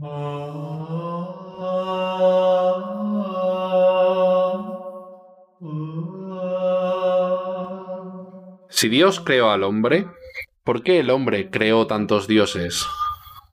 Si 0.00 0.06
Dios 8.88 9.20
creó 9.20 9.50
al 9.50 9.62
hombre, 9.62 10.06
¿por 10.64 10.82
qué 10.82 11.00
el 11.00 11.10
hombre 11.10 11.50
creó 11.50 11.86
tantos 11.86 12.26
dioses? 12.26 12.86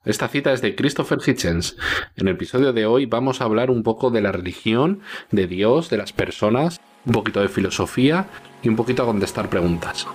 Esta 0.05 0.29
cita 0.29 0.53
es 0.53 0.61
de 0.61 0.73
Christopher 0.73 1.17
Hitchens. 1.25 1.75
En 2.15 2.29
el 2.29 2.35
episodio 2.35 2.71
de 2.71 2.85
hoy 2.85 3.07
vamos 3.07 3.41
a 3.41 3.43
hablar 3.43 3.69
un 3.69 3.83
poco 3.83 4.09
de 4.09 4.21
la 4.21 4.31
religión, 4.31 5.01
de 5.31 5.47
Dios, 5.47 5.89
de 5.89 5.97
las 5.97 6.13
personas, 6.13 6.79
un 7.05 7.11
poquito 7.11 7.41
de 7.41 7.49
filosofía 7.49 8.29
y 8.63 8.69
un 8.69 8.77
poquito 8.77 9.03
a 9.03 9.07
contestar 9.07 9.49
preguntas. 9.49 10.07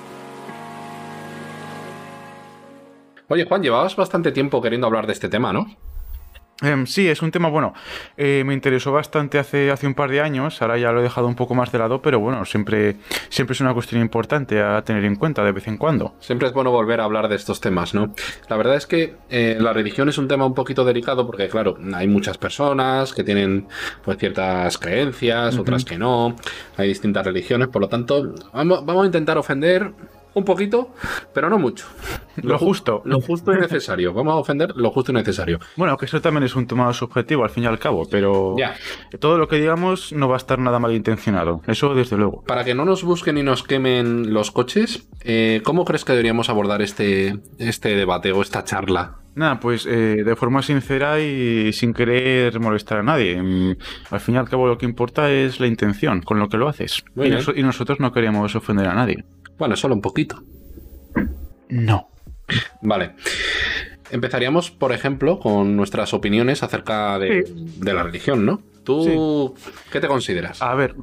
Oye, 3.29 3.45
Juan, 3.45 3.62
llevabas 3.62 3.96
bastante 3.96 4.33
tiempo 4.33 4.62
queriendo 4.62 4.87
hablar 4.87 5.07
de 5.07 5.12
este 5.12 5.29
tema, 5.29 5.53
¿no? 5.53 5.91
Em, 6.62 6.86
sí, 6.86 7.08
es 7.08 7.22
un 7.22 7.30
tema, 7.32 7.48
bueno, 7.48 7.74
eh, 8.16 8.44
me 8.46 8.54
interesó 8.54 8.93
bastante 8.93 9.39
hace, 9.39 9.70
hace 9.70 9.86
un 9.86 9.94
par 9.94 10.11
de 10.11 10.20
años, 10.20 10.62
ahora 10.62 10.79
ya 10.79 10.93
lo 10.93 11.00
he 11.00 11.03
dejado 11.03 11.26
un 11.26 11.34
poco 11.34 11.54
más 11.54 11.72
de 11.72 11.79
lado, 11.79 12.00
pero 12.00 12.20
bueno, 12.20 12.44
siempre, 12.44 12.96
siempre 13.29 13.54
es 13.54 13.61
una 13.61 13.75
cuestión 13.75 14.00
importante 14.00 14.62
a 14.62 14.82
tener 14.82 15.04
en 15.04 15.17
cuenta 15.17 15.43
de 15.43 15.50
vez 15.50 15.67
en 15.67 15.76
cuando. 15.76 16.14
Siempre 16.20 16.46
es 16.46 16.54
bueno 16.54 16.70
volver 16.70 17.00
a 17.00 17.04
hablar 17.04 17.29
de 17.29 17.34
estos 17.34 17.61
temas, 17.61 17.94
¿no? 17.94 18.14
La 18.48 18.56
verdad 18.56 18.76
es 18.76 18.86
que 18.86 19.17
eh, 19.29 19.56
la 19.58 19.72
religión 19.72 20.08
es 20.08 20.18
un 20.18 20.29
tema 20.29 20.46
un 20.46 20.54
poquito 20.54 20.84
delicado 20.84 21.26
porque, 21.26 21.48
claro, 21.48 21.76
hay 21.94 22.06
muchas 22.06 22.39
personas 22.39 23.12
que 23.12 23.25
tienen 23.25 23.67
pues 24.04 24.18
ciertas 24.18 24.79
creencias, 24.79 25.58
otras 25.58 25.84
que 25.84 25.98
no, 25.98 26.36
hay 26.76 26.89
distintas 26.89 27.26
religiones, 27.26 27.68
por 27.68 27.82
lo 27.82 27.89
tanto, 27.89 28.34
vamos, 28.53 28.86
vamos 28.86 29.03
a 29.03 29.06
intentar 29.06 29.36
ofender 29.36 29.92
un 30.35 30.45
poquito, 30.45 30.95
pero 31.35 31.49
no 31.50 31.59
mucho. 31.59 31.86
Lo, 32.36 32.59
justo. 32.59 33.03
Lo 33.05 33.20
justo 33.20 33.53
y 33.53 33.56
necesario. 33.59 34.12
Vamos 34.14 34.33
a 34.33 34.36
ofender 34.36 34.73
lo 34.75 34.91
justo 34.91 35.12
y 35.12 35.14
necesario. 35.14 35.59
Bueno, 35.77 35.97
que 35.98 36.06
eso 36.06 36.20
también 36.20 36.45
es 36.45 36.56
un 36.56 36.67
tema 36.67 36.92
subjetivo 36.95 37.45
al 37.45 37.50
fin 37.50 37.64
y 37.64 37.67
al 37.67 37.78
cabo, 37.78 38.06
pero 38.11 38.55
Ya. 38.59 38.75
todo 39.20 39.37
lo 39.39 39.48
que 39.48 39.56
digamos 39.56 40.12
no 40.12 40.29
va 40.29 40.37
a 40.37 40.39
estar 40.39 40.59
nada 40.59 40.79
malintencionado. 40.79 41.61
Eso 41.67 41.95
desde 41.95 42.17
luego. 42.17 42.43
Para 42.47 42.65
que 42.65 42.75
no 42.75 42.84
nos 42.84 43.03
busquen 43.05 43.37
y 43.39 43.43
nos 43.43 43.62
quemen 43.62 44.33
los 44.33 44.51
coches, 44.51 45.09
eh, 45.23 45.61
¿cómo 45.65 45.84
crees 45.84 46.05
que 46.05 46.12
deberíamos 46.12 46.49
abordar 46.49 46.81
este, 46.83 47.39
este 47.59 47.95
debate 47.97 48.33
o 48.33 48.41
esta 48.43 48.65
charla? 48.65 49.17
Nada, 49.34 49.61
pues 49.61 49.87
eh, 49.87 50.23
de 50.25 50.37
forma 50.37 50.61
sincera 50.62 51.19
y 51.21 51.73
sin 51.73 51.95
querer 51.95 52.61
molestar 52.61 52.99
a 52.99 53.03
nadie. 53.03 53.41
Mm, 53.41 53.77
Al 54.11 54.21
fin 54.21 54.34
y 54.34 54.39
al 54.39 54.49
cabo 54.49 54.67
lo 54.67 54.77
que 54.77 54.84
importa 54.84 55.31
es 55.31 55.59
la 55.59 55.67
intención 55.67 56.21
con 56.21 56.39
lo 56.39 56.49
que 56.49 56.59
lo 56.59 56.69
haces. 56.69 57.03
Y, 57.17 57.59
y 57.59 57.62
nosotros 57.62 57.99
no 57.99 58.12
queríamos 58.12 58.55
ofender 58.56 58.87
a 58.89 58.95
nadie. 58.95 59.25
Bueno, 59.63 59.77
solo 59.77 59.95
un 59.95 60.01
poquito. 60.01 60.43
No. 61.69 62.09
Vale. 62.81 63.13
Empezaríamos, 64.11 64.73
por 64.73 64.91
ejemplo, 64.93 65.39
con 65.39 65.77
nuestras 65.77 66.13
opiniones 66.15 66.65
acerca 66.65 67.17
de, 67.21 67.45
de 67.77 67.95
la 67.95 68.03
religión, 68.03 68.45
¿no? 68.45 68.61
¿Tú 68.83 69.55
qué 69.93 70.01
te 70.01 70.09
consideras? 70.09 70.61
A 70.63 70.75
ver. 70.75 70.97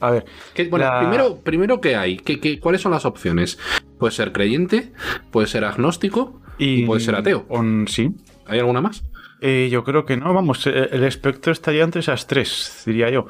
A 0.00 0.10
ver. 0.10 0.26
¿Qué- 0.52 0.68
bueno, 0.68 0.84
la- 0.84 0.98
primero, 1.00 1.36
primero, 1.38 1.80
¿qué 1.80 1.96
hay? 1.96 2.18
¿Qué, 2.18 2.40
qué- 2.40 2.60
cuáles 2.60 2.82
son 2.82 2.92
las 2.92 3.06
opciones? 3.06 3.58
Puede 3.98 4.12
ser 4.12 4.32
creyente, 4.32 4.92
puede 5.30 5.46
ser 5.46 5.64
agnóstico, 5.64 6.42
Y 6.58 6.84
puede 6.84 7.00
ser 7.00 7.14
ateo. 7.14 7.46
on- 7.48 7.86
sí. 7.88 8.10
¿Hay 8.44 8.58
alguna 8.58 8.82
más? 8.82 9.02
Eh, 9.42 9.68
yo 9.70 9.84
creo 9.84 10.04
que 10.04 10.16
no, 10.16 10.34
vamos, 10.34 10.66
eh, 10.66 10.88
el 10.92 11.04
espectro 11.04 11.52
estaría 11.52 11.82
entre 11.82 12.00
esas 12.00 12.26
tres, 12.26 12.82
diría 12.84 13.08
yo. 13.10 13.26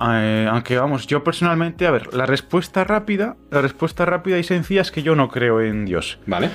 Eh, 0.00 0.46
aunque 0.50 0.76
vamos, 0.78 1.06
yo 1.06 1.24
personalmente, 1.24 1.86
a 1.86 1.90
ver, 1.90 2.12
la 2.14 2.26
respuesta 2.26 2.84
rápida, 2.84 3.36
la 3.50 3.60
respuesta 3.62 4.04
rápida 4.04 4.38
y 4.38 4.44
sencilla 4.44 4.82
es 4.82 4.90
que 4.90 5.02
yo 5.02 5.14
no 5.16 5.28
creo 5.28 5.60
en 5.60 5.84
Dios. 5.86 6.18
Vale. 6.26 6.50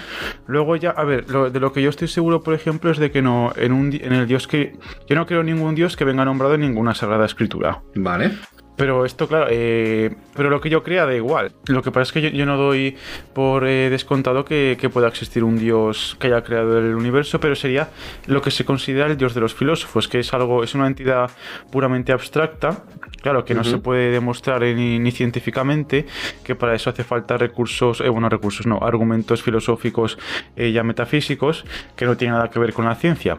Luego 0.47 0.75
ya, 0.75 0.91
a 0.91 1.03
ver, 1.03 1.29
lo- 1.29 1.49
de 1.49 1.59
lo 1.59 1.73
que 1.73 1.81
yo 1.81 1.89
estoy 1.89 2.07
seguro, 2.07 2.43
por 2.43 2.53
ejemplo, 2.53 2.91
es 2.91 2.97
de 2.97 3.11
que 3.11 3.21
no, 3.21 3.53
en, 3.55 3.71
un, 3.71 3.93
en 3.93 4.13
el 4.13 4.27
Dios 4.27 4.47
que... 4.47 4.77
Yo 5.07 5.15
no 5.15 5.25
creo 5.25 5.41
en 5.41 5.47
ningún 5.47 5.75
Dios 5.75 5.95
que 5.97 6.05
venga 6.05 6.25
nombrado 6.25 6.53
en 6.55 6.61
ninguna 6.61 6.93
sagrada 6.95 7.25
escritura. 7.25 7.81
Vale. 7.95 8.31
Pero 8.75 9.05
esto, 9.05 9.27
claro, 9.27 9.47
eh, 9.49 10.13
pero 10.35 10.49
lo 10.49 10.59
que 10.59 10.69
yo 10.69 10.83
crea 10.83 11.05
da 11.05 11.15
igual. 11.15 11.53
Lo 11.67 11.81
que 11.81 11.91
pasa 11.91 12.03
es 12.03 12.11
que 12.11 12.31
yo, 12.31 12.45
no 12.45 12.57
doy 12.57 12.97
por 13.33 13.65
eh, 13.67 13.89
descontado 13.89 14.43
que, 14.43 14.77
que 14.79 14.89
pueda 14.89 15.07
existir 15.07 15.43
un 15.43 15.57
dios 15.57 16.17
que 16.19 16.27
haya 16.27 16.43
creado 16.43 16.77
el 16.77 16.95
universo, 16.95 17.39
pero 17.39 17.55
sería 17.55 17.89
lo 18.27 18.41
que 18.41 18.51
se 18.51 18.65
considera 18.65 19.07
el 19.07 19.17
dios 19.17 19.33
de 19.33 19.41
los 19.41 19.53
filósofos, 19.53 20.07
que 20.07 20.19
es 20.19 20.33
algo, 20.33 20.63
es 20.63 20.75
una 20.75 20.87
entidad 20.87 21.31
puramente 21.71 22.11
abstracta, 22.11 22.83
claro, 23.25 23.43
que 23.43 23.55
no 23.55 23.63
se 23.63 23.79
puede 23.79 24.11
demostrar 24.11 24.61
ni, 24.61 24.99
ni 24.99 25.09
científicamente, 25.09 26.05
que 26.43 26.53
para 26.53 26.75
eso 26.75 26.91
hace 26.91 27.03
falta 27.03 27.37
recursos, 27.37 27.99
eh, 28.01 28.09
bueno, 28.09 28.29
recursos 28.29 28.67
no, 28.67 28.77
argumentos 28.83 29.41
filosóficos 29.41 30.19
eh, 30.55 30.71
ya 30.71 30.83
metafísicos, 30.83 31.65
que 31.95 32.05
no 32.05 32.17
tienen 32.17 32.35
nada 32.35 32.51
que 32.51 32.59
ver 32.59 32.71
con 32.71 32.85
la 32.85 32.93
ciencia. 32.93 33.37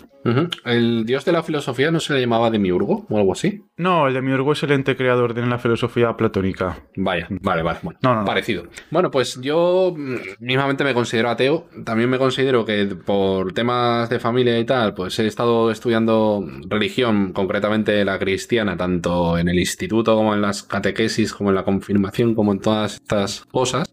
¿El 0.64 1.06
dios 1.06 1.24
de 1.24 1.30
la 1.30 1.44
filosofía 1.44 1.92
no 1.92 2.00
se 2.00 2.12
le 2.14 2.20
llamaba 2.20 2.50
Demiurgo 2.50 3.06
o 3.08 3.16
algo 3.16 3.32
así? 3.32 3.62
No, 3.76 4.08
el 4.08 4.14
de 4.14 4.22
Miurgo 4.22 4.52
es 4.52 4.62
el 4.64 4.72
ente 4.72 4.96
creador 4.96 5.34
de 5.34 5.46
la 5.46 5.58
filosofía 5.58 6.16
platónica. 6.16 6.78
Vaya, 6.96 7.28
vale, 7.30 7.62
vale. 7.62 7.78
Bueno, 7.82 7.98
No, 8.02 8.14
no, 8.14 8.20
no. 8.22 8.26
parecido. 8.26 8.64
Bueno, 8.90 9.10
pues 9.10 9.40
yo 9.40 9.94
mm, 9.96 10.16
mismamente 10.40 10.82
me 10.82 10.94
considero 10.94 11.30
ateo. 11.30 11.68
También 11.84 12.10
me 12.10 12.18
considero 12.18 12.64
que 12.64 12.86
por 12.86 13.52
temas 13.52 14.08
de 14.08 14.18
familia 14.18 14.58
y 14.58 14.64
tal, 14.64 14.94
pues 14.94 15.16
he 15.20 15.26
estado 15.28 15.70
estudiando 15.70 16.44
religión, 16.68 17.32
concretamente 17.32 18.04
la 18.04 18.18
cristiana, 18.18 18.76
tanto 18.76 19.38
en 19.38 19.48
el 19.48 19.58
instituto 19.58 19.75
como 20.04 20.34
en 20.34 20.42
las 20.42 20.62
catequesis, 20.62 21.32
como 21.32 21.50
en 21.50 21.56
la 21.56 21.64
confirmación, 21.64 22.34
como 22.34 22.52
en 22.52 22.60
todas 22.60 22.94
estas 22.94 23.44
cosas. 23.46 23.86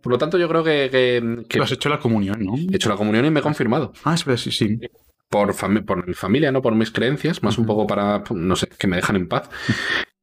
Por 0.00 0.12
lo 0.12 0.18
tanto, 0.18 0.38
yo 0.38 0.48
creo 0.48 0.64
que, 0.64 0.88
que- 0.90 1.44
que 1.48 1.58
Tú 1.58 1.62
has 1.62 1.72
hecho 1.72 1.88
la 1.88 1.98
comunión, 1.98 2.42
¿no? 2.44 2.54
he 2.56 2.76
hecho 2.76 2.88
la 2.88 2.96
comunión 2.96 3.24
y 3.26 3.30
me 3.30 3.40
he 3.40 3.42
confirmado. 3.42 3.92
Ah, 4.04 4.14
espera, 4.14 4.36
sí, 4.38 4.50
sí. 4.50 4.78
por, 5.28 5.52
fami- 5.54 5.84
por 5.84 6.06
mi 6.06 6.14
familia, 6.14 6.50
no 6.52 6.62
por 6.62 6.74
mis 6.74 6.90
creencias, 6.90 7.42
más 7.42 7.58
un 7.58 7.66
poco 7.66 7.86
para, 7.86 8.24
no 8.30 8.56
sé, 8.56 8.66
que 8.68 8.86
me 8.86 8.96
dejan 8.96 9.16
en 9.16 9.28
paz. 9.28 9.48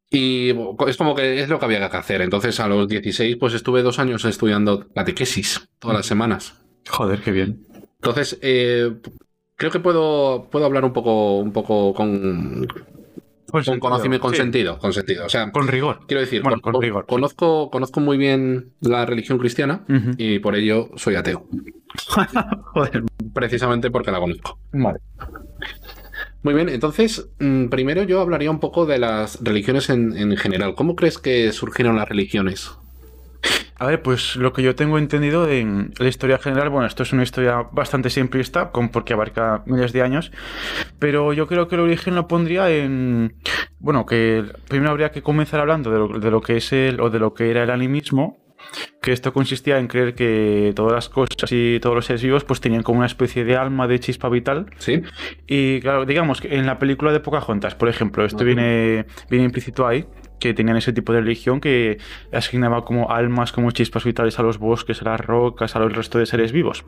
Y 0.09 0.49
es 0.88 0.97
como 0.97 1.13
que 1.15 1.41
es 1.41 1.49
lo 1.49 1.59
que 1.59 1.65
había 1.65 1.89
que 1.89 1.97
hacer. 1.97 2.21
Entonces, 2.21 2.59
a 2.59 2.67
los 2.67 2.88
16, 2.88 3.35
pues 3.38 3.53
estuve 3.53 3.81
dos 3.83 3.99
años 3.99 4.23
estudiando 4.25 4.88
catequesis 4.94 5.67
todas 5.79 5.97
las 5.97 6.05
semanas. 6.05 6.61
Joder, 6.89 7.21
qué 7.21 7.31
bien. 7.31 7.65
Entonces, 8.01 8.39
eh, 8.41 8.94
creo 9.55 9.69
que 9.71 9.79
puedo, 9.79 10.47
puedo 10.49 10.65
hablar 10.65 10.85
un 10.85 10.94
poco, 10.94 11.38
un 11.39 11.51
poco 11.51 11.94
con, 11.94 12.67
con 13.52 13.80
conocimiento, 13.80 14.22
con 14.24 14.31
Sí, 14.31 14.38
sentido, 14.38 14.78
con 14.80 14.94
sentido. 14.94 15.25
O 15.25 15.30
sea, 15.30 15.52
Con 15.52 15.68
rigor. 15.68 16.00
quiero 16.08 16.22
decir, 16.22 16.41
Bueno, 16.44 16.59
con- 16.62 16.74
con 16.74 16.81
rigor, 16.81 17.03
sí. 17.03 17.13
conozco, 17.13 17.69
conozco 17.72 18.00
muy 18.00 18.18
bien 18.18 18.74
la 18.81 19.06
religión 19.06 19.38
cristiana 19.38 19.85
y 20.18 20.40
por 20.40 20.56
ello 20.56 20.90
soy 20.96 21.16
ateo. 21.16 21.47
Joder. 22.74 23.03
Precisamente 23.34 23.90
porque 23.91 24.12
la 24.12 24.19
conozco. 24.19 24.59
Vale. 24.74 25.00
Muy 26.44 26.53
bien, 26.53 26.69
entonces, 26.69 27.30
mm, 27.40 27.68
primero 27.68 28.03
yo 28.03 28.22
hablaría 28.22 28.52
un 28.52 28.59
poco 28.59 28.86
de 28.86 29.00
las 29.00 29.44
religiones 29.44 29.90
en, 29.90 30.16
en 30.18 30.36
general. 30.38 30.75
¿Cómo 30.75 30.96
crees 30.96 31.18
que 31.18 31.52
surgieron 31.52 31.96
las 31.97 32.07
religiones? 32.07 32.72
A 33.80 33.86
ver, 33.86 34.02
pues 34.02 34.36
lo 34.36 34.53
que 34.53 34.64
yo 34.64 34.75
tengo 34.75 34.98
entendido 34.98 35.48
en 35.48 35.94
la 36.00 36.08
historia 36.08 36.40
general, 36.40 36.70
bueno, 36.70 36.88
esto 36.88 37.03
es 37.03 37.14
una 37.14 37.22
historia 37.24 37.68
bastante 37.72 38.09
simplista, 38.09 38.72
porque 38.72 39.14
abarca 39.14 39.62
miles 39.68 39.94
de 39.94 40.02
años, 40.02 40.31
pero 40.98 41.31
yo 41.34 41.48
creo 41.48 41.68
que 41.68 41.75
el 41.75 41.81
origen 41.81 42.16
lo 42.16 42.28
pondría 42.28 42.72
en, 42.72 43.36
bueno, 43.80 44.06
que 44.08 44.44
primero 44.68 44.92
habría 44.92 45.12
que 45.12 45.22
comenzar 45.22 45.59
hablando 45.59 45.92
de 45.92 46.00
lo, 46.00 46.20
de 46.20 46.31
lo 46.31 46.42
que 46.42 46.58
es 46.58 46.74
el, 46.74 47.00
o 47.00 47.12
de 47.12 47.20
lo 47.20 47.36
que 47.36 47.52
era 47.52 47.64
el 47.64 47.70
animismo, 47.70 48.40
que 49.02 49.12
esto 49.12 49.31
consistía 49.31 49.78
en 49.78 49.88
creer 49.88 50.16
que 50.16 50.74
todas 50.75 50.94
las 50.94 51.09
cosas 51.09 51.52
y 51.52 51.80
todos 51.80 51.96
los 51.96 52.06
seres 52.06 52.24
vivos 52.24 52.44
pues 52.44 52.59
tenían 52.59 52.81
como 52.81 52.98
una 52.98 53.08
especie 53.08 53.46
de 53.46 53.56
alma, 53.56 53.88
de 53.88 54.00
chispa 54.00 54.28
vital, 54.30 54.72
¿Sí? 54.80 55.04
Y 55.46 55.80
claro, 55.81 56.06
digamos 56.06 56.42
que 56.42 56.56
en 56.56 56.66
la 56.66 56.80
película 56.80 57.12
de 57.12 57.19
Pocahontas, 57.19 57.75
por 57.75 57.90
ejemplo, 57.90 58.25
esto 58.25 58.44
viene, 58.44 59.06
viene 59.30 59.46
implícito 59.46 59.86
ahí, 59.86 60.06
que 60.40 60.53
tenían 60.53 60.78
ese 60.78 60.94
tipo 60.94 61.14
de 61.14 61.22
religión 61.22 61.59
que 61.59 61.98
asignaba 62.31 62.86
como 62.86 63.12
almas, 63.12 63.52
como 63.52 63.72
chispas 63.72 64.03
vitales 64.03 64.40
a 64.40 64.44
los 64.44 64.58
bosques, 64.58 65.02
a 65.02 65.06
las 65.06 65.20
rocas, 65.20 65.75
a 65.75 65.80
los 65.80 65.94
resto 65.94 66.20
de 66.20 66.25
seres 66.25 66.52
vivos. 66.52 66.86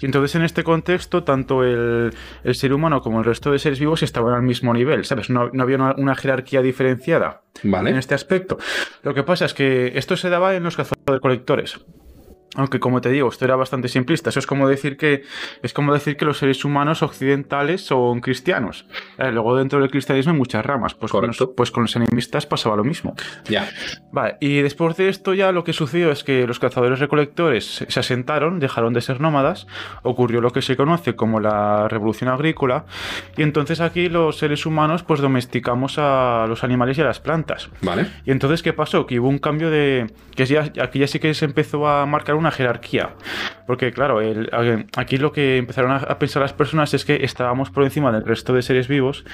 Y 0.00 0.06
entonces 0.06 0.34
en 0.36 0.42
este 0.42 0.64
contexto, 0.64 1.24
tanto 1.24 1.64
el, 1.64 2.12
el 2.44 2.54
ser 2.54 2.72
humano 2.72 3.00
como 3.00 3.18
el 3.18 3.24
resto 3.24 3.50
de 3.50 3.58
seres 3.58 3.80
vivos 3.80 4.02
estaban 4.02 4.34
al 4.34 4.42
mismo 4.42 4.72
nivel, 4.72 5.04
¿sabes? 5.04 5.28
No, 5.30 5.50
no 5.52 5.62
había 5.62 5.76
una, 5.76 5.94
una 5.96 6.14
jerarquía 6.14 6.62
diferenciada 6.62 7.42
Vale. 7.62 7.90
en 7.90 7.96
este 7.96 8.14
aspecto. 8.14 8.58
Lo 9.02 9.14
que 9.14 9.22
pasa 9.22 9.44
es 9.44 9.54
que 9.54 9.92
esto 9.98 10.16
se 10.16 10.30
daba 10.30 10.54
en 10.54 10.62
los 10.62 10.76
cazadores-colectores. 10.76 11.84
Aunque 12.56 12.80
como 12.80 13.00
te 13.02 13.10
digo, 13.10 13.28
esto 13.28 13.44
era 13.44 13.56
bastante 13.56 13.88
simplista. 13.88 14.30
Eso 14.30 14.38
es 14.38 14.46
como 14.46 14.66
decir 14.68 14.96
que 14.96 15.22
es 15.62 15.74
como 15.74 15.92
decir 15.92 16.16
que 16.16 16.24
los 16.24 16.38
seres 16.38 16.64
humanos 16.64 17.02
occidentales 17.02 17.84
son 17.84 18.20
cristianos. 18.20 18.86
Eh, 19.18 19.30
luego 19.30 19.54
dentro 19.54 19.80
del 19.80 19.90
cristianismo 19.90 20.32
hay 20.32 20.38
muchas 20.38 20.64
ramas. 20.64 20.94
Pues 20.94 21.12
con, 21.12 21.20
Correcto. 21.20 21.44
los, 21.44 21.54
pues 21.54 21.70
con 21.70 21.82
los 21.82 21.94
animistas 21.94 22.46
pasaba 22.46 22.74
lo 22.74 22.84
mismo. 22.84 23.14
Ya. 23.48 23.68
Vale, 24.12 24.38
y 24.40 24.62
después 24.62 24.96
de 24.96 25.10
esto 25.10 25.34
ya 25.34 25.52
lo 25.52 25.62
que 25.62 25.74
sucedió 25.74 26.10
es 26.10 26.24
que 26.24 26.46
los 26.46 26.58
cazadores 26.58 27.00
recolectores 27.00 27.66
se 27.66 27.98
se 27.98 28.14
asentaron, 28.14 28.60
dejaron 28.60 28.92
de 28.92 29.00
ser 29.00 29.20
nómadas, 29.20 29.66
ocurrió 30.02 30.40
lo 30.40 30.50
que 30.50 30.62
se 30.62 30.76
conoce 30.76 31.16
como 31.16 31.40
la 31.40 31.88
revolución 31.88 32.30
agrícola, 32.30 32.84
y 33.36 33.42
entonces 33.42 33.80
aquí 33.80 34.08
los 34.08 34.38
seres 34.38 34.66
humanos 34.66 35.02
pues 35.02 35.20
domesticamos 35.20 35.98
a 35.98 36.46
los 36.48 36.64
animales 36.64 36.98
y 36.98 37.00
a 37.00 37.04
las 37.04 37.20
plantas. 37.20 37.70
Vale. 37.82 38.06
Y 38.24 38.30
entonces, 38.30 38.62
¿qué 38.62 38.72
pasó? 38.72 39.06
Que 39.06 39.20
hubo 39.20 39.28
un 39.28 39.38
cambio 39.38 39.70
de... 39.70 40.06
que 40.34 40.46
ya, 40.46 40.72
aquí 40.80 41.00
ya 41.00 41.06
sí 41.06 41.18
que 41.18 41.34
se 41.34 41.44
empezó 41.44 41.86
a 41.86 42.06
marcar 42.06 42.34
una 42.38 42.50
jerarquía. 42.50 43.14
Porque, 43.66 43.92
claro, 43.92 44.20
el, 44.20 44.50
aquí 44.96 45.18
lo 45.18 45.32
que 45.32 45.58
empezaron 45.58 45.92
a, 45.92 46.18
pensar 46.18 46.42
las 46.42 46.52
personas 46.52 46.94
es 46.94 47.04
que 47.04 47.24
estábamos 47.24 47.70
por 47.70 47.84
encima 47.84 48.12
del 48.12 48.24
resto 48.24 48.54
de 48.54 48.62
seres 48.62 48.88
vivos 48.88 49.24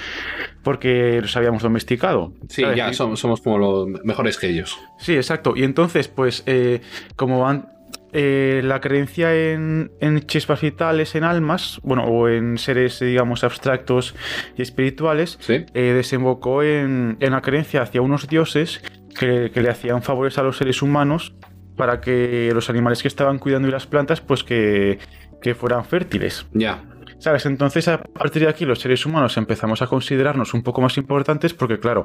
porque 0.63 1.21
los 1.21 1.37
habíamos 1.37 1.63
domesticado. 1.63 2.33
Sí, 2.49 2.65
ya 2.75 2.93
somos, 2.93 3.21
somos, 3.21 3.41
como 3.41 3.59
los 3.59 3.89
mejores 4.05 4.39
que 4.39 4.49
ellos. 4.49 4.79
Sí, 4.99 5.15
exacto. 5.15 5.55
Y 5.57 5.63
entonces, 5.63 6.09
pues, 6.09 6.43
eh, 6.47 6.81
como 7.17 7.41
van, 7.41 7.69
eh, 8.17 8.61
la 8.63 8.81
creencia 8.81 9.35
en, 9.35 9.91
chispas 10.27 10.61
vitales, 10.61 11.17
en 11.17 11.25
almas, 11.25 11.81
bueno, 11.83 12.05
o 12.05 12.29
en 12.29 12.59
seres, 12.59 13.01
digamos, 13.01 13.43
abstractos 13.43 14.15
y 14.57 14.63
espirituales, 14.63 15.37
eh, 15.49 15.65
desembocó 15.75 16.63
en, 16.63 17.17
la 17.19 17.41
creencia 17.41 17.83
hacia 17.83 18.03
unos 18.03 18.29
dioses 18.29 18.81
que, 19.19 19.51
le 19.53 19.69
hacían 19.69 20.03
favores 20.05 20.39
a 20.39 20.45
los 20.45 20.59
seres 20.59 20.81
humanos 20.81 21.35
para 21.77 22.01
que 22.01 22.51
los 22.53 22.71
animales 22.71 23.03
que 23.03 23.09
estaban 23.09 23.39
cuidando 23.39 23.69
y 23.69 23.71
las 23.71 23.87
plantas, 23.87 24.21
pues 24.21 24.45
que, 24.45 24.99
que 25.43 25.55
fueran 25.55 25.85
fértiles. 25.85 26.47
Ya. 26.53 26.83
¿Sabes? 27.25 27.47
Entonces, 27.47 27.89
a 27.89 28.03
partir 28.03 28.43
de 28.43 28.51
aquí, 28.51 28.67
los 28.67 28.81
seres 28.81 29.07
humanos 29.07 29.39
empezamos 29.39 29.81
a 29.81 29.87
considerarnos 29.87 30.53
un 30.53 30.63
poco 30.63 30.83
más 30.83 30.99
importantes 30.99 31.55
porque, 31.55 31.79
claro, 31.79 32.05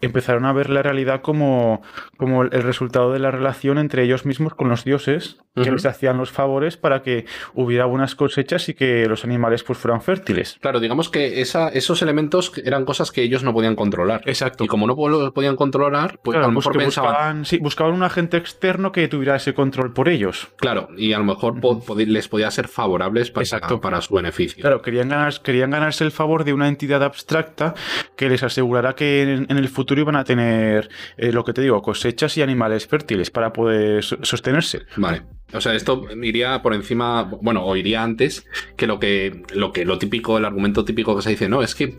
empezaron 0.00 0.46
a 0.46 0.54
ver 0.54 0.70
la 0.70 0.82
realidad 0.82 1.20
como, 1.20 1.82
como 2.16 2.44
el 2.44 2.62
resultado 2.62 3.12
de 3.12 3.18
la 3.18 3.30
relación 3.30 3.76
entre 3.76 4.04
ellos 4.04 4.24
mismos 4.24 4.54
con 4.54 4.70
los 4.70 4.82
dioses, 4.82 5.36
que 5.54 5.70
les 5.70 5.84
hacían 5.84 6.16
los 6.16 6.32
favores 6.32 6.78
para 6.78 7.02
que 7.02 7.26
hubiera 7.52 7.84
buenas 7.84 8.14
cosechas 8.14 8.68
y 8.70 8.74
que 8.74 9.06
los 9.06 9.22
animales 9.24 9.62
pues 9.62 9.78
fueran 9.78 10.00
fértiles. 10.00 10.56
Claro, 10.62 10.80
digamos 10.80 11.10
que 11.10 11.42
esa, 11.42 11.68
esos 11.68 12.00
elementos 12.00 12.50
eran 12.64 12.86
cosas 12.86 13.12
que 13.12 13.22
ellos 13.22 13.44
no 13.44 13.52
podían 13.52 13.76
controlar. 13.76 14.22
Exacto. 14.24 14.64
Y 14.64 14.66
como 14.66 14.86
no 14.86 14.96
los 15.08 15.32
podían 15.32 15.56
controlar, 15.56 16.18
pues 16.24 16.38
a 16.38 16.40
lo 16.40 16.50
mejor 16.50 16.76
pensaban... 16.76 17.10
Buscaban, 17.12 17.44
sí, 17.44 17.58
buscaban 17.58 17.92
un 17.92 18.02
agente 18.02 18.38
externo 18.38 18.92
que 18.92 19.08
tuviera 19.08 19.36
ese 19.36 19.52
control 19.52 19.92
por 19.92 20.08
ellos. 20.08 20.48
Claro, 20.56 20.88
y 20.96 21.12
a 21.12 21.18
lo 21.18 21.24
mejor 21.24 21.60
les 21.98 22.28
podía 22.28 22.50
ser 22.50 22.66
favorables 22.66 23.30
para, 23.30 23.80
para 23.80 24.00
su 24.00 24.14
beneficio. 24.14 24.53
Claro, 24.60 24.82
querían, 24.82 25.08
ganar, 25.08 25.40
querían 25.42 25.70
ganarse 25.70 26.04
el 26.04 26.10
favor 26.10 26.44
de 26.44 26.52
una 26.52 26.68
entidad 26.68 27.02
abstracta 27.02 27.74
que 28.16 28.28
les 28.28 28.42
asegurara 28.42 28.94
que 28.94 29.22
en, 29.22 29.50
el 29.50 29.68
futuro 29.68 30.00
iban 30.00 30.16
a 30.16 30.24
tener, 30.24 30.88
eh, 31.16 31.32
lo 31.32 31.44
que 31.44 31.52
te 31.52 31.62
digo, 31.62 31.82
cosechas 31.82 32.36
y 32.36 32.42
animales 32.42 32.86
fértiles 32.86 33.30
para 33.30 33.52
poder 33.52 34.02
sostenerse. 34.02 34.82
Vale. 34.96 35.22
O 35.52 35.60
sea, 35.60 35.74
esto 35.74 36.06
iría 36.20 36.62
por 36.62 36.74
encima, 36.74 37.22
bueno, 37.22 37.64
o 37.64 37.76
iría 37.76 38.02
antes 38.02 38.44
que 38.76 38.88
lo 38.88 38.98
que 38.98 39.42
lo 39.54 39.72
que 39.72 39.84
lo 39.84 39.98
típico, 39.98 40.36
el 40.36 40.44
argumento 40.44 40.84
típico 40.84 41.14
que 41.14 41.22
se 41.22 41.30
dice, 41.30 41.48
no, 41.48 41.62
es 41.62 41.76
que, 41.76 41.96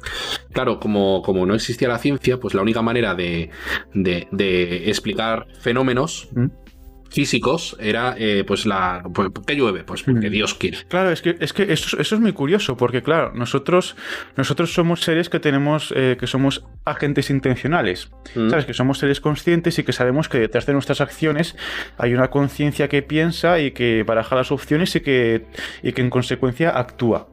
claro, 0.51 0.79
como, 0.79 1.21
como 1.21 1.45
no 1.45 1.55
existía 1.55 1.87
la 1.87 1.99
ciencia, 1.99 2.37
pues 2.37 2.53
la 2.53 2.61
única 2.61 2.81
manera 2.81 3.15
de, 3.15 3.51
de, 3.93 4.89
explicar 4.89 5.47
fenómenos 5.59 6.27
¿Mm? 6.33 6.47
Físicos 7.15 7.77
era 7.79 8.13
eh, 8.19 8.43
pues 8.45 8.65
la 8.65 9.01
pues, 9.13 9.29
¿por 9.29 9.45
qué 9.45 9.55
llueve? 9.55 9.85
Pues 9.85 10.03
porque 10.03 10.27
mm. 10.27 10.31
Dios 10.33 10.53
quiere. 10.53 10.79
Claro, 10.89 11.11
es 11.11 11.21
que, 11.21 11.37
es 11.39 11.53
que 11.53 11.71
eso, 11.71 11.97
es 11.97 12.19
muy 12.19 12.33
curioso, 12.33 12.75
porque 12.75 13.01
claro, 13.01 13.31
nosotros, 13.33 13.95
nosotros 14.35 14.73
somos 14.73 14.99
seres 15.01 15.29
que 15.29 15.39
tenemos, 15.39 15.93
eh, 15.95 16.17
que 16.19 16.27
somos 16.27 16.65
agentes 16.83 17.29
intencionales. 17.29 18.11
Mm. 18.35 18.49
¿Sabes? 18.49 18.65
Que 18.65 18.73
somos 18.73 18.99
seres 18.99 19.21
conscientes 19.21 19.79
y 19.79 19.83
que 19.83 19.93
sabemos 19.93 20.27
que 20.27 20.39
detrás 20.39 20.65
de 20.65 20.73
nuestras 20.73 20.99
acciones 20.99 21.55
hay 21.97 22.13
una 22.13 22.29
conciencia 22.29 22.89
que 22.89 23.01
piensa 23.01 23.59
y 23.61 23.71
que 23.71 24.03
baraja 24.03 24.35
las 24.35 24.51
opciones 24.51 24.93
y 24.97 24.99
que, 24.99 25.45
y 25.81 25.93
que 25.93 26.01
en 26.01 26.09
consecuencia 26.09 26.77
actúa. 26.77 27.29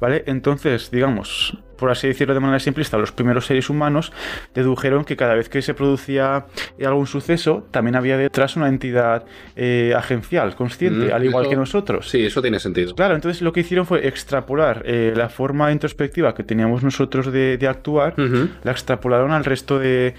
¿Vale? 0.00 0.24
Entonces, 0.26 0.90
digamos, 0.90 1.56
por 1.82 1.90
así 1.90 2.06
decirlo 2.06 2.32
de 2.32 2.38
manera 2.38 2.60
simplista, 2.60 2.96
los 2.96 3.10
primeros 3.10 3.46
seres 3.46 3.68
humanos 3.68 4.12
dedujeron 4.54 5.04
que 5.04 5.16
cada 5.16 5.34
vez 5.34 5.48
que 5.48 5.62
se 5.62 5.74
producía 5.74 6.46
algún 6.80 7.08
suceso, 7.08 7.66
también 7.72 7.96
había 7.96 8.16
detrás 8.16 8.54
una 8.54 8.68
entidad 8.68 9.24
eh, 9.56 9.92
agencial, 9.96 10.54
consciente, 10.54 11.06
mm, 11.06 11.12
al 11.12 11.24
igual 11.24 11.48
que 11.48 11.56
nosotros. 11.56 12.08
Sí, 12.08 12.24
eso 12.24 12.40
tiene 12.40 12.60
sentido. 12.60 12.94
Claro, 12.94 13.16
entonces 13.16 13.42
lo 13.42 13.52
que 13.52 13.60
hicieron 13.62 13.84
fue 13.84 14.06
extrapolar 14.06 14.84
eh, 14.86 15.12
la 15.16 15.28
forma 15.28 15.72
introspectiva 15.72 16.36
que 16.36 16.44
teníamos 16.44 16.84
nosotros 16.84 17.32
de, 17.32 17.58
actuar, 17.68 18.14
la 18.16 18.70
extrapolaron 18.70 19.32
al 19.32 19.44
resto 19.44 19.80
de, 19.80 20.14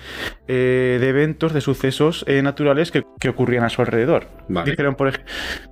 eh, 0.49 0.99
eventos, 1.01 1.53
de 1.53 1.61
sucesos 1.61 2.25
naturales 2.27 2.91
que, 2.91 3.05
ocurrían 3.29 3.63
a 3.63 3.69
su 3.69 3.81
alrededor. 3.81 4.27
Dijeron, 4.65 4.95
por, 4.95 5.13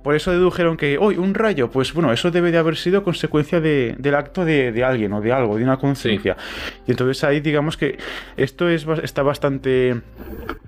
por, 0.02 0.14
eso 0.14 0.30
dedujeron 0.30 0.78
que 0.78 0.96
hoy 0.96 1.18
un 1.18 1.34
rayo, 1.34 1.70
pues 1.70 1.92
bueno, 1.92 2.14
eso 2.14 2.30
debe 2.30 2.50
de 2.50 2.56
haber 2.56 2.76
sido 2.76 3.04
consecuencia 3.04 3.51
del 3.60 4.14
acto 4.14 4.44
de, 4.44 4.72
de 4.72 4.84
alguien 4.84 5.12
o 5.12 5.20
de 5.20 5.32
algo, 5.32 5.56
de 5.56 5.64
una 5.64 5.76
conciencia. 5.76 6.36
Y 6.86 6.92
entonces 6.92 7.22
ahí 7.24 7.40
digamos 7.40 7.76
que 7.76 7.98
esto 8.36 8.68
es, 8.68 8.86
está 9.02 9.22
bastante 9.22 10.00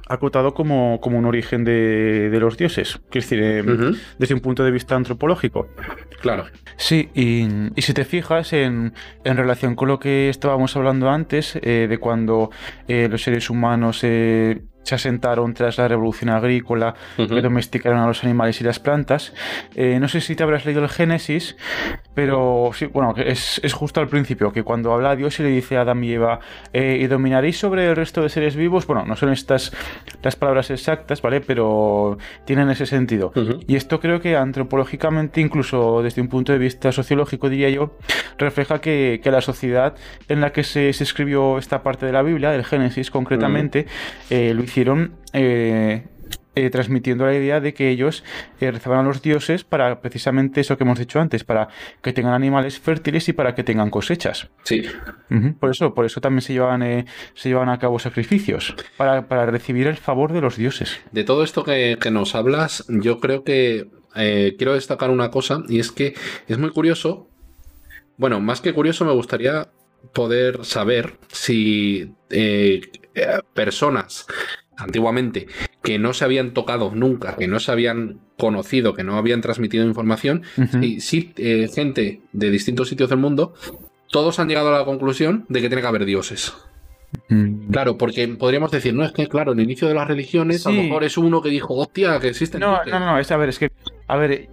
acotado 0.08 0.54
como, 0.54 1.00
como 1.00 1.18
un 1.18 1.24
origen 1.24 1.64
de, 1.64 2.28
de 2.30 2.40
los 2.40 2.56
dioses, 2.56 3.00
es 3.12 3.30
decir, 3.30 3.42
em, 3.42 3.94
desde 4.18 4.34
un 4.34 4.40
punto 4.40 4.64
de 4.64 4.70
vista 4.70 4.94
antropológico. 4.94 5.68
Claro. 6.20 6.44
Sí, 6.76 7.08
y, 7.14 7.46
y 7.74 7.82
si 7.82 7.94
te 7.94 8.04
fijas 8.04 8.52
en, 8.52 8.94
en, 9.24 9.36
relación 9.36 9.74
con 9.74 9.88
lo 9.88 9.98
que 9.98 10.28
estábamos 10.28 10.76
hablando 10.76 11.08
antes, 11.10 11.58
eh, 11.62 11.86
de 11.88 11.98
cuando 11.98 12.50
eh, 12.88 13.08
los 13.08 13.22
seres 13.22 13.50
humanos 13.50 14.00
eh, 14.02 14.62
se 14.84 14.94
asentaron 14.94 15.54
tras 15.54 15.78
la 15.78 15.88
revolución 15.88 16.30
agrícola, 16.30 16.94
que 17.16 17.42
domesticaron 17.42 17.98
a 17.98 18.06
los 18.06 18.22
animales 18.22 18.60
y 18.60 18.64
las 18.64 18.78
plantas. 18.78 19.34
Eh, 19.74 19.98
no 20.00 20.08
sé 20.08 20.20
si 20.20 20.36
te 20.36 20.42
habrás 20.42 20.64
leído 20.64 20.82
el 20.82 20.88
Génesis, 20.88 21.56
pero 22.14 22.70
sí, 22.74 22.86
bueno, 22.86 23.14
es, 23.16 23.60
es, 23.64 23.72
justo 23.72 24.00
al 24.00 24.08
principio, 24.08 24.52
que 24.52 24.62
cuando 24.62 24.92
habla 24.92 25.16
Dios 25.16 25.40
y 25.40 25.42
le 25.42 25.48
dice 25.48 25.76
a 25.76 25.80
Adán 25.80 26.04
y 26.04 26.12
Eva, 26.12 26.38
eh, 26.72 26.98
y 27.00 27.06
dominaréis 27.06 27.58
sobre 27.58 27.88
el 27.88 27.96
resto 27.96 28.22
de 28.22 28.28
seres 28.28 28.56
vivos, 28.56 28.86
bueno, 28.86 29.04
no 29.04 29.16
son 29.16 29.32
estas 29.32 29.72
las 30.22 30.36
palabras 30.36 30.70
exactas, 30.70 31.20
¿vale? 31.22 31.40
Pero 31.40 32.18
tienen 32.44 32.70
ese 32.70 32.86
sentido. 32.86 33.32
Y 33.66 33.76
esto 33.76 34.00
creo 34.00 34.20
que 34.20 34.36
antropológicamente, 34.36 35.40
incluso 35.40 36.02
desde 36.02 36.20
un 36.20 36.28
punto 36.28 36.52
de 36.52 36.58
vista 36.58 36.92
sociológico, 36.92 37.48
diría 37.48 37.70
yo, 37.70 37.96
refleja 38.38 38.80
que, 38.80 39.20
que 39.22 39.30
la 39.30 39.40
sociedad 39.40 39.94
en 40.28 40.40
la 40.40 40.52
que 40.52 40.62
se, 40.62 40.92
se, 40.92 41.04
escribió 41.04 41.58
esta 41.58 41.82
parte 41.82 42.06
de 42.06 42.12
la 42.12 42.22
Biblia, 42.22 42.54
el 42.54 42.64
Génesis 42.64 43.10
concretamente, 43.10 43.86
eh, 44.30 44.52
lo 44.54 44.62
hicieron 44.74 45.12
eh, 45.32 46.02
eh, 46.56 46.70
transmitiendo 46.70 47.26
la 47.26 47.34
idea 47.34 47.60
de 47.60 47.74
que 47.74 47.90
ellos 47.90 48.24
eh, 48.60 48.72
rezaban 48.72 48.98
a 48.98 49.02
los 49.04 49.22
dioses 49.22 49.62
para 49.62 50.00
precisamente 50.00 50.60
eso 50.60 50.76
que 50.76 50.82
hemos 50.82 50.98
dicho 50.98 51.20
antes, 51.20 51.44
para 51.44 51.68
que 52.02 52.12
tengan 52.12 52.34
animales 52.34 52.80
fértiles 52.80 53.28
y 53.28 53.34
para 53.34 53.54
que 53.54 53.62
tengan 53.62 53.90
cosechas. 53.90 54.48
Sí. 54.64 54.82
Por 55.60 55.70
eso, 55.70 55.94
por 55.94 56.06
eso 56.06 56.20
también 56.20 56.42
se 56.42 56.54
llevan, 56.54 57.06
se 57.34 57.48
llevan 57.48 57.68
a 57.68 57.78
cabo 57.78 58.00
sacrificios, 58.00 58.74
para, 58.96 59.46
recibir 59.46 59.86
el 59.86 59.96
favor 59.96 60.32
de 60.32 60.40
los 60.40 60.56
dioses. 60.56 61.00
De 61.12 61.22
todo 61.22 61.44
esto 61.44 61.62
que, 61.62 61.96
nos 62.10 62.34
hablas, 62.34 62.84
yo 62.88 63.20
creo 63.20 63.44
que 63.44 63.86
quiero 64.12 64.74
destacar 64.74 65.10
una 65.10 65.30
cosa, 65.30 65.62
y 65.68 65.78
es 65.78 65.92
que 65.92 66.14
es 66.48 66.58
muy 66.58 66.70
curioso. 66.70 67.28
Bueno, 68.16 68.40
más 68.40 68.60
que 68.60 68.72
curioso, 68.72 69.04
me 69.04 69.12
gustaría 69.12 69.68
poder 70.12 70.64
saber 70.64 71.18
si 71.28 72.12
personas 73.54 74.26
antiguamente 74.76 75.46
que 75.82 75.98
no 75.98 76.14
se 76.14 76.24
habían 76.24 76.52
tocado 76.52 76.92
nunca, 76.94 77.36
que 77.36 77.46
no 77.46 77.60
se 77.60 77.70
habían 77.72 78.20
conocido, 78.38 78.94
que 78.94 79.04
no 79.04 79.16
habían 79.16 79.40
transmitido 79.40 79.84
información, 79.84 80.42
y 80.80 81.00
sí, 81.00 81.32
eh, 81.36 81.68
gente 81.72 82.22
de 82.32 82.50
distintos 82.50 82.88
sitios 82.88 83.10
del 83.10 83.18
mundo, 83.18 83.54
todos 84.10 84.38
han 84.38 84.48
llegado 84.48 84.74
a 84.74 84.78
la 84.78 84.84
conclusión 84.84 85.44
de 85.48 85.60
que 85.60 85.68
tiene 85.68 85.82
que 85.82 85.88
haber 85.88 86.04
dioses. 86.04 86.54
Mm. 87.28 87.70
Claro, 87.70 87.96
porque 87.96 88.26
podríamos 88.28 88.70
decir, 88.70 88.94
no 88.94 89.04
es 89.04 89.12
que, 89.12 89.28
claro, 89.28 89.52
el 89.52 89.60
inicio 89.60 89.88
de 89.88 89.94
las 89.94 90.08
religiones 90.08 90.66
a 90.66 90.70
lo 90.70 90.82
mejor 90.82 91.04
es 91.04 91.16
uno 91.16 91.42
que 91.42 91.48
dijo, 91.48 91.74
hostia, 91.74 92.18
que 92.18 92.28
existen. 92.28 92.60
No, 92.60 92.84
no, 92.84 92.98
no, 92.98 93.18
es 93.18 93.30
a 93.30 93.36
ver, 93.36 93.48
es 93.48 93.58
que, 93.58 93.70
a 94.08 94.16
ver, 94.16 94.48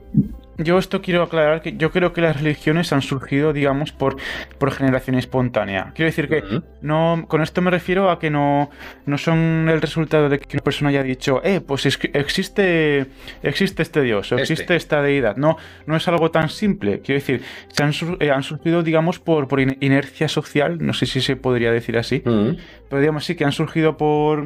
yo 0.63 0.77
esto 0.77 1.01
quiero 1.01 1.23
aclarar 1.23 1.61
que 1.61 1.75
yo 1.77 1.91
creo 1.91 2.13
que 2.13 2.21
las 2.21 2.37
religiones 2.37 2.93
han 2.93 3.01
surgido, 3.01 3.53
digamos, 3.53 3.91
por, 3.91 4.17
por 4.57 4.71
generación 4.71 5.17
espontánea. 5.17 5.91
Quiero 5.95 6.09
decir 6.09 6.27
que 6.27 6.43
no, 6.81 7.25
con 7.27 7.41
esto 7.41 7.61
me 7.61 7.71
refiero 7.71 8.09
a 8.09 8.19
que 8.19 8.29
no, 8.29 8.69
no 9.05 9.17
son 9.17 9.67
el 9.69 9.81
resultado 9.81 10.29
de 10.29 10.39
que 10.39 10.57
una 10.57 10.63
persona 10.63 10.89
haya 10.89 11.03
dicho, 11.03 11.41
eh, 11.43 11.61
pues 11.61 11.85
existe, 11.85 13.07
existe 13.43 13.83
este 13.83 14.01
dios, 14.01 14.31
o 14.31 14.35
este. 14.35 14.53
existe 14.53 14.75
esta 14.75 15.01
deidad. 15.01 15.37
No, 15.37 15.57
no 15.85 15.95
es 15.95 16.07
algo 16.07 16.31
tan 16.31 16.49
simple. 16.49 17.01
Quiero 17.01 17.19
decir, 17.19 17.41
se 17.69 17.83
han, 17.83 17.93
eh, 18.19 18.31
han 18.31 18.43
surgido, 18.43 18.83
digamos, 18.83 19.19
por, 19.19 19.47
por 19.47 19.59
inercia 19.59 20.27
social, 20.27 20.77
no 20.79 20.93
sé 20.93 21.05
si 21.05 21.21
se 21.21 21.35
podría 21.35 21.71
decir 21.71 21.97
así, 21.97 22.19
pero 22.19 22.99
digamos 22.99 23.25
sí 23.25 23.35
que 23.35 23.45
han 23.45 23.51
surgido 23.51 23.97
por. 23.97 24.45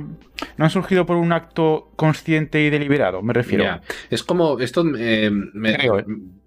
No 0.58 0.66
han 0.66 0.70
surgido 0.70 1.06
por 1.06 1.16
un 1.16 1.32
acto 1.32 1.90
consciente 1.96 2.62
y 2.62 2.70
deliberado, 2.70 3.22
me 3.22 3.34
refiero. 3.34 3.82
Es 4.10 4.22
como, 4.22 4.60
esto 4.60 4.84
eh, 4.98 5.32
me, 5.32 5.72
¿eh? 5.72 5.90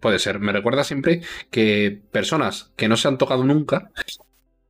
Puede 0.01 0.19
ser, 0.19 0.41
me 0.41 0.53
recuerda 0.53 0.85
siempre 0.85 1.23
que 1.51 2.01
personas 2.11 2.73
que 2.77 2.89
no 2.89 2.97
se 2.97 3.09
han 3.09 3.19
tocado 3.19 3.45
nunca 3.45 3.91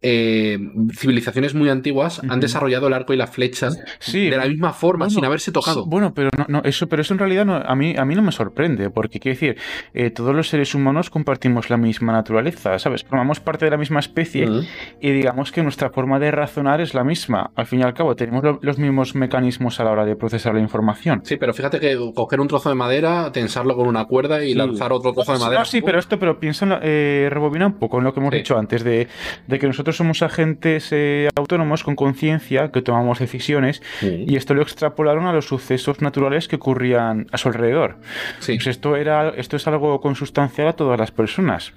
eh, 0.01 0.59
civilizaciones 0.93 1.55
muy 1.55 1.69
antiguas 1.71 2.21
han 2.29 2.39
desarrollado 2.39 2.87
el 2.87 2.93
arco 2.93 3.13
y 3.13 3.17
la 3.17 3.27
flecha 3.27 3.71
de 3.71 4.37
la 4.37 4.47
misma 4.47 4.73
forma, 4.73 5.11
sin 5.11 5.25
haberse 5.25 5.51
tocado. 5.51 5.87
bueno, 5.87 6.15
pero 6.15 6.31
no, 6.37 6.45
no, 6.49 6.63
eso, 6.65 6.89
pero 6.89 7.03
eso 7.03 7.15
en 7.15 7.19
realidad 7.19 7.45
no, 7.45 7.57
a, 7.57 7.75
mí, 7.75 7.95
a 7.97 8.05
mí 8.05 8.15
no 8.15 8.23
me 8.23 8.33
sorprende, 8.33 8.91
porque 8.91 9.19
quiero 9.19 9.35
decir, 9.35 9.57
eh, 9.95 10.11
todos 10.11 10.35
los 10.35 10.49
seres 10.49 10.75
humanos 10.75 11.11
compartimos 11.11 11.69
la 11.71 11.77
misma 11.77 12.13
naturaleza, 12.13 12.79
¿sabes? 12.79 13.05
Formamos 13.05 13.41
parte 13.41 13.65
de 13.65 13.73
la 13.73 13.77
misma 13.77 13.99
especie 13.99 14.49
y 15.01 15.11
digamos 15.11 15.51
que 15.51 15.63
nuestra 15.63 15.91
forma 15.91 16.19
de 16.19 16.31
razonar 16.31 16.81
es 16.81 16.95
la 16.95 17.03
misma. 17.03 17.51
Al 17.57 17.67
fin 17.67 17.81
y 17.81 17.83
al 17.83 17.95
cabo, 17.95 18.15
tenemos 18.15 18.45
los 18.61 18.79
mismos 18.79 19.15
mecanismos 19.15 19.81
a 19.81 19.85
la 19.85 19.91
hora 19.91 20.05
de 20.05 20.15
procesar 20.15 20.55
la 20.55 20.61
información. 20.61 21.23
Sí, 21.25 21.37
pero 21.37 21.53
fíjate 21.53 21.81
que 21.81 21.99
coger 22.15 22.41
un 22.41 22.49
trozo 22.49 22.69
de 22.69 22.75
madera, 22.75 23.33
tensarlo 23.33 23.75
con 23.75 23.89
una 23.89 24.05
cuerda 24.05 24.45
y 24.45 24.55
lanzar 24.55 24.93
otro 24.93 25.13
trozo 25.13 25.33
de 25.33 25.39
madera. 25.41 25.65
sí, 25.65 25.83
pero 25.83 25.99
esto, 25.99 26.19
pero 26.19 26.39
piensa, 26.39 26.79
eh, 26.83 27.29
rebobina 27.31 27.67
un 27.67 27.79
poco 27.79 27.99
en 27.99 28.05
lo 28.05 28.13
que 28.13 28.21
hemos 28.21 28.33
dicho 28.33 28.57
antes, 28.57 28.85
de, 28.85 29.09
de 29.47 29.59
que 29.59 29.67
nosotros 29.67 29.88
somos 29.93 30.23
agentes 30.23 30.89
eh, 30.93 31.29
autónomos 31.37 31.85
con 31.85 31.97
conciencia 31.97 32.71
que 32.71 32.83
tomamos 32.83 33.19
decisiones 33.19 33.83
y 34.03 34.37
esto 34.37 34.55
lo 34.55 34.63
extrapolaron 34.63 35.27
a 35.27 35.33
los 35.33 35.47
sucesos 35.47 36.01
naturales 36.01 36.49
que 36.49 36.57
ocurrían 36.57 37.27
a 37.33 37.39
su 37.39 37.49
alrededor. 37.49 37.97
Pues 38.45 38.67
esto, 38.67 38.97
era, 38.97 39.31
esto 39.31 39.57
es 39.57 39.67
algo 39.67 40.01
consustancial 40.01 40.69
a 40.69 40.73
todas 40.75 40.99
las 40.99 41.11
personas. 41.11 41.73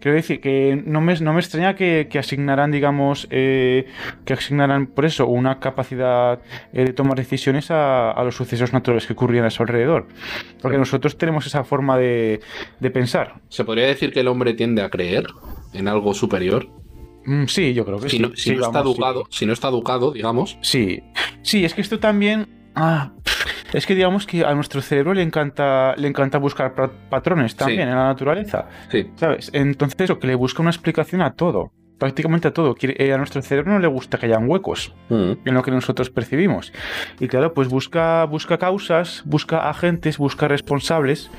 Quiero 0.00 0.16
decir 0.16 0.40
que 0.40 0.82
no 0.84 1.00
me, 1.00 1.14
no 1.20 1.32
me 1.32 1.40
extraña 1.40 1.74
que, 1.74 2.08
asignaran, 2.18 2.70
digamos, 2.70 3.26
eh, 3.30 3.86
que 4.24 4.32
asignaran 4.32 4.86
por 4.86 5.04
eso 5.04 5.26
una 5.26 5.58
capacidad 5.58 6.40
eh, 6.72 6.84
de 6.84 6.92
tomar 6.92 7.16
decisiones 7.16 7.70
a, 7.70 8.10
a, 8.10 8.24
los 8.24 8.36
sucesos 8.36 8.72
naturales 8.72 9.06
que 9.06 9.12
ocurrían 9.12 9.44
a 9.44 9.50
su 9.50 9.62
alrededor. 9.62 10.08
Porque 10.60 10.78
nosotros 10.78 11.18
tenemos 11.18 11.46
esa 11.46 11.64
forma 11.64 11.96
de, 11.98 12.40
de 12.80 12.90
pensar. 12.90 13.34
¿Se 13.48 13.64
podría 13.64 13.86
decir 13.86 14.12
que 14.12 14.20
el 14.20 14.28
hombre 14.28 14.54
tiende 14.54 14.82
a 14.82 14.90
creer 14.90 15.26
en 15.72 15.88
algo 15.88 16.14
superior? 16.14 16.81
Mm, 17.24 17.46
sí, 17.46 17.74
yo 17.74 17.84
creo 17.84 17.98
que 17.98 18.08
si 18.08 18.16
sí. 18.16 18.22
No, 18.22 18.30
si, 18.34 18.54
no 18.54 18.66
está 18.66 18.80
educado, 18.80 19.24
si 19.30 19.46
no 19.46 19.52
está 19.52 19.68
educado, 19.68 20.12
digamos. 20.12 20.58
Sí, 20.60 21.02
sí, 21.42 21.64
es 21.64 21.74
que 21.74 21.80
esto 21.80 21.98
también... 21.98 22.70
Ah, 22.74 23.12
es 23.72 23.86
que 23.86 23.94
digamos 23.94 24.26
que 24.26 24.44
a 24.44 24.54
nuestro 24.54 24.80
cerebro 24.82 25.14
le 25.14 25.22
encanta, 25.22 25.94
le 25.96 26.08
encanta 26.08 26.38
buscar 26.38 26.74
patrones 27.08 27.56
también 27.56 27.88
en 27.88 27.96
la 27.96 28.06
naturaleza. 28.06 28.66
Sí. 28.90 29.10
¿Sabes? 29.16 29.50
Entonces, 29.52 30.08
lo 30.08 30.18
que 30.18 30.26
le 30.26 30.34
busca 30.34 30.62
una 30.62 30.70
explicación 30.70 31.22
a 31.22 31.34
todo 31.34 31.72
prácticamente 32.02 32.48
a 32.48 32.50
todo. 32.52 32.74
Eh, 32.82 33.12
a 33.12 33.16
nuestro 33.16 33.40
cerebro 33.42 33.70
no 33.74 33.78
le 33.78 33.86
gusta 33.86 34.18
que 34.18 34.26
hayan 34.26 34.50
huecos 34.50 34.92
mm. 35.08 35.32
en 35.44 35.54
lo 35.54 35.62
que 35.62 35.70
nosotros 35.70 36.10
percibimos. 36.10 36.72
Y 37.20 37.28
claro, 37.28 37.54
pues 37.54 37.68
busca, 37.68 38.24
busca 38.24 38.58
causas, 38.58 39.22
busca 39.24 39.70
agentes, 39.70 40.18
busca 40.18 40.48
responsables. 40.48 41.30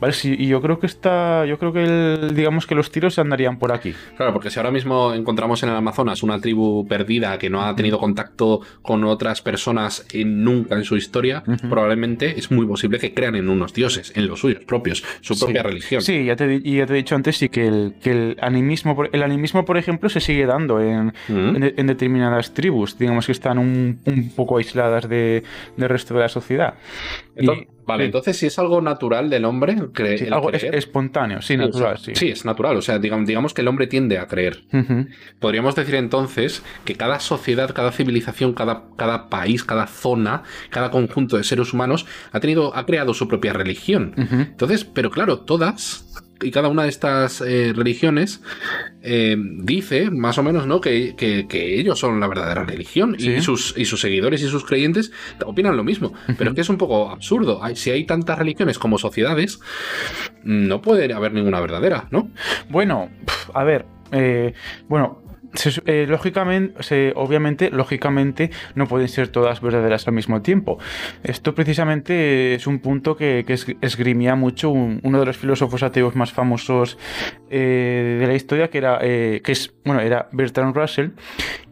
¿vale? 0.00 0.14
y 0.24 0.48
yo 0.48 0.60
creo 0.60 0.80
que 0.80 0.86
está, 0.86 1.46
yo 1.46 1.60
creo 1.60 1.72
que 1.72 2.32
digamos 2.34 2.66
que 2.66 2.74
los 2.74 2.90
tiros 2.90 3.20
andarían 3.20 3.60
por 3.60 3.70
aquí. 3.70 3.94
Claro, 4.16 4.32
porque 4.32 4.50
si 4.50 4.58
ahora 4.58 4.72
mismo 4.72 5.14
encontramos 5.14 5.62
en 5.62 5.68
el 5.68 5.76
Amazonas 5.76 6.24
una 6.24 6.40
tribu 6.40 6.88
perdida 6.88 7.38
que 7.38 7.48
no 7.48 7.62
ha 7.62 7.76
tenido 7.76 8.00
contacto 8.00 8.62
con 8.82 9.04
otras 9.04 9.42
personas 9.42 10.04
nunca 10.24 10.74
en 10.74 10.82
su 10.82 10.96
historia, 10.96 11.44
probablemente 11.68 12.36
es 12.36 12.50
muy 12.50 12.66
posible 12.66 12.98
que 12.98 13.14
crean 13.14 13.36
en 13.36 13.48
unos 13.48 13.74
dioses, 13.74 14.12
en 14.16 14.26
los 14.26 14.40
suyos 14.40 14.64
propios, 14.64 15.04
su 15.20 15.38
propia 15.38 15.62
religión. 15.62 16.02
Sí, 16.02 16.24
ya 16.24 16.34
te, 16.34 16.60
ya 16.62 16.86
te 16.86 16.94
he 16.94 16.96
dicho 16.96 17.14
antes 17.14 17.36
sí 17.36 17.48
que 17.48 17.68
el, 17.68 17.94
que 18.02 18.10
el 18.10 18.36
animismo, 18.40 19.04
el 19.12 19.22
animismo, 19.22 19.64
por 19.64 19.78
ejemplo, 19.78 19.99
se 20.08 20.20
sigue 20.20 20.46
dando 20.46 20.80
en, 20.80 21.12
en, 21.28 21.86
determinadas 21.86 22.52
tribus, 22.54 22.98
digamos 22.98 23.26
que 23.26 23.32
están 23.32 23.58
un, 23.58 24.00
un 24.04 24.30
poco 24.30 24.58
aisladas 24.58 25.08
de, 25.08 25.42
del 25.76 25.88
resto 25.88 26.14
de 26.14 26.20
la 26.20 26.28
sociedad. 26.28 26.74
vale, 27.86 28.04
entonces 28.04 28.36
si 28.36 28.46
es 28.46 28.58
algo 28.58 28.80
natural 28.80 29.30
del 29.30 29.44
hombre, 29.44 29.76
creer, 29.92 30.32
algo 30.32 30.50
es, 30.52 30.64
espontáneo, 30.64 31.42
sí, 31.42 31.56
natural, 31.56 31.98
sí. 31.98 32.12
Sí, 32.14 32.28
es 32.28 32.44
natural, 32.44 32.76
o 32.76 32.82
sea, 32.82 32.98
digamos, 32.98 33.26
digamos 33.26 33.54
que 33.54 33.62
el 33.62 33.68
hombre 33.68 33.86
tiende 33.86 34.18
a 34.18 34.26
creer. 34.26 34.62
Podríamos 35.38 35.74
decir 35.74 35.94
entonces 35.96 36.62
que 36.84 36.94
cada 36.94 37.20
sociedad, 37.20 37.72
cada 37.74 37.92
civilización, 37.92 38.54
cada, 38.54 38.84
cada 38.96 39.28
país, 39.28 39.64
cada 39.64 39.86
zona, 39.86 40.42
cada 40.70 40.90
conjunto 40.90 41.36
de 41.36 41.44
seres 41.44 41.72
humanos 41.72 42.06
ha 42.32 42.40
tenido, 42.40 42.74
ha 42.76 42.86
creado 42.86 43.14
su 43.14 43.28
propia 43.28 43.52
religión. 43.52 44.14
Entonces, 44.16 44.84
pero 44.84 45.10
claro, 45.10 45.40
todas 45.40 46.09
y 46.42 46.50
cada 46.50 46.68
una 46.68 46.84
de 46.84 46.88
estas 46.88 47.40
eh, 47.40 47.72
religiones 47.74 48.42
eh, 49.02 49.36
dice, 49.38 50.10
más 50.10 50.38
o 50.38 50.42
menos, 50.42 50.66
¿no? 50.66 50.80
Que, 50.80 51.14
ellos 51.50 51.98
son 51.98 52.20
la 52.20 52.28
verdadera 52.28 52.64
religión 52.64 53.16
y, 53.18 53.40
sus, 53.40 53.74
y 53.76 53.84
sus 53.84 54.00
seguidores 54.00 54.42
y 54.42 54.48
sus 54.48 54.64
creyentes 54.64 55.12
opinan 55.44 55.76
lo 55.76 55.84
mismo. 55.84 56.12
Pero 56.38 56.50
es 56.50 56.54
que 56.54 56.60
es 56.62 56.68
un 56.68 56.78
poco 56.78 57.10
absurdo. 57.10 57.60
Si 57.74 57.90
hay 57.90 58.04
tantas 58.04 58.38
religiones 58.38 58.78
como 58.78 58.98
sociedades, 58.98 59.60
no 60.44 60.80
puede 60.82 61.12
haber 61.12 61.32
ninguna 61.32 61.60
verdadera, 61.60 62.08
¿no? 62.10 62.30
Bueno, 62.68 63.10
a 63.54 63.64
ver, 63.64 63.86
eh, 64.12 64.54
bueno, 64.88 65.19
eh, 65.86 66.06
lógicamente, 66.08 67.12
obviamente, 67.16 67.70
lógicamente, 67.70 68.50
no 68.74 68.86
pueden 68.86 69.08
ser 69.08 69.28
todas 69.28 69.60
verdaderas 69.60 70.06
al 70.06 70.14
mismo 70.14 70.42
tiempo. 70.42 70.78
Esto 71.24 71.54
precisamente 71.54 72.54
es 72.54 72.66
un 72.66 72.78
punto 72.78 73.16
que, 73.16 73.44
esgrimía 73.80 74.36
mucho 74.36 74.70
uno 74.70 75.20
de 75.20 75.26
los 75.26 75.36
filósofos 75.36 75.82
ateos 75.82 76.14
más 76.14 76.32
famosos 76.32 76.98
eh, 77.50 78.18
de 78.20 78.26
la 78.26 78.34
historia, 78.34 78.70
que 78.70 78.78
era, 78.78 78.98
eh, 79.02 79.40
que 79.42 79.52
es, 79.52 79.74
bueno, 79.84 80.00
era 80.00 80.28
Bertrand 80.32 80.74
Russell, 80.74 81.10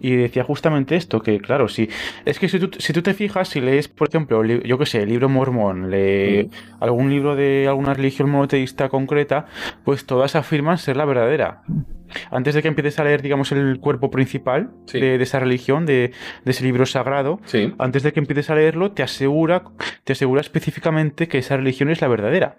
y 0.00 0.16
decía 0.16 0.42
justamente 0.42 0.96
esto, 0.96 1.20
que 1.22 1.40
claro, 1.40 1.68
si 1.68 1.88
es 2.24 2.38
que 2.38 2.48
si 2.48 2.58
tú, 2.58 2.70
si 2.78 2.92
tú 2.92 3.02
te 3.02 3.14
fijas, 3.14 3.48
si 3.48 3.60
lees, 3.60 3.88
por 3.88 4.08
ejemplo, 4.08 4.44
yo 4.44 4.78
que 4.78 4.86
sé, 4.86 5.02
el 5.02 5.08
libro 5.08 5.28
mormón, 5.28 5.90
lee 5.90 6.50
algún 6.80 7.10
libro 7.10 7.36
de 7.36 7.66
alguna 7.68 7.94
religión 7.94 8.28
monoteísta 8.30 8.88
concreta, 8.88 9.46
pues 9.84 10.04
todas 10.04 10.34
afirman 10.34 10.78
ser 10.78 10.96
la 10.96 11.04
verdadera 11.04 11.62
antes 12.30 12.54
de 12.54 12.62
que 12.62 12.68
empieces 12.68 12.98
a 12.98 13.04
leer, 13.04 13.22
digamos, 13.22 13.52
el 13.52 13.80
cuerpo 13.80 14.10
principal 14.10 14.70
de, 14.92 15.16
esa 15.16 15.40
religión, 15.40 15.86
de, 15.86 16.12
ese 16.44 16.64
libro 16.64 16.86
sagrado, 16.86 17.40
antes 17.78 18.02
de 18.02 18.12
que 18.12 18.20
empieces 18.20 18.50
a 18.50 18.54
leerlo, 18.54 18.92
te 18.92 19.02
asegura, 19.02 19.64
te 20.04 20.12
asegura 20.12 20.40
específicamente 20.40 21.28
que 21.28 21.38
esa 21.38 21.56
religión 21.56 21.90
es 21.90 22.00
la 22.00 22.08
verdadera. 22.08 22.56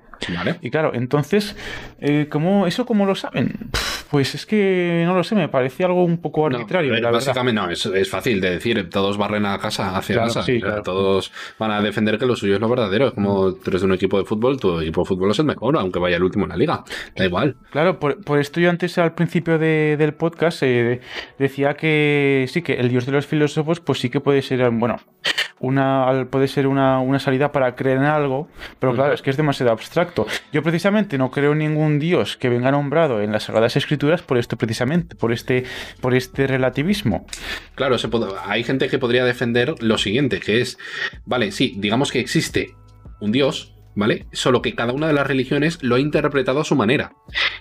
Y 0.62 0.70
claro, 0.70 0.92
entonces, 0.94 1.56
eh, 2.00 2.28
¿cómo, 2.30 2.68
¿eso 2.68 2.86
cómo 2.86 3.06
lo 3.06 3.16
saben? 3.16 3.70
Pues 4.10 4.36
es 4.36 4.46
que 4.46 5.04
no 5.06 5.16
lo 5.16 5.24
sé, 5.24 5.36
me 5.36 5.50
parece 5.50 5.84
algo 5.84 6.04
un 6.04 6.18
poco 6.18 6.46
arbitrario. 6.46 7.00
No, 7.00 7.12
básicamente 7.12 7.62
no, 7.62 7.70
es, 7.70 8.10
fácil 8.10 8.42
de 8.42 8.52
decir, 8.52 8.90
todos 8.90 9.18
barren 9.18 9.46
a 9.46 9.58
casa 9.60 9.96
hacia 9.96 10.18
casa. 10.18 10.44
Todos 10.84 11.32
van 11.58 11.72
a 11.72 11.82
defender 11.82 12.18
que 12.18 12.26
lo 12.26 12.36
suyo 12.36 12.56
es 12.56 12.62
lo 12.62 12.70
verdadero. 12.70 13.08
Es 13.08 13.14
como 13.14 13.54
tú 13.54 13.70
eres 13.70 13.82
de 13.82 13.88
un 13.88 13.94
equipo 13.94 14.18
de 14.18 14.26
fútbol, 14.26 14.60
tu 14.60 14.80
equipo 14.80 15.02
de 15.02 15.08
fútbol 15.08 15.32
es 15.32 15.40
el 15.40 15.46
mejor, 15.46 15.78
aunque 15.78 16.00
vaya 16.00 16.18
el 16.18 16.24
último 16.24 16.46
en 16.46 16.50
la 16.50 16.58
liga. 16.58 16.84
Da 17.16 17.26
igual. 17.26 17.56
Claro, 17.72 18.00
por, 18.00 18.40
esto 18.40 18.60
yo 18.60 18.70
antes 18.70 18.98
al 18.98 19.14
principio 19.14 19.58
del 19.58 20.14
podcast 20.14 20.64
eh, 20.64 21.02
decía 21.38 21.76
que 21.76 22.46
sí, 22.50 22.62
que 22.62 22.74
el 22.74 22.90
dios 22.90 23.06
de 23.06 23.12
los 23.12 23.26
filósofos, 23.26 23.80
pues 23.80 24.00
sí 24.00 24.10
que 24.10 24.20
puede 24.20 24.42
ser, 24.42 24.70
bueno, 24.72 24.98
una, 25.60 26.28
puede 26.30 26.48
ser 26.48 26.68
una, 26.68 27.20
salida 27.20 27.52
para 27.52 27.76
creer 27.76 27.98
en 27.98 28.04
algo, 28.04 28.48
pero 28.80 28.94
claro, 28.94 29.14
es 29.14 29.22
que 29.22 29.30
es 29.30 29.38
demasiado 29.38 29.72
abstracto. 29.72 30.26
Yo 30.52 30.64
precisamente 30.64 31.18
no 31.18 31.32
creo 31.32 31.54
en 31.54 31.60
ningún 31.60 32.00
dios 32.00 32.38
que 32.38 32.50
venga 32.50 32.72
nombrado 32.72 33.22
en 33.22 33.32
las 33.32 33.44
Sagradas 33.44 33.76
Escrituras 33.76 34.22
por 34.22 34.38
esto 34.38 34.58
precisamente, 34.58 35.16
por 35.16 35.32
este, 35.32 35.66
por 36.02 36.16
este 36.16 36.48
relativismo. 36.48 37.26
Claro, 37.76 37.98
se 37.98 38.10
hay 38.46 38.64
gente 38.64 38.88
que 38.90 39.00
podría 39.00 39.24
defender 39.24 39.76
lo 39.82 39.98
siguiente, 39.98 40.40
que 40.40 40.62
es, 40.62 40.78
vale, 41.26 41.52
sí, 41.52 41.76
digamos 41.78 42.12
que 42.12 42.20
existe 42.20 42.76
un 43.20 43.32
dios, 43.32 43.74
¿vale? 44.00 44.26
Solo 44.32 44.62
que 44.62 44.74
cada 44.74 44.94
una 44.94 45.08
de 45.08 45.14
las 45.14 45.28
religiones 45.28 45.78
lo 45.82 45.96
ha 45.96 46.00
interpretado 46.00 46.62
a 46.62 46.64
su 46.64 46.76
manera. 46.76 47.14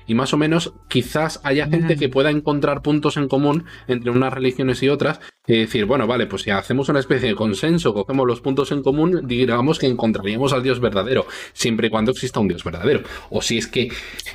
Y 0.06 0.14
más 0.14 0.32
o 0.32 0.38
menos 0.38 0.72
quizás 0.88 1.40
haya 1.44 1.66
gente 1.66 1.96
que 1.96 2.08
pueda 2.08 2.30
encontrar 2.30 2.80
puntos 2.80 3.16
en 3.16 3.28
común 3.28 3.64
entre 3.88 4.10
unas 4.10 4.32
religiones 4.32 4.82
y 4.82 4.88
otras 4.88 5.20
y 5.46 5.58
decir, 5.58 5.84
bueno, 5.84 6.06
vale, 6.06 6.26
pues 6.26 6.42
si 6.42 6.50
hacemos 6.50 6.88
una 6.88 7.00
especie 7.00 7.28
de 7.28 7.34
consenso, 7.34 7.92
cogemos 7.92 8.26
los 8.26 8.40
puntos 8.40 8.70
en 8.70 8.82
común, 8.82 9.22
digamos 9.24 9.78
que 9.78 9.86
encontraríamos 9.86 10.52
al 10.52 10.62
Dios 10.62 10.80
verdadero, 10.80 11.26
siempre 11.52 11.88
y 11.88 11.90
cuando 11.90 12.12
exista 12.12 12.40
un 12.40 12.48
Dios 12.48 12.64
verdadero. 12.64 13.02
O 13.30 13.42
si 13.42 13.58
es 13.58 13.66
que 13.66 13.88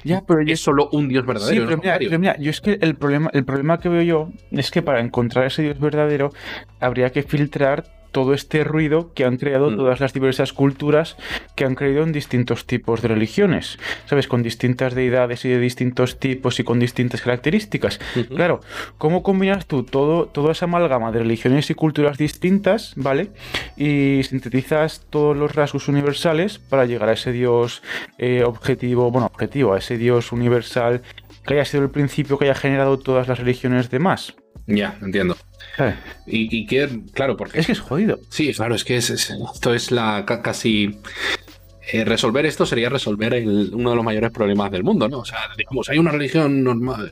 ya, 0.03 0.23
pero 0.27 0.41
es 0.41 0.59
solo 0.59 0.89
un 0.91 1.07
Dios 1.07 1.25
verdadero. 1.25 1.67
Sí, 1.67 1.75
pero, 1.81 2.19
mira, 2.19 2.37
yo 2.37 2.49
es 2.49 2.61
que 2.61 2.77
el 2.81 2.95
problema, 2.95 3.29
el 3.33 3.45
problema 3.45 3.79
que 3.79 3.89
veo 3.89 4.01
yo 4.01 4.29
es 4.51 4.71
que 4.71 4.81
para 4.81 4.99
encontrar 4.99 5.45
ese 5.45 5.61
Dios 5.61 5.79
verdadero 5.79 6.31
habría 6.79 7.11
que 7.11 7.23
filtrar 7.23 8.02
todo 8.13 8.33
este 8.33 8.63
ruido 8.63 9.11
que 9.13 9.25
han 9.25 9.35
creado 9.35 9.71
mm. 9.71 9.75
todas 9.75 9.99
las 9.99 10.13
diversas 10.13 10.53
culturas 10.53 11.17
que 11.55 11.65
han 11.65 11.75
creído 11.75 12.03
en 12.03 12.13
distintos 12.13 12.65
tipos 12.65 13.01
de 13.01 13.09
religiones, 13.09 13.79
¿sabes? 14.05 14.29
Con 14.29 14.43
distintas 14.43 14.95
deidades 14.95 15.43
y 15.43 15.49
de 15.49 15.59
distintos 15.59 16.19
tipos 16.19 16.59
y 16.61 16.63
con 16.63 16.79
distintas 16.79 17.21
características. 17.21 17.99
Claro, 18.29 18.61
¿cómo 18.97 19.23
combinas 19.23 19.65
tú 19.65 19.83
todo, 19.83 20.27
toda 20.27 20.53
esa 20.53 20.65
amalgama 20.65 21.11
de 21.11 21.19
religiones 21.19 21.69
y 21.69 21.73
culturas 21.73 22.17
distintas, 22.17 22.93
¿vale? 22.95 23.31
Y 23.75 24.21
sintetizas 24.23 25.05
todos 25.09 25.35
los 25.35 25.53
rasgos 25.55 25.87
universales 25.87 26.59
para 26.59 26.85
llegar 26.85 27.09
a 27.09 27.13
ese 27.13 27.31
Dios 27.31 27.81
eh, 28.17 28.43
objetivo, 28.45 29.11
bueno, 29.11 29.27
objetivo, 29.27 29.73
a 29.73 29.79
ese 29.79 29.97
Dios 29.97 30.31
universal 30.31 31.01
que 31.45 31.55
haya 31.55 31.65
sido 31.65 31.83
el 31.83 31.89
principio 31.89 32.37
que 32.37 32.45
haya 32.45 32.55
generado 32.55 32.99
todas 32.99 33.27
las 33.27 33.39
religiones 33.39 33.89
demás. 33.89 34.35
Ya, 34.67 34.97
entiendo. 35.01 35.35
Eh. 35.77 35.95
Y, 36.25 36.65
que, 36.67 37.01
claro, 37.13 37.35
porque... 37.35 37.59
Es 37.59 37.65
que 37.65 37.71
es 37.71 37.79
jodido. 37.79 38.19
Sí, 38.29 38.53
claro, 38.53 38.75
es 38.75 38.83
que 38.83 38.97
es, 38.97 39.09
esto 39.09 39.73
es 39.73 39.91
la 39.91 40.25
casi 40.25 40.99
eh, 41.91 42.05
resolver 42.05 42.45
esto 42.45 42.65
sería 42.65 42.89
resolver 42.89 43.33
uno 43.45 43.89
de 43.89 43.95
los 43.95 44.05
mayores 44.05 44.31
problemas 44.31 44.71
del 44.71 44.83
mundo, 44.83 45.09
¿no? 45.09 45.19
O 45.19 45.25
sea, 45.25 45.39
digamos, 45.57 45.89
hay 45.89 45.97
una 45.97 46.11
religión 46.11 46.63
normal, 46.63 47.11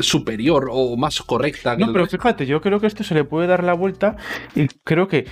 superior 0.00 0.68
o 0.70 0.96
más 0.96 1.20
correcta. 1.22 1.76
Que 1.76 1.84
no, 1.84 1.92
pero 1.92 2.06
fíjate, 2.06 2.46
yo 2.46 2.60
creo 2.60 2.80
que 2.80 2.86
esto 2.86 3.04
se 3.04 3.14
le 3.14 3.24
puede 3.24 3.46
dar 3.46 3.64
la 3.64 3.74
vuelta 3.74 4.16
y 4.54 4.66
creo 4.84 5.08
que 5.08 5.26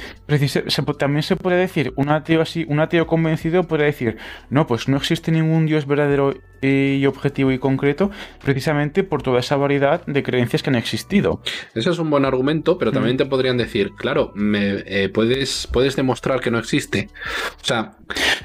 también 0.98 1.22
se 1.22 1.36
puede 1.36 1.56
decir, 1.56 1.92
un 1.96 2.10
ateo 2.10 2.42
así, 2.42 2.66
un 2.68 2.80
ateo 2.80 3.06
convencido 3.06 3.64
puede 3.64 3.84
decir, 3.84 4.18
no, 4.50 4.66
pues 4.66 4.88
no 4.88 4.98
existe 4.98 5.32
ningún 5.32 5.66
Dios 5.66 5.86
verdadero 5.86 6.34
y 6.62 7.04
objetivo 7.06 7.52
y 7.52 7.58
concreto 7.58 8.10
precisamente 8.42 9.04
por 9.04 9.22
toda 9.22 9.40
esa 9.40 9.56
variedad 9.56 10.04
de 10.06 10.22
creencias 10.22 10.62
que 10.62 10.70
han 10.70 10.76
existido. 10.76 11.40
Ese 11.74 11.90
es 11.90 11.98
un 11.98 12.10
buen 12.10 12.24
argumento, 12.24 12.78
pero 12.78 12.92
también 12.92 13.16
mm. 13.16 13.18
te 13.18 13.26
podrían 13.26 13.56
decir, 13.56 13.92
claro, 13.96 14.32
me, 14.34 14.82
eh, 14.86 15.08
puedes, 15.08 15.68
puedes 15.72 15.96
demostrar 15.96 16.40
que 16.40 16.50
no 16.50 16.58
existe. 16.58 17.08
O 17.60 17.64
sea... 17.64 17.92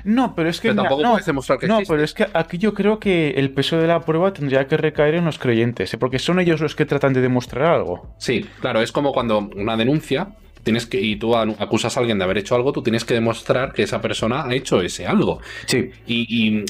No, 0.03 0.20
pero 0.35 0.49
es 0.49 0.59
que... 0.59 0.73
tampoco 0.73 1.03
puedes 1.03 1.25
demostrar 1.25 1.59
que 1.59 1.67
no, 1.67 1.79
pero 1.87 2.03
es 2.03 2.13
que 2.13 2.27
aquí 2.33 2.57
yo 2.57 2.73
creo 2.73 2.99
que 2.99 3.31
el 3.31 3.51
peso 3.51 3.77
de 3.77 3.87
la 3.87 4.01
prueba 4.01 4.33
tendría 4.33 4.67
que 4.67 4.77
recaer 4.77 5.15
en 5.15 5.25
los 5.25 5.39
creyentes, 5.39 5.93
¿eh? 5.93 5.97
porque 5.97 6.19
son 6.19 6.39
ellos 6.39 6.61
los 6.61 6.75
que 6.75 6.85
tratan 6.85 7.13
de 7.13 7.21
demostrar 7.21 7.71
algo. 7.71 8.13
Sí, 8.17 8.45
claro, 8.59 8.81
es 8.81 8.91
como 8.91 9.11
cuando 9.11 9.49
una 9.55 9.77
denuncia 9.77 10.29
tienes 10.63 10.85
que, 10.85 10.99
y 11.01 11.15
tú 11.15 11.35
acusas 11.35 11.95
a 11.95 11.99
alguien 11.99 12.17
de 12.17 12.23
haber 12.23 12.37
hecho 12.37 12.55
algo, 12.55 12.71
tú 12.71 12.81
tienes 12.81 13.05
que 13.05 13.13
demostrar 13.13 13.73
que 13.73 13.83
esa 13.83 14.01
persona 14.01 14.45
ha 14.45 14.53
hecho 14.53 14.81
ese 14.81 15.07
algo. 15.07 15.39
Sí. 15.65 15.91
Y, 16.07 16.63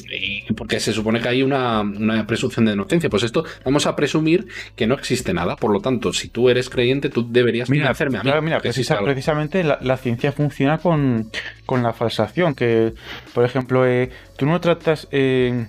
porque 0.54 0.80
se 0.80 0.92
supone 0.92 1.20
que 1.20 1.28
hay 1.28 1.42
una, 1.42 1.82
presunción 2.26 2.64
de 2.64 2.72
inocencia. 2.72 3.10
Pues 3.10 3.22
esto, 3.22 3.44
vamos 3.64 3.86
a 3.86 3.96
presumir 3.96 4.46
que 4.76 4.86
no 4.86 4.94
existe 4.94 5.32
nada. 5.34 5.56
Por 5.56 5.72
lo 5.72 5.80
tanto, 5.80 6.12
si 6.12 6.28
tú 6.28 6.48
eres 6.48 6.70
creyente, 6.70 7.08
tú 7.08 7.26
deberías 7.30 7.68
hacerme 7.88 8.18
a 8.18 8.22
mí. 8.22 8.30
mira, 8.42 8.60
precisamente 8.60 9.64
la, 9.64 9.96
ciencia 9.96 10.32
funciona 10.32 10.78
con, 10.78 11.30
la 11.68 11.92
falsación. 11.92 12.54
Que, 12.54 12.92
por 13.34 13.44
ejemplo, 13.44 13.86
eh, 13.86 14.10
tú 14.42 14.46
no 14.46 14.60
tratas. 14.60 15.06
Eh, 15.12 15.66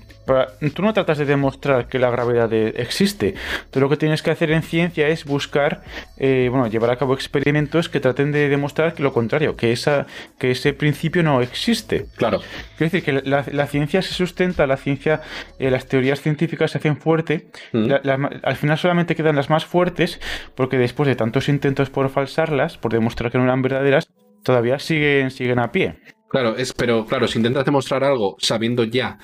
tú 0.74 0.82
no 0.82 0.94
tratas 0.94 1.20
de 1.20 1.26
demostrar 1.26 1.88
que 1.88 2.00
la 2.00 2.10
gravedad 2.10 2.52
existe. 2.52 3.36
Tú 3.70 3.80
lo 3.80 3.88
que 3.88 3.98
tienes 3.98 4.24
que 4.24 4.32
hacer 4.32 4.50
en 4.50 4.64
ciencia 4.64 5.10
es 5.10 5.26
buscar, 5.26 5.84
eh, 6.18 6.48
bueno, 6.50 6.66
llevar 6.66 6.90
a 6.90 6.96
cabo 6.96 7.14
experimentos 7.14 7.88
que 7.88 8.00
traten 8.00 8.32
de 8.32 8.50
demostrar 8.50 9.00
lo 9.00 9.14
contrario, 9.14 9.56
que, 9.56 9.72
esa, 9.72 10.08
que 10.40 10.50
ese 10.50 10.74
principio 10.74 11.22
no 11.22 11.44
existe. 11.44 12.08
Claro. 12.16 12.40
Quiero 12.76 12.92
decir 12.92 13.04
que 13.04 13.22
la, 13.30 13.68
ciencia 13.68 14.02
se 14.02 14.16
sustenta, 14.16 14.66
la 14.66 14.78
ciencia, 14.78 15.22
eh, 15.60 15.70
las 15.70 15.86
teorías 15.86 16.20
científicas 16.20 16.72
se 16.72 16.80
hacen 16.80 16.98
fuerte, 16.98 17.50
mm. 17.74 17.92
al 18.42 18.56
final 18.56 18.80
solamente 18.80 19.16
quedan 19.16 19.36
las 19.36 19.52
más 19.52 19.66
fuertes, 19.66 20.20
porque 20.56 20.80
después 20.80 21.06
de 21.06 21.16
tantos 21.16 21.48
intentos 21.48 21.92
por 21.92 22.10
falsarlas, 22.10 22.80
por 22.80 22.92
demostrar 22.92 23.32
que 23.32 23.38
no 23.38 23.44
eran 23.44 23.62
verdaderas, 23.62 24.08
todavía 24.42 24.80
siguen, 24.80 25.30
siguen 25.30 25.60
a 25.60 25.72
pie. 25.72 25.96
Claro, 26.34 26.58
es, 26.58 26.74
pero 26.74 27.06
claro, 27.06 27.28
si 27.28 27.38
intentas 27.38 27.64
demostrar 27.64 28.04
algo 28.04 28.36
sabiendo 28.40 28.84
ya 28.86 29.20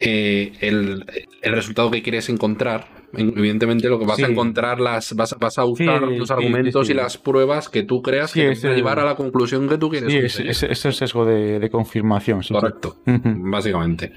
eh, 0.00 0.52
el, 0.60 1.06
resultado 1.42 1.92
que 1.92 2.02
quieres 2.02 2.28
encontrar. 2.28 3.04
Evidentemente, 3.16 3.88
lo 3.88 4.00
que 4.00 4.06
vas 4.06 4.18
a 4.18 4.26
encontrar, 4.26 4.80
las, 4.80 5.14
vas, 5.14 5.36
vas 5.38 5.56
a 5.58 5.64
usar 5.64 6.02
los 6.02 6.32
argumentos 6.32 6.90
y 6.90 6.94
las 6.94 7.16
pruebas 7.16 7.68
que 7.68 7.84
tú 7.84 8.02
creas 8.02 8.32
que 8.32 8.56
te 8.56 8.66
van 8.66 8.72
a 8.72 8.76
llevar 8.76 8.98
a 8.98 9.04
la 9.04 9.14
conclusión 9.14 9.68
que 9.68 9.78
tú 9.78 9.90
quieres. 9.90 10.32
Sí, 10.32 10.42
es, 10.44 10.64
es, 10.64 10.84
el 10.84 10.92
sesgo 10.92 11.24
de, 11.24 11.70
confirmación. 11.70 12.40
Correcto, 12.42 12.96
básicamente. 13.06 14.10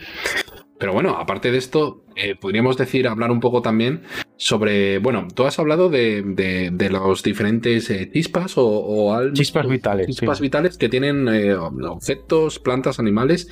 Pero 0.79 0.93
bueno, 0.93 1.15
aparte 1.15 1.51
de 1.51 1.59
esto, 1.59 2.06
eh, 2.17 2.35
podríamos 2.35 2.77
decir, 2.77 3.07
hablar 3.07 3.31
un 3.31 3.39
poco 3.39 3.61
también 3.61 4.01
sobre, 4.37 4.99
bueno, 4.99 5.27
tú 5.33 5.45
has 5.45 5.57
hablado 5.59 5.89
de, 5.89 6.23
de, 6.23 6.89
los 6.89 7.23
diferentes 7.23 7.89
eh, 7.89 8.09
chispas 8.11 8.53
o, 8.55 9.31
chispas 9.33 9.67
vitales. 9.67 10.07
Chispas 10.07 10.41
vitales 10.41 10.77
que 10.77 10.89
tienen 10.89 11.27
objetos, 11.27 12.59
plantas, 12.59 12.99
animales. 12.99 13.49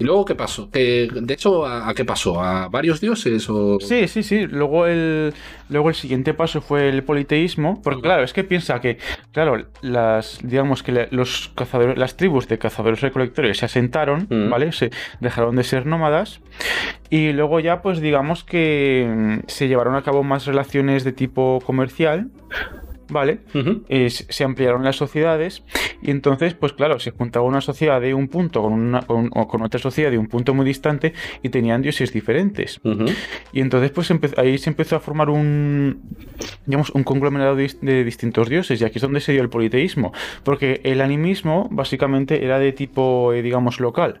¿Y 0.00 0.04
luego 0.04 0.24
qué 0.24 0.34
pasó? 0.34 0.66
de 0.72 1.10
hecho, 1.28 1.66
¿a, 1.66 1.92
qué 1.92 2.06
pasó? 2.06 2.42
¿A 2.42 2.68
varios 2.68 3.02
dioses? 3.02 3.48
O... 3.50 3.78
Sí, 3.80 4.08
sí, 4.08 4.22
sí. 4.22 4.46
Luego 4.46 4.86
el, 4.86 5.34
luego 5.68 5.90
el 5.90 5.94
siguiente 5.94 6.32
paso 6.32 6.62
fue 6.62 6.88
el 6.88 7.04
politeísmo. 7.04 7.82
Porque 7.82 8.00
claro, 8.00 8.24
es 8.24 8.32
que 8.32 8.42
piensa 8.42 8.80
que, 8.80 8.96
claro, 9.30 9.66
las, 9.82 10.38
digamos 10.42 10.82
que 10.82 11.08
los 11.10 11.52
cazadores, 11.54 11.98
las 11.98 12.16
tribus 12.16 12.48
de 12.48 12.56
cazadores 12.56 13.02
recolectores 13.02 13.58
se 13.58 13.66
asentaron, 13.66 14.26
mm. 14.30 14.48
¿vale? 14.48 14.72
Se 14.72 14.90
dejaron 15.20 15.54
de 15.56 15.64
ser 15.64 15.84
nómadas. 15.84 16.40
Y 17.10 17.32
luego 17.32 17.60
ya, 17.60 17.82
pues 17.82 18.00
digamos 18.00 18.44
que 18.44 19.06
mm, 19.08 19.48
se 19.48 19.68
llevaron 19.68 19.96
a 19.96 20.02
cabo 20.02 20.22
más 20.22 20.46
relaciones 20.46 21.04
de 21.04 21.12
tipo 21.12 21.58
comercial 21.66 22.30
¿vale? 23.10 23.40
se 24.08 24.44
ampliaron 24.44 24.84
las 24.84 24.96
sociedades 24.96 25.62
y 26.02 26.10
entonces, 26.10 26.54
pues 26.54 26.72
claro, 26.72 26.98
se 26.98 27.10
juntaba 27.10 27.44
una 27.44 27.60
sociedad 27.60 28.00
de 28.00 28.14
un 28.14 28.28
punto 28.28 28.62
con, 28.62 28.72
una, 28.72 29.02
con, 29.02 29.62
otra 29.62 29.78
sociedad 29.78 30.10
de 30.10 30.18
un 30.18 30.28
punto 30.28 30.54
muy 30.54 30.64
distante 30.64 31.12
y 31.42 31.50
tenían 31.50 31.82
dioses 31.82 32.12
diferentes. 32.12 32.80
Y 33.52 33.60
entonces, 33.60 33.90
pues 33.90 34.10
ahí 34.38 34.58
se 34.58 34.70
empezó 34.70 34.96
a 34.96 35.00
formar 35.00 35.28
un, 35.28 36.00
digamos, 36.66 36.90
un 36.90 37.04
conglomerado 37.04 37.56
de, 37.56 38.04
distintos 38.04 38.48
dioses 38.48 38.80
y 38.80 38.84
aquí 38.84 38.98
es 38.98 39.02
donde 39.02 39.20
se 39.20 39.32
dio 39.32 39.42
el 39.42 39.50
politeísmo, 39.50 40.12
porque 40.42 40.80
el 40.84 41.00
animismo 41.00 41.68
básicamente 41.70 42.44
era 42.44 42.58
de 42.58 42.72
tipo, 42.72 43.32
eh, 43.32 43.42
digamos, 43.42 43.80
local. 43.80 44.20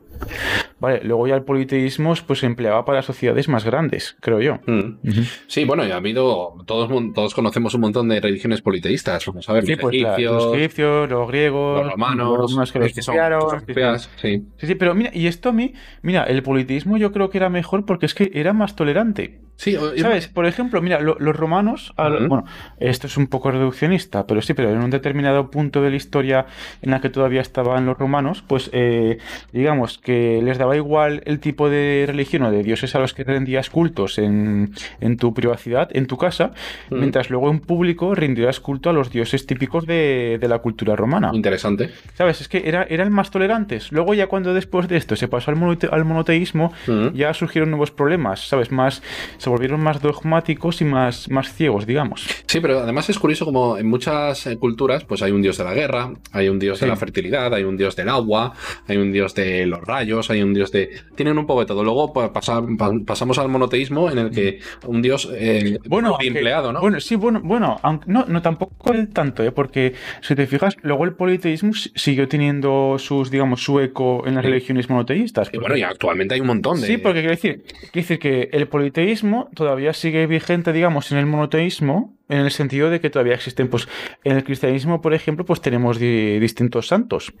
Vale, 0.80 1.02
luego 1.04 1.28
ya 1.28 1.34
el 1.34 1.42
politeísmo 1.42 2.14
pues, 2.26 2.38
se 2.38 2.46
empleaba 2.46 2.84
para 2.84 3.02
sociedades 3.02 3.48
más 3.48 3.64
grandes, 3.64 4.16
creo 4.20 4.40
yo. 4.40 4.58
Mm. 4.66 4.98
Sí, 5.46 5.64
bueno, 5.64 5.84
ya 5.86 5.94
ha 5.94 5.98
habido, 5.98 6.54
todos, 6.66 6.90
todos 7.14 7.34
conocemos 7.34 7.74
un 7.74 7.82
montón 7.82 8.08
de 8.08 8.20
religiones 8.20 8.62
politeístas, 8.62 9.26
vamos 9.26 9.48
a 9.48 9.52
ver, 9.52 9.68
los, 9.68 9.78
pues 9.78 9.94
egipcios, 9.94 10.44
los 10.44 10.56
egipcios, 10.56 11.10
los 11.10 11.28
griegos, 11.28 11.82
los 11.82 11.92
romanos, 11.92 12.38
los 12.38 12.50
romanos 12.50 12.72
que 12.72 12.78
los 12.78 12.92
sí, 12.92 14.42
sí. 14.56 14.66
sí, 14.66 14.74
pero 14.74 14.94
mira, 14.94 15.10
y 15.12 15.26
esto 15.26 15.50
a 15.50 15.52
mí, 15.52 15.74
mira, 16.02 16.24
el 16.24 16.42
politeísmo 16.42 16.96
yo 16.96 17.12
creo 17.12 17.28
que 17.28 17.38
era 17.38 17.50
mejor 17.50 17.84
porque 17.84 18.06
es 18.06 18.14
que 18.14 18.30
era 18.32 18.52
más 18.52 18.74
tolerante. 18.74 19.40
Sí, 19.60 19.76
¿sabes? 19.98 20.26
Por 20.26 20.46
ejemplo, 20.46 20.80
mira, 20.80 21.00
los 21.00 21.36
romanos, 21.36 21.92
bueno, 21.98 22.46
esto 22.78 23.08
es 23.08 23.18
un 23.18 23.26
poco 23.26 23.50
reduccionista, 23.50 24.26
pero 24.26 24.40
sí, 24.40 24.54
pero 24.54 24.70
en 24.70 24.82
un 24.82 24.88
determinado 24.88 25.50
punto 25.50 25.82
de 25.82 25.90
la 25.90 25.96
historia 25.96 26.46
en 26.80 26.92
la 26.92 27.02
que 27.02 27.10
todavía 27.10 27.42
estaban 27.42 27.84
los 27.84 27.98
romanos, 27.98 28.42
pues 28.46 28.70
eh, 28.72 29.18
digamos 29.52 29.98
que 29.98 30.40
les 30.42 30.56
daba 30.56 30.76
igual 30.76 31.22
el 31.26 31.40
tipo 31.40 31.68
de 31.68 32.06
religión 32.06 32.44
o 32.44 32.50
de 32.50 32.62
dioses 32.62 32.94
a 32.94 33.00
los 33.00 33.12
que 33.12 33.22
rendías 33.22 33.68
cultos 33.68 34.16
en, 34.16 34.72
tu 35.18 35.34
privacidad, 35.34 35.90
en 35.92 36.06
tu 36.06 36.16
casa, 36.16 36.52
mientras 36.88 37.28
luego 37.28 37.50
en 37.50 37.60
público 37.60 38.14
rendías 38.14 38.60
culto 38.60 38.88
a 38.88 38.94
los 38.94 39.10
dioses 39.10 39.44
típicos 39.44 39.84
de, 39.84 40.38
la 40.40 40.60
cultura 40.60 40.96
romana. 40.96 41.32
Interesante. 41.34 41.90
¿Sabes? 42.14 42.40
Es 42.40 42.48
que 42.48 42.62
era, 42.64 42.84
eran 42.84 43.12
más 43.12 43.30
tolerantes. 43.30 43.92
Luego 43.92 44.14
ya 44.14 44.26
cuando 44.26 44.54
después 44.54 44.88
de 44.88 44.96
esto 44.96 45.16
se 45.16 45.28
pasó 45.28 45.50
al, 45.50 45.78
al 45.90 46.04
monoteísmo, 46.06 46.72
ya 47.12 47.34
surgieron 47.34 47.68
nuevos 47.68 47.90
problemas, 47.90 48.48
¿sabes? 48.48 48.72
Más 48.72 49.02
volvieron 49.50 49.80
más 49.80 50.00
dogmáticos 50.00 50.80
y 50.80 50.84
más, 50.84 51.30
más 51.30 51.52
ciegos, 51.52 51.86
digamos. 51.86 52.26
Sí, 52.46 52.60
pero 52.60 52.80
además 52.80 53.08
es 53.10 53.18
curioso 53.18 53.44
como 53.44 53.76
en 53.76 53.86
muchas 53.86 54.46
eh, 54.46 54.56
culturas 54.56 55.04
pues 55.04 55.22
hay 55.22 55.32
un 55.32 55.42
dios 55.42 55.58
de 55.58 55.64
la 55.64 55.74
guerra, 55.74 56.12
hay 56.32 56.48
un 56.48 56.58
dios 56.58 56.80
de 56.80 56.86
la 56.86 56.96
fertilidad, 56.96 57.52
hay 57.54 57.64
un 57.64 57.76
dios 57.76 57.96
del 57.96 58.08
agua, 58.08 58.54
hay 58.86 58.96
un 58.96 59.12
dios 59.12 59.34
de 59.34 59.66
los 59.66 59.80
rayos, 59.80 60.30
hay 60.30 60.42
un 60.42 60.54
dios 60.54 60.72
de... 60.72 60.90
Tienen 61.14 61.38
un 61.38 61.46
poco 61.46 61.60
de 61.60 61.66
todo. 61.66 61.84
Luego 61.84 62.12
pues, 62.12 62.30
pasamos 62.30 63.38
al 63.38 63.48
monoteísmo 63.48 64.10
en 64.10 64.18
el 64.18 64.30
que 64.30 64.60
un 64.86 65.02
dios 65.02 65.28
eh, 65.34 65.78
bueno, 65.86 66.16
empleado, 66.20 66.72
¿no? 66.72 66.80
Bueno, 66.80 67.00
sí, 67.00 67.16
bueno, 67.16 67.40
bueno 67.42 67.78
aunque, 67.82 68.10
no, 68.10 68.24
no 68.26 68.42
tampoco 68.42 68.92
el 68.92 69.08
tanto, 69.08 69.42
¿eh? 69.42 69.52
porque 69.52 69.94
si 70.22 70.34
te 70.34 70.46
fijas, 70.46 70.76
luego 70.82 71.04
el 71.04 71.14
politeísmo 71.14 71.72
siguió 71.74 72.28
teniendo 72.28 72.96
sus, 72.98 73.30
digamos, 73.30 73.62
su 73.62 73.80
eco 73.80 74.26
en 74.26 74.34
las 74.36 74.44
religiones 74.44 74.88
monoteístas. 74.88 75.50
Y 75.52 75.58
bueno, 75.58 75.76
y 75.76 75.82
actualmente 75.82 76.34
hay 76.34 76.40
un 76.40 76.48
montón 76.48 76.80
de... 76.80 76.86
Sí, 76.86 76.98
porque 76.98 77.20
quiere 77.20 77.36
decir, 77.36 77.62
quiere 77.92 78.06
decir 78.06 78.18
que 78.18 78.48
el 78.52 78.68
politeísmo 78.68 79.39
todavía 79.54 79.92
sigue 79.92 80.26
vigente, 80.26 80.72
digamos, 80.72 81.12
en 81.12 81.18
el 81.18 81.26
monoteísmo, 81.26 82.16
en 82.30 82.38
el 82.38 82.50
sentido 82.50 82.90
de 82.90 83.00
que 83.00 83.10
todavía 83.10 83.34
existen, 83.34 83.68
pues, 83.68 83.88
en 84.24 84.36
el 84.36 84.44
cristianismo, 84.44 85.00
por 85.00 85.14
ejemplo, 85.14 85.44
pues 85.44 85.60
tenemos 85.60 85.98
distintos 85.98 86.86
santos. 86.86 87.32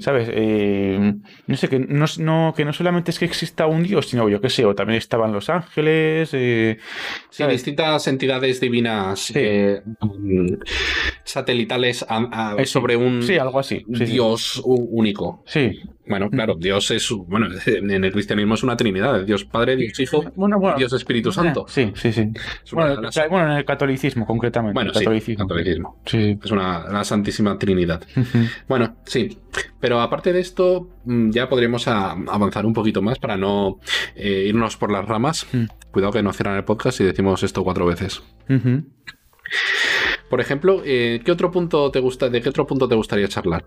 ¿Sabes? 0.00 0.28
Eh, 0.30 1.14
no 1.46 1.56
sé, 1.56 1.68
que 1.68 1.78
no, 1.78 2.52
que 2.54 2.64
no 2.66 2.72
solamente 2.74 3.10
es 3.10 3.18
que 3.18 3.24
exista 3.24 3.66
un 3.66 3.82
Dios, 3.82 4.06
sino 4.06 4.28
yo 4.28 4.38
qué 4.38 4.50
sé, 4.50 4.66
o 4.66 4.74
también 4.74 4.98
estaban 4.98 5.32
los 5.32 5.48
ángeles. 5.48 6.28
Eh, 6.34 6.76
sí, 7.30 7.44
distintas 7.44 8.06
entidades 8.06 8.60
divinas 8.60 9.32
eh, 9.34 9.80
satelitales 11.24 12.04
sobre 12.66 12.96
un 12.96 13.22
algo 13.40 13.58
así. 13.58 13.82
Dios 13.86 14.60
único. 14.62 15.42
Sí. 15.46 15.80
Bueno, 16.04 16.28
claro, 16.28 16.56
Dios 16.58 16.90
es, 16.90 17.08
bueno, 17.10 17.46
en 17.66 18.04
el 18.04 18.12
cristianismo 18.12 18.54
es 18.54 18.62
una 18.62 18.76
trinidad, 18.76 19.22
Dios 19.22 19.44
Padre, 19.44 19.76
Dios 19.76 19.98
Hijo, 20.00 20.22
Dios 20.76 20.92
Espíritu 20.92 21.32
Santo. 21.32 21.64
Sí, 21.68 21.92
sí, 21.94 22.12
sí. 22.12 22.28
Bueno, 22.72 23.00
en 23.46 23.56
el 23.56 23.64
catolicismo 23.64 24.11
concretamente. 24.26 24.74
Bueno, 24.74 24.92
catolicismo. 24.92 25.44
Sí, 25.44 25.48
catolicismo. 25.48 25.96
Sí. 26.06 26.38
Es 26.42 26.50
una, 26.50 27.04
Santísima 27.04 27.58
Trinidad. 27.58 28.02
Bueno, 28.68 28.96
sí. 29.04 29.38
Pero 29.80 30.00
aparte 30.00 30.32
de 30.32 30.40
esto, 30.40 30.88
mm, 31.04 31.30
ya 31.30 31.48
podríamos 31.48 31.88
avanzar 31.88 32.66
un 32.66 32.72
poquito 32.72 33.02
más 33.02 33.18
para 33.18 33.36
no 33.36 33.78
eh, 34.14 34.46
irnos 34.48 34.76
por 34.76 34.90
las 34.90 35.04
ramas. 35.06 35.46
Mm. 35.52 35.64
Cuidado 35.90 36.12
que 36.12 36.22
no 36.22 36.32
cierran 36.32 36.56
el 36.56 36.64
podcast 36.64 37.00
y 37.00 37.04
decimos 37.04 37.42
esto 37.42 37.64
cuatro 37.64 37.86
veces. 37.86 38.22
Por 40.32 40.40
ejemplo, 40.40 40.80
eh, 40.82 41.20
¿qué 41.22 41.30
otro 41.30 41.50
punto 41.50 41.90
te 41.90 42.00
gusta, 42.00 42.30
¿de 42.30 42.40
qué 42.40 42.48
otro 42.48 42.66
punto 42.66 42.88
te 42.88 42.94
gustaría 42.94 43.28
charlar? 43.28 43.66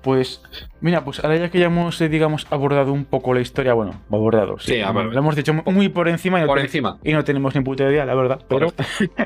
Pues, 0.00 0.40
mira, 0.80 1.02
pues 1.04 1.18
ahora 1.24 1.36
ya 1.38 1.50
que 1.50 1.58
ya 1.58 1.66
hemos, 1.66 2.00
eh, 2.00 2.08
digamos, 2.08 2.46
abordado 2.50 2.92
un 2.92 3.04
poco 3.04 3.34
la 3.34 3.40
historia, 3.40 3.74
bueno, 3.74 4.00
abordado, 4.12 4.56
sí, 4.60 4.74
Sí, 4.74 4.80
a 4.80 4.92
ver. 4.92 5.06
lo 5.06 5.18
hemos 5.18 5.34
dicho 5.34 5.52
muy 5.52 5.88
por 5.88 6.06
encima 6.06 6.38
y 6.38 6.42
no, 6.42 6.46
Por 6.46 6.58
te- 6.58 6.66
encima. 6.66 6.98
y 7.02 7.12
no 7.12 7.24
tenemos 7.24 7.52
ni 7.56 7.62
puta 7.62 7.82
idea, 7.90 8.04
la 8.06 8.14
verdad, 8.14 8.38
pero... 8.48 8.68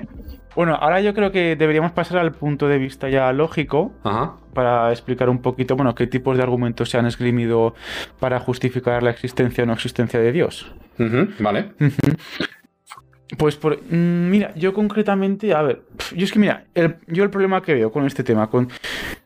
bueno, 0.56 0.76
ahora 0.80 1.02
yo 1.02 1.12
creo 1.12 1.30
que 1.30 1.56
deberíamos 1.56 1.92
pasar 1.92 2.16
al 2.20 2.32
punto 2.32 2.68
de 2.68 2.78
vista 2.78 3.10
ya 3.10 3.30
lógico 3.34 3.92
Ajá. 4.02 4.36
para 4.54 4.90
explicar 4.90 5.28
un 5.28 5.42
poquito, 5.42 5.76
bueno, 5.76 5.94
qué 5.94 6.06
tipos 6.06 6.38
de 6.38 6.42
argumentos 6.42 6.88
se 6.88 6.96
han 6.96 7.04
esgrimido 7.04 7.74
para 8.18 8.40
justificar 8.40 9.02
la 9.02 9.10
existencia 9.10 9.64
o 9.64 9.66
no 9.66 9.74
existencia 9.74 10.18
de 10.20 10.32
Dios. 10.32 10.72
Vale. 11.38 11.72
Pues 13.36 13.56
por, 13.56 13.76
mm, 13.82 14.30
mira, 14.30 14.54
yo 14.54 14.72
concretamente, 14.72 15.52
a 15.52 15.60
ver, 15.60 15.82
yo 16.16 16.24
es 16.24 16.32
que 16.32 16.38
mira, 16.38 16.64
el- 16.74 16.96
yo 17.08 17.24
el 17.24 17.30
problema 17.30 17.60
que 17.60 17.74
veo 17.74 17.92
con 17.92 18.06
este 18.06 18.24
tema, 18.24 18.48
con 18.48 18.68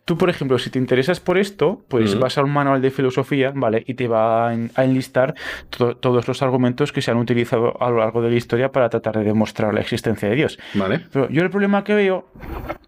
tú 0.05 0.19
por 0.19 0.29
ejemplo, 0.29 0.59
si 0.59 0.71
te 0.71 0.79
interesas 0.81 1.21
por 1.21 1.39
esto, 1.39 1.85
pues 1.87 2.19
vas 2.19 2.37
a 2.37 2.43
un 2.43 2.51
manual 2.53 2.83
de 2.83 2.91
filosofía, 2.91 3.53
¿vale? 3.55 3.85
Y 3.87 3.95
te 3.95 4.09
va 4.09 4.49
a, 4.49 4.55
en- 4.55 4.73
a 4.75 4.83
enlistar 4.85 5.35
to- 5.71 5.97
todos 5.97 6.27
los 6.27 6.43
argumentos 6.43 6.91
que 6.91 7.01
se 7.01 7.13
han 7.13 7.17
utilizado 7.19 7.81
a 7.81 7.91
lo 7.91 7.99
largo 7.99 8.21
de 8.23 8.31
la 8.31 8.37
historia 8.37 8.73
para 8.73 8.89
tratar 8.91 9.17
de 9.19 9.23
demostrar 9.25 9.73
la 9.73 9.81
existencia 9.81 10.29
de 10.29 10.35
Dios. 10.35 10.59
Vale. 10.75 11.03
Pero 11.13 11.29
yo 11.31 11.43
el 11.43 11.51
problema 11.51 11.85
que 11.85 11.95
veo 11.95 12.27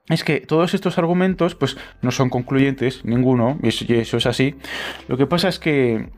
es 0.08 0.24
que 0.24 0.40
todos 0.40 0.74
estos 0.74 0.98
argumentos, 0.98 1.54
pues 1.54 1.76
no 2.02 2.10
son 2.10 2.28
concluyentes, 2.28 3.04
ninguno, 3.04 3.56
y 3.62 3.68
eso, 3.68 3.84
y 3.88 3.94
eso 3.94 4.16
es 4.16 4.26
así. 4.26 4.56
Lo 5.06 5.16
que 5.16 5.26
pasa 5.26 5.48
es 5.48 5.60
que, 5.60 6.08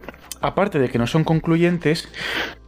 aparte 0.40 0.78
de 0.78 0.88
que 0.88 0.98
no 0.98 1.06
son 1.06 1.24
concluyentes, 1.24 2.08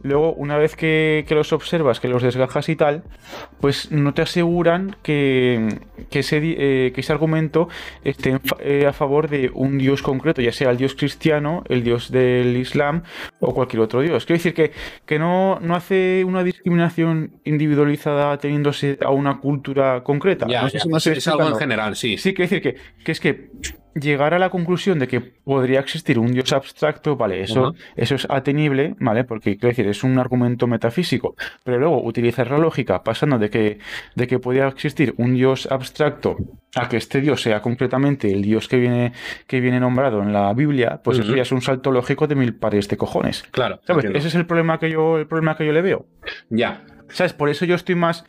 luego 0.03 0.33
una 0.33 0.57
vez 0.57 0.75
que, 0.75 1.25
que 1.27 1.35
los 1.35 1.53
observas, 1.53 1.99
que 1.99 2.07
los 2.07 2.23
desgajas 2.23 2.69
y 2.69 2.75
tal, 2.75 3.03
pues 3.59 3.91
no 3.91 4.13
te 4.13 4.21
aseguran 4.21 4.95
que, 5.03 5.79
que, 6.09 6.19
ese, 6.19 6.37
eh, 6.41 6.91
que 6.93 7.01
ese 7.01 7.11
argumento 7.11 7.69
esté 8.03 8.39
eh, 8.59 8.85
a 8.87 8.93
favor 8.93 9.29
de 9.29 9.51
un 9.53 9.77
dios 9.77 10.01
concreto, 10.01 10.41
ya 10.41 10.51
sea 10.51 10.71
el 10.71 10.77
dios 10.77 10.95
cristiano, 10.95 11.63
el 11.69 11.83
dios 11.83 12.11
del 12.11 12.55
Islam 12.57 13.03
o 13.39 13.53
cualquier 13.53 13.81
otro 13.81 14.01
dios. 14.01 14.25
Quiero 14.25 14.37
decir 14.39 14.53
que, 14.53 14.71
que 15.05 15.19
no, 15.19 15.59
no 15.61 15.75
hace 15.75 16.23
una 16.25 16.43
discriminación 16.43 17.31
individualizada 17.43 18.37
teniéndose 18.37 18.97
a 19.03 19.11
una 19.11 19.39
cultura 19.39 20.03
concreta. 20.03 20.47
Ya, 20.47 20.61
No 20.63 20.69
sé 20.69 20.77
ya. 20.77 20.83
si 20.83 20.89
me 20.89 20.97
estoy 20.97 21.13
es 21.13 21.27
algo 21.27 21.47
en 21.47 21.55
general, 21.55 21.95
sí. 21.95 22.17
Sí, 22.17 22.33
quiero 22.33 22.49
decir 22.49 22.61
que, 22.61 23.03
que 23.03 23.11
es 23.11 23.19
que 23.19 23.49
llegar 23.95 24.33
a 24.33 24.39
la 24.39 24.49
conclusión 24.49 24.99
de 24.99 25.07
que 25.07 25.21
podría 25.21 25.79
existir 25.79 26.19
un 26.19 26.31
dios 26.31 26.53
abstracto, 26.53 27.15
vale, 27.15 27.41
eso, 27.41 27.73
eso 27.95 28.15
es 28.15 28.27
atenible, 28.29 28.95
¿vale? 28.99 29.23
Porque 29.23 29.57
quiero 29.57 29.69
decir, 29.69 29.87
es 29.87 30.03
un 30.03 30.19
argumento 30.19 30.67
metafísico. 30.67 31.35
Pero 31.63 31.79
luego 31.79 32.03
utilizar 32.03 32.49
la 32.51 32.57
lógica 32.57 33.03
pasando 33.03 33.37
de 33.37 33.49
que, 33.49 33.79
de 34.15 34.27
que 34.27 34.39
podría 34.39 34.67
existir 34.67 35.13
un 35.17 35.33
dios 35.33 35.67
abstracto 35.71 36.37
a 36.75 36.87
que 36.87 36.97
este 36.97 37.19
dios 37.21 37.41
sea 37.41 37.61
concretamente 37.61 38.31
el 38.31 38.41
dios 38.41 38.67
que 38.67 38.77
viene, 38.77 39.13
que 39.47 39.59
viene 39.59 39.79
nombrado 39.79 40.21
en 40.21 40.31
la 40.31 40.53
Biblia, 40.53 40.99
pues 41.03 41.17
eso 41.17 41.27
Ujú. 41.29 41.37
ya 41.37 41.41
es 41.41 41.51
un 41.51 41.61
salto 41.61 41.91
lógico 41.91 42.27
de 42.27 42.35
mil 42.35 42.55
pares 42.55 42.87
de 42.87 42.97
cojones. 42.97 43.43
Claro. 43.51 43.79
¿Sabes? 43.83 44.05
entiendo. 44.05 44.19
Ese 44.19 44.27
es 44.27 44.35
el 44.35 44.45
problema 44.45 44.77
que 44.77 44.91
yo, 44.91 45.17
el 45.17 45.27
problema 45.27 45.57
que 45.57 45.65
yo 45.65 45.71
le 45.71 45.81
veo. 45.81 46.05
Ya. 46.49 46.83
¿Sabes? 47.11 47.33
Por 47.33 47.49
eso 47.49 47.65
yo 47.65 47.75
estoy 47.75 47.95
más. 47.95 48.23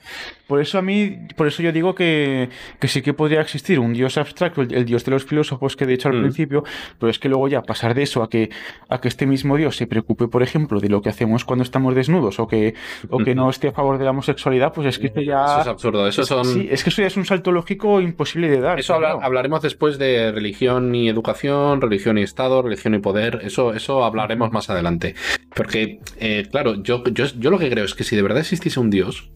Por 0.46 0.60
eso 0.60 0.78
a 0.78 0.82
mí. 0.82 1.16
Por 1.36 1.46
eso 1.46 1.62
yo 1.62 1.70
digo 1.72 1.94
que, 1.94 2.48
que 2.80 2.88
sí 2.88 3.02
que 3.02 3.12
podría 3.14 3.40
existir 3.40 3.78
un 3.78 3.92
dios 3.92 4.18
abstracto, 4.18 4.62
el, 4.62 4.74
el 4.74 4.84
dios 4.84 5.04
de 5.04 5.12
los 5.12 5.24
filósofos 5.24 5.76
que 5.76 5.86
de 5.86 5.94
hecho 5.94 6.08
al 6.08 6.16
Mm. 6.18 6.22
principio, 6.22 6.64
pero 6.98 7.08
es 7.10 7.18
que 7.18 7.28
luego 7.28 7.46
ya 7.48 7.62
pasar 7.62 7.94
de 7.94 8.02
eso 8.02 8.22
a 8.22 8.28
que, 8.28 8.50
a 8.88 9.00
que 9.00 9.08
este 9.08 9.26
mismo 9.26 9.56
dios 9.56 9.76
se 9.76 9.86
preocupe, 9.86 10.26
por 10.28 10.42
ejemplo, 10.42 10.80
de 10.80 10.88
lo 10.88 11.02
que 11.02 11.08
hacemos 11.08 11.44
cuando 11.44 11.62
estamos 11.62 11.94
desnudos 11.94 12.40
o 12.40 12.46
que, 12.48 12.74
o 13.10 13.18
que 13.18 13.34
no 13.34 13.48
esté 13.50 13.68
a 13.68 13.72
favor 13.72 13.98
de 13.98 14.04
la 14.04 14.10
homosexualidad, 14.10 14.72
pues 14.72 14.86
es 14.88 14.98
que 14.98 15.06
esto 15.06 15.20
ya. 15.20 15.44
Eso 15.44 15.60
es 15.60 15.66
absurdo. 15.68 16.06
Eso 16.08 16.24
son. 16.24 16.44
Sí, 16.44 16.68
es 16.70 16.82
que 16.84 16.90
eso 16.90 17.02
ya 17.02 17.08
es 17.08 17.16
un 17.16 17.24
salto 17.26 17.52
lógico 17.52 18.00
imposible 18.00 18.48
de 18.48 18.60
dar. 18.60 18.78
Eso 18.80 18.94
habla- 18.94 19.18
hablaremos 19.22 19.62
después 19.62 19.98
de 19.98 20.32
religión 20.32 20.94
y 20.94 21.08
educación, 21.08 21.80
religión 21.80 22.18
y 22.18 22.22
Estado, 22.22 22.60
religión 22.62 22.94
y 22.94 22.98
poder. 22.98 23.40
Eso, 23.44 23.72
eso 23.74 24.04
hablaremos 24.04 24.52
más 24.52 24.68
adelante. 24.70 25.14
Porque, 25.54 25.98
eh, 26.18 26.46
claro, 26.50 26.82
yo, 26.82 27.02
yo, 27.12 27.24
yo 27.38 27.50
lo 27.50 27.58
que 27.58 27.68
creo 27.70 27.84
es 27.84 27.94
que 27.94 28.04
si 28.04 28.14
de 28.14 28.22
verdad 28.22 28.38
existiese 28.40 28.69
un 28.76 28.90
Dios, 28.90 29.30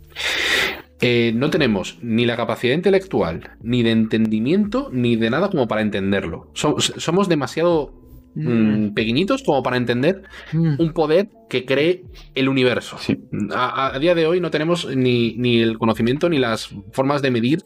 eh, 1.01 1.33
no 1.35 1.51
tenemos 1.51 1.99
ni 2.03 2.25
la 2.25 2.37
capacidad 2.37 2.75
intelectual, 2.75 3.51
ni 3.63 3.83
de 3.83 3.91
entendimiento, 3.91 4.89
ni 4.93 5.17
de 5.17 5.31
nada 5.31 5.51
como 5.51 5.69
para 5.69 5.83
entenderlo. 5.83 6.51
So- 6.55 6.77
somos 6.79 7.29
demasiado 7.29 7.93
mm, 8.37 8.95
pequeñitos 8.95 9.43
como 9.43 9.63
para 9.63 9.77
entender 9.77 10.23
Mm. 10.53 10.75
un 10.79 10.93
poder 10.93 11.29
que 11.49 11.65
cree 11.65 12.05
el 12.35 12.49
universo. 12.49 12.97
Sí. 12.99 13.19
A, 13.55 13.95
a 13.95 13.99
día 14.01 14.15
de 14.15 14.27
hoy 14.27 14.41
no 14.41 14.51
tenemos 14.51 14.87
ni, 14.97 15.35
ni 15.37 15.61
el 15.61 15.79
conocimiento 15.79 16.29
ni 16.29 16.39
las 16.39 16.71
formas 16.93 17.23
de 17.23 17.31
medir 17.31 17.63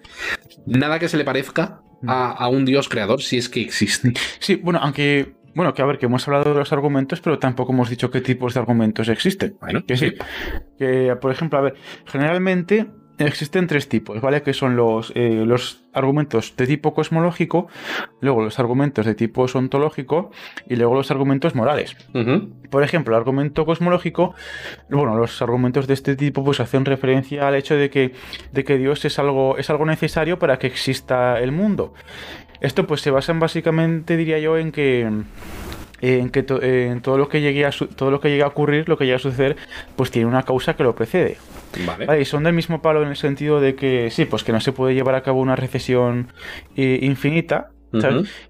nada 0.67 0.99
que 0.99 1.09
se 1.09 1.17
le 1.17 1.25
parezca 1.25 1.81
a, 2.07 2.31
a 2.33 2.49
un 2.49 2.65
dios 2.65 2.89
creador 2.89 3.23
si 3.23 3.39
es 3.39 3.49
que 3.49 3.61
existe. 3.63 4.13
Sí, 4.41 4.57
bueno, 4.57 4.79
aunque. 4.83 5.38
Bueno, 5.59 5.75
que 5.75 5.83
a 5.83 5.87
ver, 5.87 5.99
que 5.99 6.07
hemos 6.07 6.29
hablado 6.29 6.53
de 6.53 6.61
los 6.61 6.73
argumentos, 6.73 7.21
pero 7.21 7.41
tampoco 7.41 7.73
hemos 7.73 7.91
dicho 7.91 8.13
qué 8.13 8.21
tipos 8.21 8.55
de 8.55 8.61
argumentos 8.61 9.09
existen. 9.09 9.57
Bueno, 9.61 9.85
que 9.85 9.97
sí. 9.97 10.15
Que, 10.79 11.17
por 11.21 11.33
ejemplo, 11.33 11.59
a 11.59 11.63
ver, 11.63 11.75
generalmente 12.07 12.87
existen 13.19 13.67
tres 13.67 13.89
tipos, 13.89 14.21
¿vale? 14.21 14.43
Que 14.43 14.53
son 14.53 14.77
los, 14.77 15.11
eh, 15.17 15.43
los 15.45 15.83
argumentos 15.93 16.55
de 16.57 16.65
tipo 16.69 16.95
cosmológico, 16.95 17.67
luego 18.21 18.41
los 18.41 18.61
argumentos 18.61 19.05
de 19.05 19.17
tipo 19.17 19.47
ontológico 19.53 20.31
y 20.69 20.77
luego 20.77 20.95
los 20.95 21.11
argumentos 21.11 21.57
morales. 21.57 21.97
Por 22.71 22.85
ejemplo, 22.85 23.17
el 23.17 23.19
argumento 23.19 23.67
cosmológico, 23.67 24.35
bueno, 24.89 25.17
los 25.17 25.43
argumentos 25.43 25.89
de 25.89 25.95
este 25.95 26.15
tipo 26.15 26.45
pues 26.45 26.61
hacen 26.61 26.85
referencia 26.85 27.49
al 27.49 27.57
hecho 27.57 27.75
de 27.75 27.91
que, 27.91 28.13
de 28.53 28.63
que 28.63 28.79
Dios 28.79 29.05
es 29.05 29.19
algo, 29.19 29.59
es 29.59 29.71
algo 29.71 29.87
necesario 29.87 30.39
para 30.39 30.61
que 30.61 30.69
exista 30.69 31.41
el 31.41 31.51
mundo. 31.51 31.95
Esto 32.61 32.87
pues 32.87 33.01
se 33.01 33.11
basa 33.11 33.33
en, 33.33 33.41
básicamente, 33.41 34.17
diría 34.17 34.39
yo, 34.39 34.57
en 34.59 34.73
que 34.73 35.09
en 36.01 36.31
que 36.31 36.45
to- 36.45 36.63
en 36.63 37.01
todo 37.03 37.19
lo 37.19 37.29
que 37.29 37.41
llegue 37.41 37.67
a 37.67 37.73
su- 37.73 37.89
todo 37.89 38.13
lo 38.13 38.21
que 38.21 38.29
llegue 38.31 38.45
a 38.45 38.47
ocurrir, 38.47 38.89
lo 38.89 38.97
que 38.97 39.05
llegue 39.05 39.17
a 39.17 39.19
suceder, 39.19 39.57
pues 39.97 40.13
tiene 40.13 40.29
una 40.29 40.45
causa 40.45 40.77
que 40.77 40.85
lo 40.85 40.95
precede. 40.95 41.39
Vale. 41.85 42.07
Vale, 42.07 42.21
y 42.21 42.25
son 42.25 42.45
del 42.45 42.53
mismo 42.53 42.81
palo 42.83 43.03
en 43.03 43.09
el 43.09 43.17
sentido 43.17 43.61
de 43.61 43.75
que 43.75 44.09
sí, 44.13 44.25
pues 44.25 44.45
que 44.45 44.53
no 44.53 44.61
se 44.61 44.71
puede 44.73 44.95
llevar 44.95 45.17
a 45.17 45.23
cabo 45.25 45.41
una 45.41 45.57
recesión 45.57 46.29
eh, 46.77 47.01
infinita. 47.03 47.71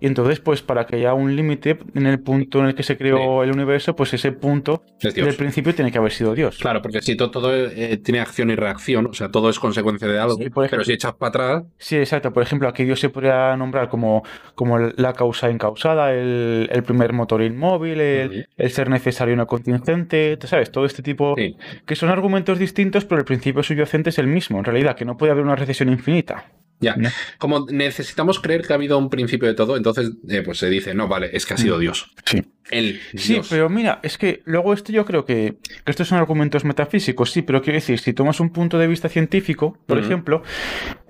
Y 0.01 0.07
entonces, 0.07 0.41
pues 0.41 0.63
para 0.63 0.85
que 0.87 0.97
haya 0.97 1.15
un 1.15 1.35
límite 1.37 1.79
en 1.95 2.07
el 2.07 2.19
punto 2.21 2.61
en 2.61 2.67
el 2.67 2.75
que 2.75 2.83
se 2.83 2.97
creó 2.97 3.43
el 3.45 3.53
universo, 3.53 3.95
pues 3.95 4.13
ese 4.15 4.33
punto 4.33 4.83
del 5.01 5.35
principio 5.37 5.75
tiene 5.75 5.93
que 5.93 5.99
haber 5.99 6.13
sido 6.13 6.35
Dios. 6.35 6.59
Claro, 6.59 6.83
porque 6.83 7.01
si 7.03 7.17
to- 7.17 7.31
todo, 7.31 7.55
eh, 7.55 7.97
tiene 7.99 8.21
acción 8.21 8.51
y 8.51 8.57
reacción, 8.57 9.07
o 9.07 9.13
sea, 9.13 9.31
todo 9.31 9.49
es 9.51 9.59
consecuencia 9.59 10.09
de 10.09 10.19
algo, 10.19 10.35
Sí, 10.37 10.51
por 10.51 10.65
ejemplo. 10.65 10.69
pero 10.79 10.85
si 10.85 10.93
echas 10.93 11.15
para 11.15 11.29
atrás, 11.29 11.63
Sí, 11.79 11.97
exacto. 11.97 12.33
Por 12.33 12.43
ejemplo, 12.43 12.69
aquí 12.69 12.85
Dios 12.85 12.99
se 13.01 13.09
podría 13.11 13.57
nombrar 13.57 13.89
como, 13.89 14.23
como 14.55 14.79
la 14.79 15.13
causa 15.13 15.49
encausada, 15.51 16.13
el, 16.13 16.69
el 16.73 16.83
primer 16.83 17.13
motor 17.13 17.43
inmóvil, 17.43 18.01
el, 18.01 18.47
ser 18.71 18.91
necesario 18.91 19.35
y 19.35 19.37
no 19.37 19.47
contingente, 19.47 20.37
¿tú 20.37 20.47
¿sabes? 20.47 20.71
Todo 20.73 20.85
este 20.85 21.03
tipo 21.03 21.35
sí. 21.37 21.57
que 21.87 21.95
son 21.95 22.09
argumentos 22.11 22.59
distintos, 22.59 23.05
pero 23.05 23.21
el 23.21 23.25
principio 23.25 23.63
subyacente 23.63 24.11
es 24.11 24.19
el 24.19 24.27
mismo, 24.27 24.59
en 24.59 24.65
realidad, 24.65 24.97
que 24.97 25.05
no 25.05 25.17
puede 25.17 25.33
haber 25.33 25.45
una 25.45 25.57
recesión 25.57 25.89
infinita. 25.91 26.47
Ya. 26.81 26.97
¿no? 26.97 27.09
Como 27.39 27.67
necesitamos 27.71 28.41
creer 28.41 28.67
que 28.67 28.73
ha 28.73 28.77
habido 28.77 28.99
un 28.99 29.11
principio 29.11 29.49
de 29.49 29.55
todo, 29.55 29.77
entonces 29.77 30.13
eh, 30.29 30.43
pues 30.45 30.59
se 30.59 30.71
dice, 30.71 30.95
no, 30.95 31.09
vale, 31.09 31.31
es 31.33 31.45
que 31.47 31.55
ha 31.55 31.57
sido 31.57 31.79
Dios. 31.79 32.11
Sí. 32.25 32.43
Pero 33.49 33.69
mira, 33.69 34.01
es 34.03 34.19
que 34.19 34.43
luego 34.45 34.75
esto 34.75 34.93
yo 34.93 35.05
creo 35.05 35.25
que, 35.25 35.57
que 35.85 35.91
estos 35.91 36.09
son 36.09 36.19
argumentos 36.19 36.65
metafísicos, 36.65 37.31
sí, 37.31 37.43
pero 37.43 37.63
quiero 37.63 37.79
decir, 37.79 37.99
si 37.99 38.13
tomas 38.13 38.41
un 38.41 38.51
punto 38.51 38.79
de 38.79 38.87
vista 38.87 39.09
científico, 39.09 39.79
por 39.87 39.99
ejemplo, 39.99 40.43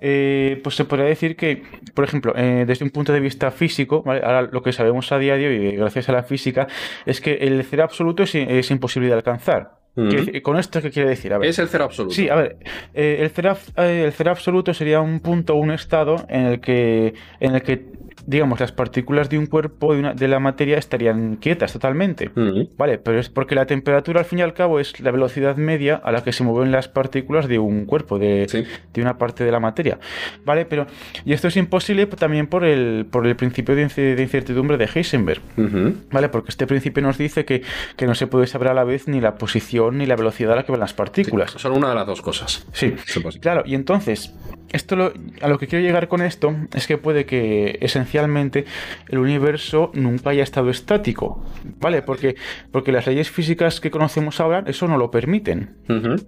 eh, 0.00 0.60
pues 0.62 0.76
se 0.76 0.84
podría 0.84 1.06
decir 1.06 1.36
que, 1.36 1.62
por 1.94 2.04
ejemplo, 2.04 2.32
eh, 2.36 2.64
desde 2.66 2.84
un 2.84 2.90
punto 2.90 3.12
de 3.12 3.20
vista 3.20 3.50
físico, 3.50 4.02
¿vale? 4.02 4.20
ahora 4.24 4.42
lo 4.42 4.62
que 4.62 4.72
sabemos 4.72 5.10
a 5.10 5.18
día 5.18 5.36
de 5.36 5.48
hoy, 5.48 5.76
gracias 5.76 6.08
a 6.08 6.12
la 6.12 6.22
física, 6.22 6.68
es 7.06 7.20
que 7.20 7.34
el 7.34 7.64
cero 7.64 7.84
absoluto 7.84 8.22
es, 8.22 8.34
es 8.34 8.70
imposible 8.70 9.08
de 9.08 9.14
alcanzar. 9.14 9.77
Quiero 9.94 10.24
decir, 10.24 10.42
¿Con 10.42 10.56
esto 10.58 10.80
qué 10.80 10.90
quiere 10.90 11.08
decir? 11.08 11.32
A 11.32 11.38
ver. 11.38 11.48
Es 11.48 11.58
el 11.58 11.68
cero 11.68 11.84
absoluto. 11.84 12.14
Sí, 12.14 12.28
a 12.28 12.36
ver, 12.36 12.56
eh, 12.94 13.18
el, 13.20 13.30
cero, 13.30 13.56
eh, 13.76 14.02
el 14.06 14.12
cero 14.12 14.30
absoluto 14.30 14.72
sería 14.72 15.00
un 15.00 15.18
punto, 15.20 15.54
un 15.56 15.70
estado 15.72 16.24
en 16.28 16.46
el 16.46 16.60
que, 16.60 17.14
en 17.40 17.54
el 17.56 17.62
que 17.62 17.98
digamos, 18.26 18.60
las 18.60 18.72
partículas 18.72 19.30
de 19.30 19.38
un 19.38 19.46
cuerpo, 19.46 19.94
de, 19.94 20.00
una- 20.00 20.12
de 20.12 20.28
la 20.28 20.38
materia, 20.38 20.76
estarían 20.76 21.36
quietas 21.36 21.72
totalmente. 21.72 22.28
Ujú. 22.36 22.68
Vale, 22.76 22.98
pero 22.98 23.18
es 23.18 23.30
porque 23.30 23.54
la 23.54 23.64
temperatura 23.64 24.20
al 24.20 24.26
fin 24.26 24.40
y 24.40 24.42
al 24.42 24.52
cabo 24.52 24.80
es 24.80 25.00
la 25.00 25.10
velocidad 25.12 25.56
media 25.56 25.94
a 25.96 26.12
la 26.12 26.22
que 26.22 26.32
se 26.32 26.44
mueven 26.44 26.70
las 26.70 26.88
partículas 26.88 27.48
de 27.48 27.58
un 27.58 27.86
cuerpo, 27.86 28.18
de, 28.18 28.46
Sí. 28.48 28.64
de 28.92 29.00
una 29.00 29.16
parte 29.16 29.44
de 29.44 29.52
la 29.52 29.60
materia. 29.60 29.98
Vale, 30.44 30.66
pero 30.66 30.86
y 31.24 31.32
esto 31.32 31.48
es 31.48 31.56
imposible 31.56 32.04
también 32.06 32.48
por 32.48 32.66
el, 32.66 33.06
por 33.10 33.26
el 33.26 33.34
principio 33.34 33.74
de, 33.74 33.82
incertidumbre 33.82 34.76
de 34.76 34.88
Heisenberg. 34.94 35.40
Ujú. 35.56 35.94
Vale, 36.12 36.28
porque 36.28 36.50
este 36.50 36.66
principio 36.66 37.02
nos 37.02 37.16
dice 37.16 37.46
que, 37.46 37.62
que 37.96 38.06
no 38.06 38.14
se 38.14 38.26
puede 38.26 38.46
saber 38.46 38.68
a 38.68 38.74
la 38.74 38.84
vez 38.84 39.08
ni 39.08 39.22
la 39.22 39.36
posición 39.36 39.77
ni 39.92 40.06
la 40.06 40.16
velocidad 40.16 40.52
a 40.52 40.56
la 40.56 40.62
que 40.64 40.72
van 40.72 40.80
las 40.80 40.94
partículas. 40.94 41.52
Son 41.52 41.72
una 41.72 41.90
de 41.90 41.94
las 41.94 42.06
dos 42.06 42.22
cosas. 42.22 42.66
Sí. 42.72 42.94
Claro, 43.40 43.62
y 43.64 43.74
entonces, 43.74 44.34
esto 44.72 44.96
lo, 44.96 45.12
a 45.40 45.48
lo 45.48 45.58
que 45.58 45.66
quiero 45.66 45.84
llegar 45.84 46.08
con 46.08 46.22
esto 46.22 46.54
es 46.74 46.86
que 46.86 46.98
puede 46.98 47.24
que 47.24 47.78
esencialmente 47.80 48.64
el 49.08 49.18
universo 49.18 49.90
nunca 49.94 50.30
haya 50.30 50.42
estado 50.42 50.70
estático, 50.70 51.42
¿vale? 51.80 52.02
Porque, 52.02 52.36
porque 52.70 52.92
las 52.92 53.06
leyes 53.06 53.30
físicas 53.30 53.80
que 53.80 53.90
conocemos 53.90 54.40
ahora 54.40 54.64
eso 54.66 54.86
no 54.86 54.98
lo 54.98 55.10
permiten, 55.10 55.76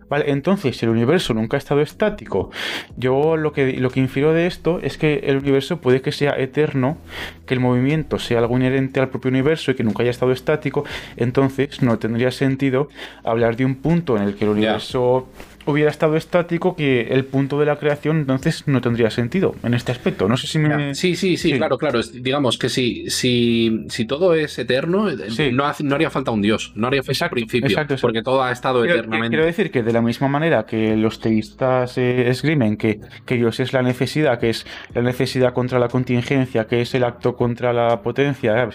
¿vale? 0.09 0.31
Entonces, 0.31 0.77
si 0.77 0.87
el 0.87 0.91
universo 0.91 1.35
nunca 1.35 1.57
ha 1.57 1.59
estado 1.59 1.81
estático, 1.81 2.51
yo 2.97 3.37
lo 3.37 3.53
que, 3.53 3.75
lo 3.75 3.91
que 3.91 4.01
infiero 4.01 4.33
de 4.33 4.47
esto 4.47 4.81
es 4.83 4.97
que 4.97 5.21
el 5.25 5.39
universo 5.39 5.81
puede 5.81 6.01
que 6.01 6.13
sea 6.13 6.33
eterno, 6.39 6.99
que 7.47 7.55
el 7.55 7.61
movimiento 7.61 8.19
sea 8.19 8.39
algo 8.39 8.57
inherente 8.57 9.01
al 9.01 9.11
propio 9.11 9.31
universo 9.31 9.71
y 9.71 9.75
que 9.75 9.85
nunca 9.85 10.03
haya 10.03 10.11
estado 10.11 10.33
estático, 10.33 10.85
entonces 11.17 11.83
no 11.83 11.99
tendría 11.99 12.31
sentido 12.31 12.89
hablar 13.23 13.57
de 13.57 13.65
un 13.65 13.77
punto 13.77 14.17
en 14.17 14.23
el 14.23 14.35
que 14.35 14.45
el 14.45 14.51
universo 14.51 15.29
hubiera 15.71 15.91
estado 15.91 16.17
estático 16.17 16.77
que 16.77 17.03
el 17.03 17.25
punto 17.25 17.59
de 17.59 17.67
la 17.67 17.77
creación 17.77 18.19
entonces 18.19 18.65
no 18.67 18.81
tendría 18.81 19.11
sentido 19.11 19.55
en 19.63 19.75
este 19.75 19.93
aspecto. 19.93 20.29
No 20.29 20.37
sé 20.37 20.47
si 20.47 20.59
me... 20.59 20.95
Sí, 20.95 21.17
sí, 21.17 21.37
sí, 21.37 21.53
claro, 21.57 21.79
claro. 21.79 22.01
Digamos 22.03 22.59
que 22.59 22.69
si, 22.69 23.09
si, 23.11 23.87
si 23.89 24.05
todo 24.05 24.35
es 24.35 24.59
eterno, 24.59 25.09
eh, 25.11 25.53
no, 25.53 25.73
no, 25.81 25.95
haría 25.95 26.11
falta 26.11 26.31
un 26.31 26.43
dios, 26.43 26.73
no 26.75 26.89
haría 26.89 27.03
falta 27.03 27.27
un 27.27 27.31
principio, 27.31 27.79
porque 28.01 28.23
todo 28.23 28.43
ha 28.43 28.53
estado 28.53 28.85
eternamente. 28.85 29.29
Quiero 29.29 29.45
decir 29.45 29.71
que 29.71 29.83
de 29.83 29.93
la 29.93 30.03
misma 30.03 30.29
manera 30.29 30.67
que 30.67 30.97
los 30.97 31.21
teístas 31.21 31.97
eh, 31.99 32.29
esgrimen 32.29 32.77
que, 32.77 33.01
que 33.27 33.37
Dios 33.37 33.61
es 33.61 33.73
la 33.73 33.83
necesidad, 33.83 34.39
que 34.39 34.51
es 34.51 34.67
la 34.95 35.03
necesidad 35.03 35.53
contra 35.53 35.79
la 35.79 35.89
contingencia, 35.89 36.67
que 36.67 36.81
es 36.83 36.95
el 36.95 37.05
acto 37.05 37.37
contra 37.37 37.73
la 37.73 38.03
potencia, 38.03 38.69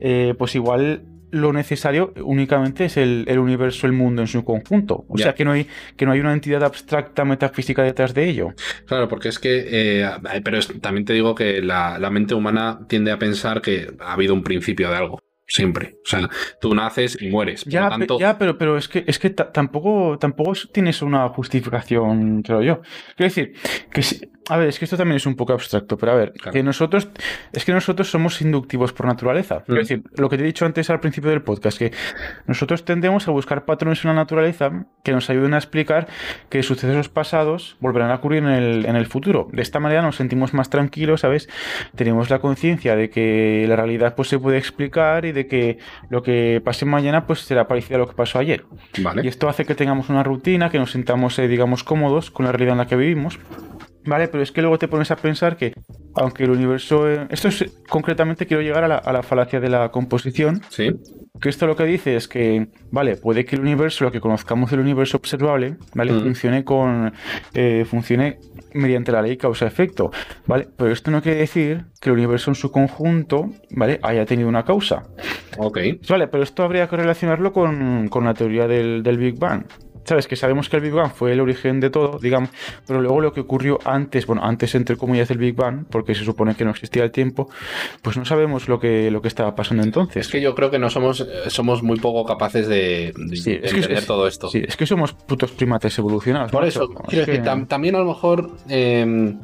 eh, 0.00 0.34
pues 0.38 0.54
igual 0.54 1.02
lo 1.36 1.52
necesario 1.52 2.12
únicamente 2.22 2.86
es 2.86 2.96
el, 2.96 3.26
universo, 3.38 3.86
el 3.86 3.92
mundo 3.92 4.22
en 4.22 4.28
su 4.28 4.44
conjunto. 4.44 5.04
O 5.08 5.18
sea 5.18 5.34
que 5.34 5.44
no 5.44 5.52
hay 5.52 5.66
que 5.96 6.06
no 6.06 6.12
hay 6.12 6.20
una 6.20 6.32
entidad 6.32 6.64
abstracta 6.64 7.24
metafísica 7.24 7.82
detrás 7.82 8.14
de 8.14 8.28
ello. 8.28 8.54
Claro, 8.86 9.08
porque 9.08 9.28
es 9.28 9.38
que, 9.38 9.66
eh, 9.68 10.10
pero 10.42 10.60
también 10.80 11.04
te 11.04 11.12
digo 11.12 11.34
que 11.34 11.62
la, 11.62 11.98
mente 12.10 12.34
humana 12.34 12.80
tiende 12.88 13.10
a 13.10 13.18
pensar 13.18 13.60
que 13.60 13.92
ha 14.00 14.14
habido 14.14 14.32
un 14.32 14.42
principio 14.42 14.90
de 14.90 14.96
algo. 14.96 15.18
Siempre. 15.48 15.98
O 16.04 16.08
sea, 16.08 16.28
tú 16.60 16.74
naces 16.74 17.16
y 17.20 17.28
mueres. 17.28 17.64
ya, 17.64 17.96
ya, 18.18 18.36
pero, 18.36 18.58
pero 18.58 18.76
es 18.76 18.88
que, 18.88 19.04
es 19.06 19.18
que 19.18 19.30
tampoco, 19.30 20.18
tampoco 20.18 20.52
tienes 20.72 21.02
una 21.02 21.28
justificación, 21.28 22.42
creo 22.42 22.62
yo. 22.62 22.80
Quiero 23.16 23.28
decir, 23.28 23.54
que 23.92 24.02
si, 24.02 24.20
a 24.48 24.56
ver, 24.56 24.68
es 24.68 24.78
que 24.78 24.84
esto 24.84 24.96
también 24.96 25.16
es 25.16 25.26
un 25.26 25.34
poco 25.34 25.52
abstracto, 25.52 25.96
pero 25.96 26.12
a 26.12 26.14
ver, 26.16 26.32
que 26.52 26.62
nosotros, 26.62 27.08
es 27.52 27.64
que 27.64 27.72
nosotros 27.72 28.10
somos 28.10 28.40
inductivos 28.40 28.92
por 28.92 29.06
naturaleza. 29.06 29.62
Es 29.66 29.68
mm. 29.68 29.74
decir, 29.74 30.02
lo 30.16 30.28
que 30.28 30.36
te 30.36 30.44
he 30.44 30.46
dicho 30.46 30.64
antes 30.64 30.88
al 30.90 31.00
principio 31.00 31.30
del 31.30 31.42
podcast, 31.42 31.78
que 31.78 31.92
nosotros 32.46 32.84
tendemos 32.84 33.26
a 33.26 33.32
buscar 33.32 33.64
patrones 33.64 34.04
en 34.04 34.08
la 34.08 34.14
naturaleza 34.14 34.86
que 35.02 35.12
nos 35.12 35.30
ayuden 35.30 35.54
a 35.54 35.58
explicar 35.58 36.08
que 36.48 36.62
sucesos 36.62 37.08
pasados 37.08 37.76
volverán 37.80 38.10
a 38.10 38.16
ocurrir 38.16 38.42
en 38.42 38.48
el, 38.48 38.86
en 38.86 38.96
el 38.96 39.06
futuro. 39.06 39.48
De 39.52 39.62
esta 39.62 39.80
manera 39.80 40.02
nos 40.02 40.16
sentimos 40.16 40.54
más 40.54 40.70
tranquilos, 40.70 41.22
¿sabes? 41.22 41.48
Tenemos 41.94 42.30
la 42.30 42.38
conciencia 42.38 42.96
de 42.96 43.10
que 43.10 43.64
la 43.68 43.76
realidad 43.76 44.14
pues 44.14 44.28
se 44.28 44.38
puede 44.38 44.58
explicar 44.58 45.24
y 45.24 45.32
de 45.36 45.46
que 45.46 45.78
lo 46.10 46.22
que 46.22 46.60
pase 46.64 46.84
mañana 46.84 47.26
pues 47.26 47.40
será 47.40 47.68
parecido 47.68 47.96
a 47.96 47.98
lo 48.00 48.08
que 48.08 48.14
pasó 48.14 48.38
ayer. 48.38 48.64
Vale. 49.02 49.22
Y 49.24 49.28
esto 49.28 49.48
hace 49.48 49.64
que 49.64 49.74
tengamos 49.74 50.08
una 50.08 50.22
rutina, 50.22 50.70
que 50.70 50.78
nos 50.78 50.92
sintamos, 50.92 51.38
eh, 51.38 51.46
digamos, 51.46 51.84
cómodos 51.84 52.30
con 52.30 52.46
la 52.46 52.52
realidad 52.52 52.72
en 52.72 52.78
la 52.78 52.86
que 52.86 52.96
vivimos. 52.96 53.38
Vale, 54.06 54.28
pero 54.28 54.42
es 54.42 54.52
que 54.52 54.62
luego 54.62 54.78
te 54.78 54.86
pones 54.86 55.10
a 55.10 55.16
pensar 55.16 55.56
que, 55.56 55.74
aunque 56.14 56.44
el 56.44 56.50
universo. 56.50 57.10
Eh, 57.10 57.26
esto 57.28 57.48
es 57.48 57.64
concretamente 57.88 58.46
quiero 58.46 58.62
llegar 58.62 58.84
a 58.84 59.12
la, 59.12 59.22
falacia 59.22 59.60
de 59.60 59.68
la 59.68 59.90
composición. 59.90 60.62
Sí. 60.68 60.94
Que 61.40 61.48
esto 61.48 61.66
lo 61.66 61.76
que 61.76 61.84
dice 61.84 62.16
es 62.16 62.28
que, 62.28 62.68
vale, 62.90 63.16
puede 63.16 63.44
que 63.44 63.56
el 63.56 63.62
universo, 63.62 64.04
lo 64.04 64.12
que 64.12 64.20
conozcamos 64.20 64.70
del 64.70 64.80
universo 64.80 65.16
observable, 65.16 65.76
¿vale? 65.94 66.12
Mm. 66.12 66.20
Funcione 66.20 66.64
con. 66.64 67.12
Eh, 67.52 67.84
funcione 67.84 68.38
mediante 68.76 69.12
la 69.12 69.22
ley 69.22 69.36
causa-efecto, 69.36 70.10
¿vale? 70.46 70.68
Pero 70.76 70.92
esto 70.92 71.10
no 71.10 71.22
quiere 71.22 71.38
decir 71.38 71.86
que 72.00 72.10
el 72.10 72.14
universo 72.14 72.50
en 72.50 72.54
su 72.54 72.70
conjunto, 72.70 73.50
¿vale? 73.70 73.98
Haya 74.02 74.24
tenido 74.26 74.48
una 74.48 74.64
causa. 74.64 75.04
Ok. 75.58 75.78
Vale, 76.08 76.28
pero 76.28 76.42
esto 76.42 76.62
habría 76.62 76.88
que 76.88 76.96
relacionarlo 76.96 77.52
con, 77.52 78.08
la 78.22 78.34
teoría 78.34 78.66
del, 78.66 79.02
del 79.02 79.18
Big 79.18 79.38
Bang. 79.38 79.64
¿Sabes? 80.06 80.26
Que 80.26 80.36
sabemos 80.36 80.68
que 80.68 80.76
el 80.76 80.82
Big 80.82 80.92
Bang 80.92 81.12
fue 81.12 81.32
el 81.32 81.40
origen 81.40 81.80
de 81.80 81.90
todo, 81.90 82.18
digamos, 82.18 82.50
pero 82.86 83.00
luego 83.00 83.20
lo 83.20 83.32
que 83.32 83.40
ocurrió 83.40 83.78
antes, 83.84 84.26
bueno, 84.26 84.42
antes 84.44 84.74
entre 84.74 84.96
comillas 84.96 85.28
del 85.28 85.38
Big 85.38 85.54
Bang, 85.54 85.84
porque 85.90 86.14
se 86.14 86.24
supone 86.24 86.54
que 86.54 86.64
no 86.64 86.70
existía 86.70 87.04
el 87.04 87.10
tiempo, 87.10 87.50
pues 88.02 88.16
no 88.16 88.24
sabemos 88.24 88.68
lo 88.68 88.78
que, 88.78 89.10
lo 89.10 89.20
que 89.20 89.28
estaba 89.28 89.54
pasando 89.54 89.82
entonces. 89.82 90.26
Es 90.26 90.32
que 90.32 90.40
yo 90.40 90.54
creo 90.54 90.70
que 90.70 90.78
no 90.78 90.90
somos, 90.90 91.20
eh, 91.20 91.50
somos 91.50 91.82
muy 91.82 91.98
poco 91.98 92.24
capaces 92.24 92.68
de, 92.68 93.08
entender 93.08 94.06
todo 94.06 94.26
esto. 94.26 94.48
Sí, 94.48 94.62
es 94.66 94.76
que 94.76 94.86
somos 94.86 95.12
putos 95.12 95.50
primates 95.52 95.98
evolucionados. 95.98 96.52
Por 96.52 96.64
eso, 96.64 96.88
quiero 97.08 97.26
decir, 97.26 97.42
también 97.68 97.96
a 97.96 97.98
lo 97.98 98.06
mejor 98.06 98.52
em, 98.68 99.38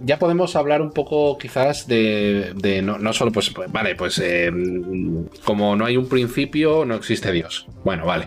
ya 0.00 0.18
podemos 0.18 0.56
hablar 0.56 0.82
un 0.82 0.90
poco 0.90 1.38
quizás 1.38 1.86
de, 1.86 2.80
no, 2.82 2.98
no, 2.98 3.12
solo, 3.12 3.30
pues, 3.30 3.50
pues 3.50 3.70
vale, 3.70 3.94
pues 3.94 4.18
em, 4.18 5.26
como 5.44 5.76
no 5.76 5.84
hay 5.84 5.96
un 5.96 6.08
principio, 6.08 6.84
no 6.84 6.94
existe 6.96 7.30
Dios. 7.30 7.66
Bueno, 7.84 8.06
vale. 8.06 8.26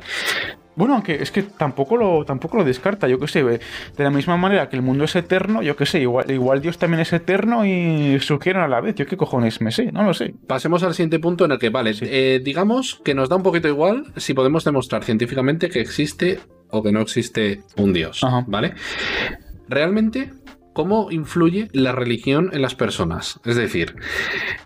Bueno, 0.76 0.96
aunque 0.96 1.16
es 1.16 1.32
que 1.32 1.44
tampoco 1.44 1.98
lo, 1.98 2.26
tampoco 2.26 2.58
lo 2.58 2.64
descarta, 2.64 3.08
yo 3.08 3.20
qué 3.20 3.28
sé, 3.28 3.44
de 3.44 3.60
la 3.98 4.10
misma 4.10 4.38
manera 4.38 4.70
que 4.70 4.76
el 4.76 4.82
mundo 4.82 5.06
es 5.06 5.16
eterno, 5.16 5.62
yo 5.62 5.76
qué 5.76 5.86
sé, 5.86 6.02
igual, 6.02 6.30
igual 6.30 6.62
Dios 6.62 6.78
también 6.78 7.02
es 7.02 7.14
eterno 7.14 7.66
y 7.66 8.20
surgieron 8.20 8.64
a 8.64 8.68
la 8.68 8.82
vez, 8.82 8.96
yo 8.96 9.06
qué 9.06 9.16
cojones 9.16 9.62
me 9.62 9.72
sé, 9.72 9.92
no 9.92 10.04
lo 10.04 10.14
sé. 10.14 10.36
Pasemos 10.48 10.84
al 10.84 10.94
siguiente 10.94 11.20
punto 11.20 11.46
en 11.46 11.52
el 11.52 11.60
que, 11.60 11.70
vale, 11.70 11.94
eh, 12.02 12.42
digamos 12.44 13.02
que 13.04 13.16
nos 13.16 13.30
da 13.30 13.38
un 13.38 13.44
poquito 13.44 13.68
igual 13.68 14.06
si 14.18 14.34
podemos 14.34 14.64
demostrar 14.64 15.04
científicamente 15.04 15.70
que 15.70 15.80
existe 15.80 16.40
o 16.70 16.84
que 16.84 16.92
no 16.92 17.02
existe 17.02 17.62
un 17.78 17.94
Dios, 17.94 18.22
¿vale? 18.48 18.74
Realmente 19.68 20.32
cómo 20.76 21.10
influye 21.10 21.70
la 21.72 21.94
religión 21.94 22.50
en 22.52 22.62
las 22.62 22.76
personas. 22.76 23.40
Es 23.46 23.56
decir, 23.56 23.96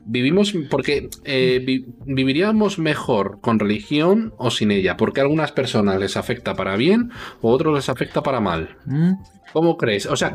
vivimos 0.04 0.56
porque 0.68 1.08
eh, 1.24 1.64
viviríamos 2.04 2.80
mejor 2.80 3.40
con 3.42 3.60
religión 3.60 4.34
o 4.40 4.50
sin 4.50 4.72
ella, 4.72 4.98
porque 4.98 5.22
a 5.22 5.24
algunas 5.24 5.52
personas 5.52 6.00
les 6.00 6.18
afecta 6.18 6.56
para 6.56 6.76
bien 6.78 7.12
o 7.42 7.52
a 7.52 7.54
otros 7.54 7.76
les 7.76 7.90
afecta 7.90 8.24
para 8.24 8.40
mal. 8.40 8.76
Mm. 8.88 9.14
¿Cómo 9.54 9.78
crees? 9.78 10.08
O 10.08 10.16
sea, 10.16 10.34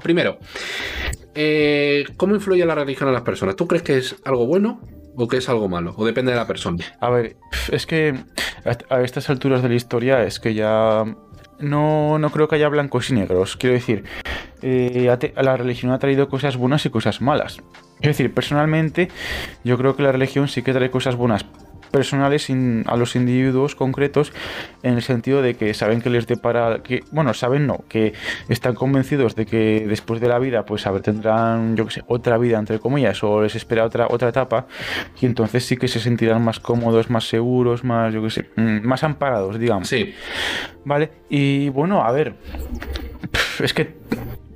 primero, 0.00 0.38
eh, 1.34 2.04
¿cómo 2.16 2.36
influye 2.36 2.64
la 2.64 2.76
religión 2.76 3.08
en 3.08 3.14
las 3.14 3.24
personas? 3.24 3.56
¿Tú 3.56 3.66
crees 3.66 3.82
que 3.82 3.98
es 3.98 4.14
algo 4.24 4.46
bueno 4.46 4.80
o 5.16 5.26
que 5.26 5.38
es 5.38 5.48
algo 5.48 5.68
malo? 5.68 5.92
¿O 5.96 6.06
depende 6.06 6.30
de 6.30 6.38
la 6.38 6.46
persona? 6.46 6.84
A 7.00 7.10
ver, 7.10 7.36
es 7.72 7.84
que 7.84 8.14
a 8.88 9.02
estas 9.02 9.28
alturas 9.28 9.60
de 9.60 9.70
la 9.70 9.74
historia 9.74 10.22
es 10.22 10.38
que 10.38 10.54
ya 10.54 11.04
no, 11.58 12.18
no 12.20 12.30
creo 12.30 12.46
que 12.46 12.54
haya 12.54 12.68
blancos 12.68 13.10
y 13.10 13.14
negros. 13.14 13.56
Quiero 13.56 13.74
decir, 13.74 14.04
eh, 14.62 15.16
la 15.36 15.56
religión 15.56 15.92
ha 15.92 15.98
traído 15.98 16.28
cosas 16.28 16.56
buenas 16.56 16.84
y 16.86 16.90
cosas 16.90 17.20
malas. 17.20 17.62
Es 18.00 18.08
decir, 18.08 18.32
personalmente, 18.32 19.08
yo 19.64 19.78
creo 19.78 19.96
que 19.96 20.02
la 20.02 20.12
religión 20.12 20.48
sí 20.48 20.62
que 20.62 20.72
trae 20.72 20.90
cosas 20.90 21.16
buenas 21.16 21.46
personales 21.90 22.50
a 22.86 22.96
los 22.96 23.16
individuos 23.16 23.74
concretos 23.74 24.32
en 24.82 24.94
el 24.94 25.02
sentido 25.02 25.42
de 25.42 25.54
que 25.54 25.72
saben 25.74 26.00
que 26.00 26.10
les 26.10 26.26
depara 26.26 26.82
que 26.82 27.04
bueno 27.10 27.32
saben 27.32 27.66
no 27.66 27.84
que 27.88 28.12
están 28.48 28.74
convencidos 28.74 29.34
de 29.34 29.46
que 29.46 29.86
después 29.88 30.20
de 30.20 30.28
la 30.28 30.38
vida 30.38 30.64
pues 30.64 30.86
a 30.86 30.90
ver 30.90 31.02
tendrán 31.02 31.76
yo 31.76 31.86
que 31.86 31.92
sé 31.92 32.02
otra 32.06 32.38
vida 32.38 32.58
entre 32.58 32.78
comillas 32.78 33.22
o 33.24 33.42
les 33.42 33.54
espera 33.54 33.84
otra 33.84 34.08
otra 34.10 34.28
etapa 34.28 34.66
y 35.20 35.26
entonces 35.26 35.64
sí 35.64 35.76
que 35.76 35.88
se 35.88 36.00
sentirán 36.00 36.42
más 36.44 36.60
cómodos 36.60 37.08
más 37.08 37.28
seguros 37.28 37.84
más 37.84 38.12
yo 38.12 38.22
que 38.22 38.30
sé 38.30 38.50
mm, 38.56 38.86
más 38.86 39.02
amparados 39.04 39.58
digamos 39.58 39.88
sí 39.88 40.14
vale 40.84 41.10
y 41.30 41.68
bueno 41.70 42.04
a 42.04 42.12
ver 42.12 42.34
es 43.60 43.72
que 43.72 43.94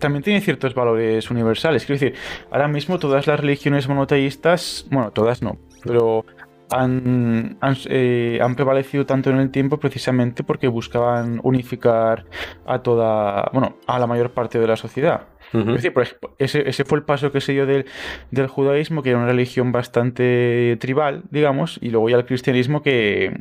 también 0.01 0.25
tiene 0.25 0.41
ciertos 0.41 0.75
valores 0.75 1.31
universales. 1.31 1.87
Quiero 1.87 2.01
decir, 2.01 2.19
ahora 2.51 2.67
mismo 2.67 2.99
todas 2.99 3.27
las 3.27 3.39
religiones 3.39 3.89
monoteístas, 3.89 4.87
bueno, 4.91 5.13
todas 5.13 5.43
no, 5.43 5.59
pero 5.85 6.25
han, 6.71 7.59
eh, 7.89 8.39
han, 8.41 8.55
prevalecido 8.55 9.07
tanto 9.07 9.31
en 9.31 9.39
el 9.39 9.51
tiempo 9.51 9.79
precisamente 9.79 10.45
porque 10.45 10.69
buscaban 10.69 11.41
unificar 11.43 12.27
a 12.67 12.81
toda, 12.81 13.51
bueno, 13.53 13.77
a 13.87 13.99
la 13.99 14.07
mayor 14.07 14.31
parte 14.31 14.59
de 14.59 14.67
la 14.67 14.77
sociedad. 14.77 15.27
Es 15.53 15.67
decir, 15.67 15.93
ese, 16.39 16.69
ese, 16.69 16.85
fue 16.85 16.99
el 16.99 17.05
paso 17.05 17.33
que 17.33 17.41
se 17.41 17.51
dio 17.51 17.67
del, 17.67 17.85
del, 18.31 18.47
judaísmo, 18.47 19.03
que 19.03 19.11
era 19.11 19.19
una 19.19 19.27
religión 19.27 19.73
bastante 19.73 20.77
tribal, 20.79 21.25
digamos, 21.31 21.81
y 21.83 21.91
luego 21.91 22.09
ya 22.09 22.19
el 22.19 22.25
cristianismo 22.25 22.83
que, 22.83 23.37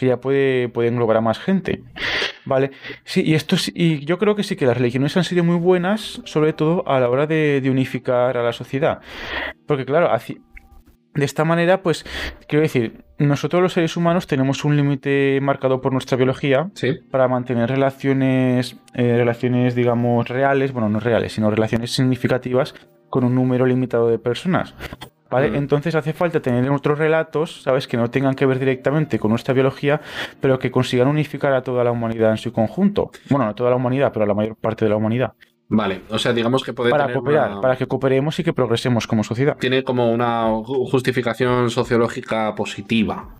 que 0.00 0.06
ya 0.06 0.20
puede, 0.20 0.68
puede 0.70 0.88
englobar 0.88 1.18
a 1.18 1.20
más 1.20 1.38
gente. 1.38 1.84
Vale, 2.46 2.70
sí, 3.04 3.22
y 3.24 3.34
esto 3.34 3.56
y 3.74 4.04
yo 4.06 4.18
creo 4.18 4.34
que 4.34 4.42
sí 4.42 4.56
que 4.56 4.66
las 4.66 4.76
religiones 4.76 5.16
han 5.16 5.24
sido 5.24 5.44
muy 5.44 5.56
buenas, 5.56 6.22
sobre 6.24 6.54
todo 6.54 6.88
a 6.88 6.98
la 6.98 7.10
hora 7.10 7.26
de, 7.26 7.60
de 7.60 7.70
unificar 7.70 8.36
a 8.36 8.42
la 8.42 8.52
sociedad. 8.52 9.00
Porque 9.66 9.84
claro, 9.84 10.10
de 11.14 11.24
esta 11.24 11.44
manera, 11.44 11.82
pues, 11.82 12.06
quiero 12.48 12.62
decir, 12.62 13.04
nosotros 13.18 13.60
los 13.60 13.72
seres 13.72 13.96
humanos 13.96 14.26
tenemos 14.26 14.64
un 14.64 14.76
límite 14.76 15.38
marcado 15.42 15.80
por 15.80 15.92
nuestra 15.92 16.16
biología 16.16 16.70
para 17.10 17.28
mantener 17.28 17.68
relaciones, 17.68 18.76
eh, 18.94 19.16
relaciones, 19.16 19.74
digamos, 19.74 20.28
reales, 20.28 20.72
bueno, 20.72 20.88
no 20.88 21.00
reales, 21.00 21.34
sino 21.34 21.50
relaciones 21.50 21.92
significativas 21.92 22.74
con 23.10 23.24
un 23.24 23.34
número 23.34 23.66
limitado 23.66 24.08
de 24.08 24.18
personas. 24.18 24.74
¿Vale? 25.30 25.50
Mm. 25.50 25.54
Entonces 25.56 25.94
hace 25.94 26.12
falta 26.12 26.40
tener 26.40 26.68
otros 26.70 26.98
relatos, 26.98 27.62
¿sabes? 27.62 27.86
Que 27.86 27.96
no 27.96 28.10
tengan 28.10 28.34
que 28.34 28.46
ver 28.46 28.58
directamente 28.58 29.18
con 29.18 29.30
nuestra 29.30 29.54
biología, 29.54 30.00
pero 30.40 30.58
que 30.58 30.70
consigan 30.70 31.06
unificar 31.08 31.52
a 31.52 31.62
toda 31.62 31.84
la 31.84 31.92
humanidad 31.92 32.30
en 32.32 32.36
su 32.38 32.52
conjunto. 32.52 33.10
Bueno, 33.28 33.44
no 33.44 33.50
a 33.52 33.54
toda 33.54 33.70
la 33.70 33.76
humanidad, 33.76 34.10
pero 34.12 34.24
a 34.24 34.28
la 34.28 34.34
mayor 34.34 34.56
parte 34.56 34.84
de 34.84 34.88
la 34.90 34.96
humanidad. 34.96 35.32
Vale, 35.72 36.00
o 36.10 36.18
sea, 36.18 36.32
digamos 36.32 36.64
que 36.64 36.72
puede 36.72 36.90
para 36.90 37.04
tener 37.04 37.16
cooperar, 37.18 37.52
una- 37.52 37.60
para 37.60 37.76
que 37.76 37.86
cooperemos 37.86 38.36
y 38.40 38.42
que 38.42 38.52
progresemos 38.52 39.06
como 39.06 39.22
sociedad. 39.22 39.56
tiene 39.60 39.84
como 39.84 40.10
una 40.10 40.46
ju- 40.50 40.90
justificación 40.90 41.70
sociológica 41.70 42.52
positiva 42.56 43.36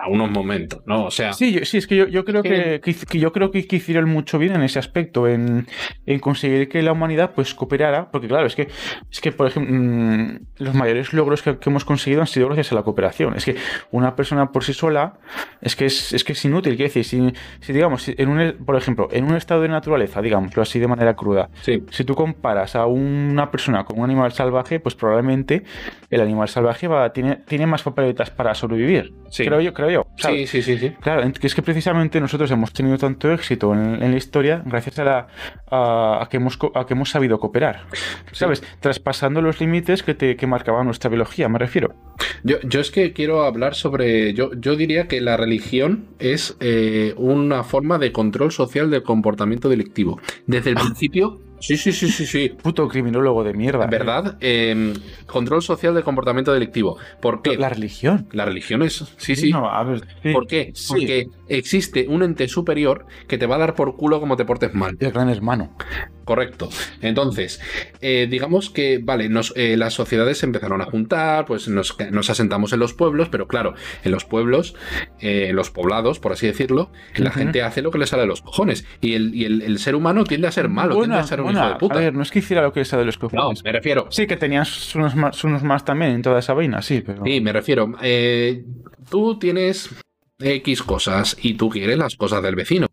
a 0.00 0.08
unos 0.08 0.30
momentos, 0.30 0.82
¿no? 0.86 1.04
O 1.06 1.10
sea, 1.10 1.32
Sí, 1.32 1.52
yo- 1.52 1.64
sí, 1.64 1.78
es 1.78 1.86
que 1.86 1.96
yo, 1.96 2.06
yo 2.08 2.24
creo 2.24 2.42
que, 2.42 2.80
que 2.82 2.94
que 2.94 3.18
yo 3.18 3.32
creo 3.32 3.50
que, 3.50 3.66
que 3.66 3.76
hicieron 3.76 4.08
mucho 4.08 4.38
bien 4.38 4.54
en 4.54 4.62
ese 4.62 4.78
aspecto, 4.78 5.28
en, 5.28 5.66
en 6.06 6.18
conseguir 6.20 6.68
que 6.68 6.82
la 6.82 6.92
humanidad 6.92 7.32
pues 7.34 7.54
cooperara, 7.54 8.10
porque 8.10 8.28
claro, 8.28 8.46
es 8.46 8.54
que 8.54 8.68
es 9.10 9.20
que 9.20 9.32
por 9.32 9.46
ejemplo 9.46 9.74
mm, 9.74 10.38
los 10.58 10.74
mayores 10.74 11.12
logros 11.12 11.42
que, 11.42 11.58
que 11.58 11.70
hemos 11.70 11.84
conseguido 11.84 12.20
han 12.20 12.26
sido 12.26 12.46
gracias 12.46 12.72
a 12.72 12.74
la 12.74 12.82
cooperación. 12.82 13.34
Es 13.36 13.44
que 13.44 13.56
una 13.90 14.16
persona 14.16 14.50
por 14.52 14.64
sí 14.64 14.72
sola 14.72 15.14
es 15.60 15.76
que 15.76 15.86
es, 15.86 16.12
es 16.12 16.24
que 16.24 16.32
es 16.32 16.44
inútil, 16.44 16.76
quiero 16.76 16.88
decir, 16.92 17.04
si, 17.04 17.32
si 17.60 17.72
digamos, 17.72 18.02
si 18.02 18.14
en 18.18 18.28
un, 18.28 18.54
por 18.64 18.76
ejemplo, 18.76 19.08
en 19.12 19.24
un 19.24 19.36
estado 19.36 19.62
de 19.62 19.68
naturaleza, 19.68 20.20
digámoslo 20.22 20.62
así 20.62 20.78
de 20.78 20.88
manera 20.88 21.14
cruda, 21.14 21.50
sí, 21.62 21.82
si 21.90 22.04
tú 22.04 22.14
comparas 22.14 22.74
a 22.76 22.86
una 22.86 23.50
persona 23.50 23.84
con 23.84 23.98
un 23.98 24.04
animal 24.04 24.32
salvaje, 24.32 24.80
pues 24.80 24.94
probablemente 24.94 25.62
el 26.10 26.20
animal 26.20 26.48
salvaje 26.48 26.88
va, 26.88 27.12
tiene, 27.12 27.36
tiene 27.46 27.66
más 27.66 27.82
papeletas 27.82 28.30
para 28.30 28.54
sobrevivir. 28.54 29.12
Sí. 29.30 29.44
Creo 29.44 29.60
yo, 29.60 29.74
creo 29.74 29.83
yo. 29.90 30.06
sí, 30.16 30.22
¿sabes? 30.22 30.50
sí, 30.50 30.62
sí, 30.62 30.78
sí. 30.78 30.90
Claro, 31.00 31.30
es 31.40 31.54
que 31.54 31.62
precisamente 31.62 32.20
nosotros 32.20 32.50
hemos 32.50 32.72
tenido 32.72 32.98
tanto 32.98 33.32
éxito 33.32 33.72
en, 33.72 34.02
en 34.02 34.10
la 34.10 34.16
historia 34.16 34.62
gracias 34.64 34.98
a, 34.98 35.04
la, 35.04 35.26
a, 35.70 36.22
a 36.22 36.28
que 36.28 36.36
hemos, 36.38 36.56
co- 36.56 36.72
a 36.74 36.86
que 36.86 36.94
hemos 36.94 37.10
sabido 37.10 37.38
cooperar, 37.38 37.86
¿sabes? 38.32 38.62
Traspasando 38.80 39.40
los 39.42 39.60
límites 39.60 40.02
que, 40.02 40.14
te, 40.14 40.36
que 40.36 40.46
marcaba 40.46 40.84
nuestra 40.84 41.08
biología, 41.10 41.48
me 41.48 41.58
refiero. 41.58 41.94
Yo, 42.42 42.60
yo 42.62 42.80
es 42.80 42.90
que 42.90 43.12
quiero 43.12 43.44
hablar 43.44 43.74
sobre. 43.74 44.34
Yo, 44.34 44.50
yo 44.54 44.76
diría 44.76 45.08
que 45.08 45.20
la 45.20 45.36
religión 45.36 46.06
es 46.18 46.56
eh, 46.60 47.14
una 47.16 47.64
forma 47.64 47.98
de 47.98 48.12
control 48.12 48.52
social 48.52 48.90
del 48.90 49.02
comportamiento 49.02 49.68
delictivo. 49.68 50.20
Desde 50.46 50.70
el 50.70 50.76
principio. 50.76 51.40
Sí, 51.60 51.76
sí, 51.76 51.92
sí, 51.92 52.08
sí, 52.08 52.26
sí. 52.26 52.48
Puto 52.50 52.88
criminólogo 52.88 53.42
de 53.44 53.54
mierda. 53.54 53.86
¿Verdad? 53.86 54.36
Eh, 54.40 54.92
control 55.26 55.62
social 55.62 55.94
del 55.94 56.04
comportamiento 56.04 56.52
delictivo. 56.52 56.98
¿Por 57.20 57.42
qué? 57.42 57.56
La 57.56 57.68
religión. 57.68 58.28
La 58.32 58.44
religión 58.44 58.82
es. 58.82 59.04
Sí, 59.16 59.34
sí. 59.36 59.50
No, 59.50 59.68
a 59.68 59.82
ver, 59.84 60.04
sí, 60.22 60.32
¿Por 60.32 60.46
qué? 60.46 60.72
sí. 60.74 60.86
Porque 60.88 61.28
existe 61.48 62.06
un 62.08 62.22
ente 62.22 62.48
superior 62.48 63.06
que 63.28 63.38
te 63.38 63.46
va 63.46 63.56
a 63.56 63.58
dar 63.58 63.74
por 63.74 63.96
culo 63.96 64.20
como 64.20 64.36
te 64.36 64.44
portes 64.44 64.74
mal. 64.74 64.96
El 65.00 65.12
gran 65.12 65.28
hermano. 65.28 65.76
Correcto. 66.24 66.68
Entonces, 67.00 67.60
eh, 68.00 68.26
digamos 68.30 68.70
que, 68.70 68.98
vale, 69.02 69.28
nos, 69.28 69.52
eh, 69.56 69.76
las 69.76 69.94
sociedades 69.94 70.38
se 70.38 70.46
empezaron 70.46 70.80
a 70.80 70.84
juntar, 70.86 71.44
pues 71.46 71.68
nos, 71.68 71.96
nos 72.10 72.30
asentamos 72.30 72.72
en 72.72 72.80
los 72.80 72.94
pueblos, 72.94 73.28
pero 73.28 73.46
claro, 73.46 73.74
en 74.04 74.10
los 74.12 74.24
pueblos, 74.24 74.74
eh, 75.20 75.46
en 75.50 75.56
los 75.56 75.70
poblados, 75.70 76.18
por 76.18 76.32
así 76.32 76.46
decirlo, 76.46 76.90
la 77.16 77.30
gente 77.30 77.62
hace 77.62 77.82
lo 77.82 77.90
que 77.90 77.98
le 77.98 78.06
sale 78.06 78.22
de 78.22 78.28
los 78.28 78.40
cojones. 78.42 78.84
Y 79.00 79.14
el, 79.14 79.34
y 79.34 79.44
el- 79.44 79.62
el 79.62 79.78
ser 79.78 79.94
humano 79.94 80.24
tiende 80.24 80.46
a 80.48 80.52
ser 80.52 80.68
malo, 80.68 80.96
Buena, 80.96 81.14
tiende 81.14 81.24
a 81.24 81.28
ser 81.28 81.40
un 81.40 81.44
buena. 81.46 81.60
hijo 81.60 81.68
de 81.70 81.76
puta. 81.78 81.94
A 81.94 81.98
ver, 81.98 82.14
no 82.14 82.22
es 82.22 82.30
que 82.30 82.38
hiciera 82.40 82.62
lo 82.62 82.72
que 82.72 82.80
es 82.80 82.90
de 82.90 83.04
los 83.04 83.20
no, 83.22 83.28
cojones. 83.28 83.62
me 83.64 83.72
refiero. 83.72 84.06
Sí, 84.10 84.26
que 84.26 84.36
tenían 84.36 84.64
unos 84.94 85.14
más, 85.14 85.44
unos 85.44 85.62
más 85.62 85.84
también 85.84 86.12
en 86.12 86.22
toda 86.22 86.38
esa 86.38 86.54
vaina, 86.54 86.80
sí, 86.82 87.02
pero. 87.04 87.22
Sí, 87.24 87.40
me 87.40 87.52
refiero. 87.52 87.92
eh, 88.02 88.64
tú 89.10 89.38
tienes 89.38 89.90
X 90.38 90.82
cosas 90.82 91.36
y 91.40 91.54
tú 91.54 91.68
quieres 91.68 91.96
las 91.98 92.16
cosas 92.16 92.42
del 92.42 92.54
vecino. 92.56 92.86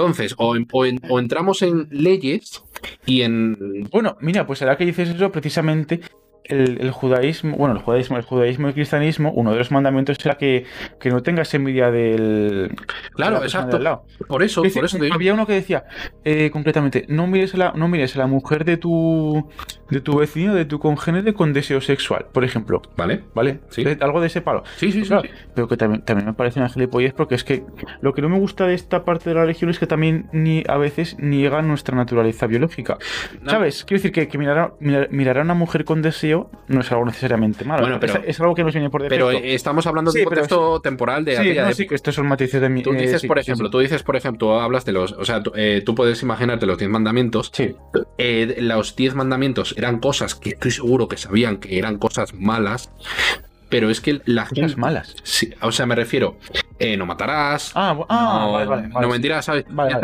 Entonces, 0.00 0.34
o, 0.38 0.56
o 1.10 1.18
entramos 1.18 1.60
en 1.60 1.86
leyes 1.90 2.62
y 3.04 3.20
en 3.20 3.86
Bueno, 3.90 4.16
mira, 4.20 4.46
pues 4.46 4.62
ahora 4.62 4.78
que 4.78 4.86
dices 4.86 5.10
eso, 5.10 5.30
precisamente 5.30 6.00
el, 6.44 6.80
el 6.80 6.90
judaísmo, 6.90 7.56
bueno, 7.56 7.74
el 7.74 7.80
judaísmo, 7.80 8.16
el 8.16 8.24
judaísmo 8.24 8.66
y 8.66 8.70
el 8.70 8.74
cristianismo, 8.74 9.32
uno 9.32 9.52
de 9.52 9.58
los 9.58 9.70
mandamientos 9.70 10.18
era 10.24 10.36
que, 10.36 10.64
que 10.98 11.10
no 11.10 11.22
tengas 11.22 11.52
envidia 11.54 11.90
del. 11.90 12.74
Claro, 13.14 13.40
de 13.40 13.46
exacto. 13.46 13.78
lado. 13.78 14.04
Por 14.26 14.42
eso, 14.42 14.64
Es 14.64 14.74
por 14.74 14.84
eso 14.84 14.98
te 14.98 15.12
había 15.12 15.34
uno 15.34 15.46
que 15.46 15.54
decía 15.54 15.84
eh, 16.24 16.50
concretamente, 16.52 17.04
no 17.08 17.26
mires, 17.26 17.54
a 17.54 17.58
la, 17.58 17.72
no 17.72 17.88
mires 17.88 18.16
a 18.16 18.18
la 18.20 18.26
mujer 18.26 18.64
de 18.64 18.76
tu, 18.76 19.48
de 19.90 20.00
tu 20.00 20.18
vecino, 20.18 20.54
de 20.54 20.64
tu 20.64 20.78
congénere 20.78 21.34
con 21.34 21.52
deseo 21.52 21.80
sexual, 21.80 22.26
por 22.32 22.44
ejemplo. 22.44 22.82
¿Vale? 22.96 23.24
¿Vale? 23.34 23.60
Sí. 23.68 23.84
Algo 24.00 24.20
de 24.20 24.26
ese 24.26 24.40
palo. 24.40 24.62
Sí, 24.76 24.92
sí, 24.92 25.04
sí. 25.04 25.14
Pero 25.54 25.68
que 25.68 25.76
también, 25.76 26.02
también 26.02 26.26
me 26.26 26.34
parece 26.34 26.60
una 26.60 26.68
gilipollez 26.68 27.12
porque 27.12 27.34
es 27.34 27.44
que 27.44 27.64
lo 28.00 28.12
que 28.12 28.22
no 28.22 28.28
me 28.28 28.38
gusta 28.38 28.66
de 28.66 28.74
esta 28.74 29.04
parte 29.04 29.30
de 29.30 29.34
la 29.34 29.42
religión 29.42 29.70
es 29.70 29.78
que 29.78 29.86
también 29.86 30.28
ni 30.32 30.64
a 30.68 30.76
veces 30.76 31.16
niega 31.18 31.62
nuestra 31.62 31.96
naturaleza 31.96 32.46
biológica. 32.46 32.98
No. 33.42 33.50
¿Sabes? 33.50 33.84
Quiero 33.84 33.98
decir 33.98 34.12
que, 34.12 34.28
que 34.28 34.38
mirar, 34.38 34.58
a, 34.58 34.72
mirar, 34.80 35.08
mirar 35.10 35.38
a 35.38 35.42
una 35.42 35.54
mujer 35.54 35.84
con 35.84 36.02
deseo 36.02 36.29
no 36.68 36.80
es 36.80 36.92
algo 36.92 37.04
necesariamente 37.04 37.64
malo. 37.64 37.82
Bueno, 37.82 37.98
pero- 38.00 38.14
es, 38.14 38.20
es 38.26 38.40
algo 38.40 38.54
que 38.54 38.64
nos 38.64 38.72
viene 38.72 38.90
por 38.90 39.02
defecto. 39.02 39.26
Pero 39.26 39.38
estamos 39.38 39.86
hablando 39.86 40.12
de 40.12 40.20
un 40.20 40.24
contexto 40.26 40.80
temporal 40.80 41.24
de 41.24 41.32
sí, 41.32 41.40
aquella 41.40 41.66
no, 41.66 41.72
sí, 41.72 41.86
que 41.86 41.94
estos 41.94 42.14
son 42.14 42.26
matices 42.26 42.60
de 42.60 42.68
mi. 42.68 42.82
Tú 42.82 42.92
eh, 42.92 43.02
dices, 43.02 43.24
por 43.24 43.38
ejemplo, 43.38 43.70
tú 43.70 43.78
dices, 43.78 44.02
por 44.02 44.16
ejemplo, 44.16 44.38
tú 44.48 44.52
hablas 44.52 44.84
de 44.84 44.92
los, 44.92 45.12
o 45.12 45.24
sea, 45.24 45.42
tú, 45.42 45.52
eh, 45.54 45.82
tú 45.84 45.94
puedes 45.94 46.22
imaginarte 46.22 46.66
los 46.66 46.78
10 46.78 46.90
mandamientos. 46.90 47.50
Sí. 47.52 47.74
Eh, 48.18 48.56
los 48.60 48.96
10 48.96 49.14
mandamientos 49.14 49.74
eran 49.76 50.00
cosas 50.00 50.34
que 50.34 50.50
estoy 50.50 50.70
seguro 50.70 51.08
que 51.08 51.16
sabían 51.16 51.58
que 51.58 51.78
eran 51.78 51.98
cosas 51.98 52.34
malas, 52.34 52.90
pero 53.70 53.88
es 53.88 54.00
que 54.02 54.20
la 54.26 54.42
Cosas 54.46 54.58
gente... 54.58 54.76
malas. 54.76 55.16
Sí, 55.22 55.50
o 55.62 55.72
sea, 55.72 55.86
me 55.86 55.94
refiero, 55.94 56.36
eh, 56.78 56.96
no 56.98 57.06
matarás, 57.06 57.72
Ah, 57.74 57.96
ah, 58.10 58.38
no, 58.44 58.52
vale, 58.52 58.66
vale, 58.66 58.88
vale. 58.88 59.06
no 59.06 59.12
mentirás, 59.12 59.44
¿sabes? 59.46 59.64
Vale, 59.70 59.96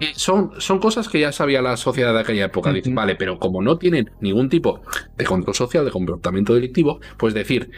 eh, 0.00 0.12
son, 0.14 0.52
son 0.58 0.78
cosas 0.80 1.08
que 1.08 1.20
ya 1.20 1.30
sabía 1.30 1.62
la 1.62 1.76
sociedad 1.76 2.12
de 2.12 2.20
aquella 2.20 2.46
época. 2.46 2.72
Dice, 2.72 2.88
Ujú. 2.88 2.96
vale, 2.96 3.14
pero 3.14 3.38
como 3.38 3.62
no 3.62 3.78
tienen 3.78 4.10
ningún 4.20 4.48
tipo 4.48 4.80
de 5.16 5.24
control 5.24 5.54
social, 5.54 5.84
de 5.84 5.90
comportamiento 5.92 6.54
delictivo, 6.54 7.00
pues 7.18 7.32
decir, 7.34 7.70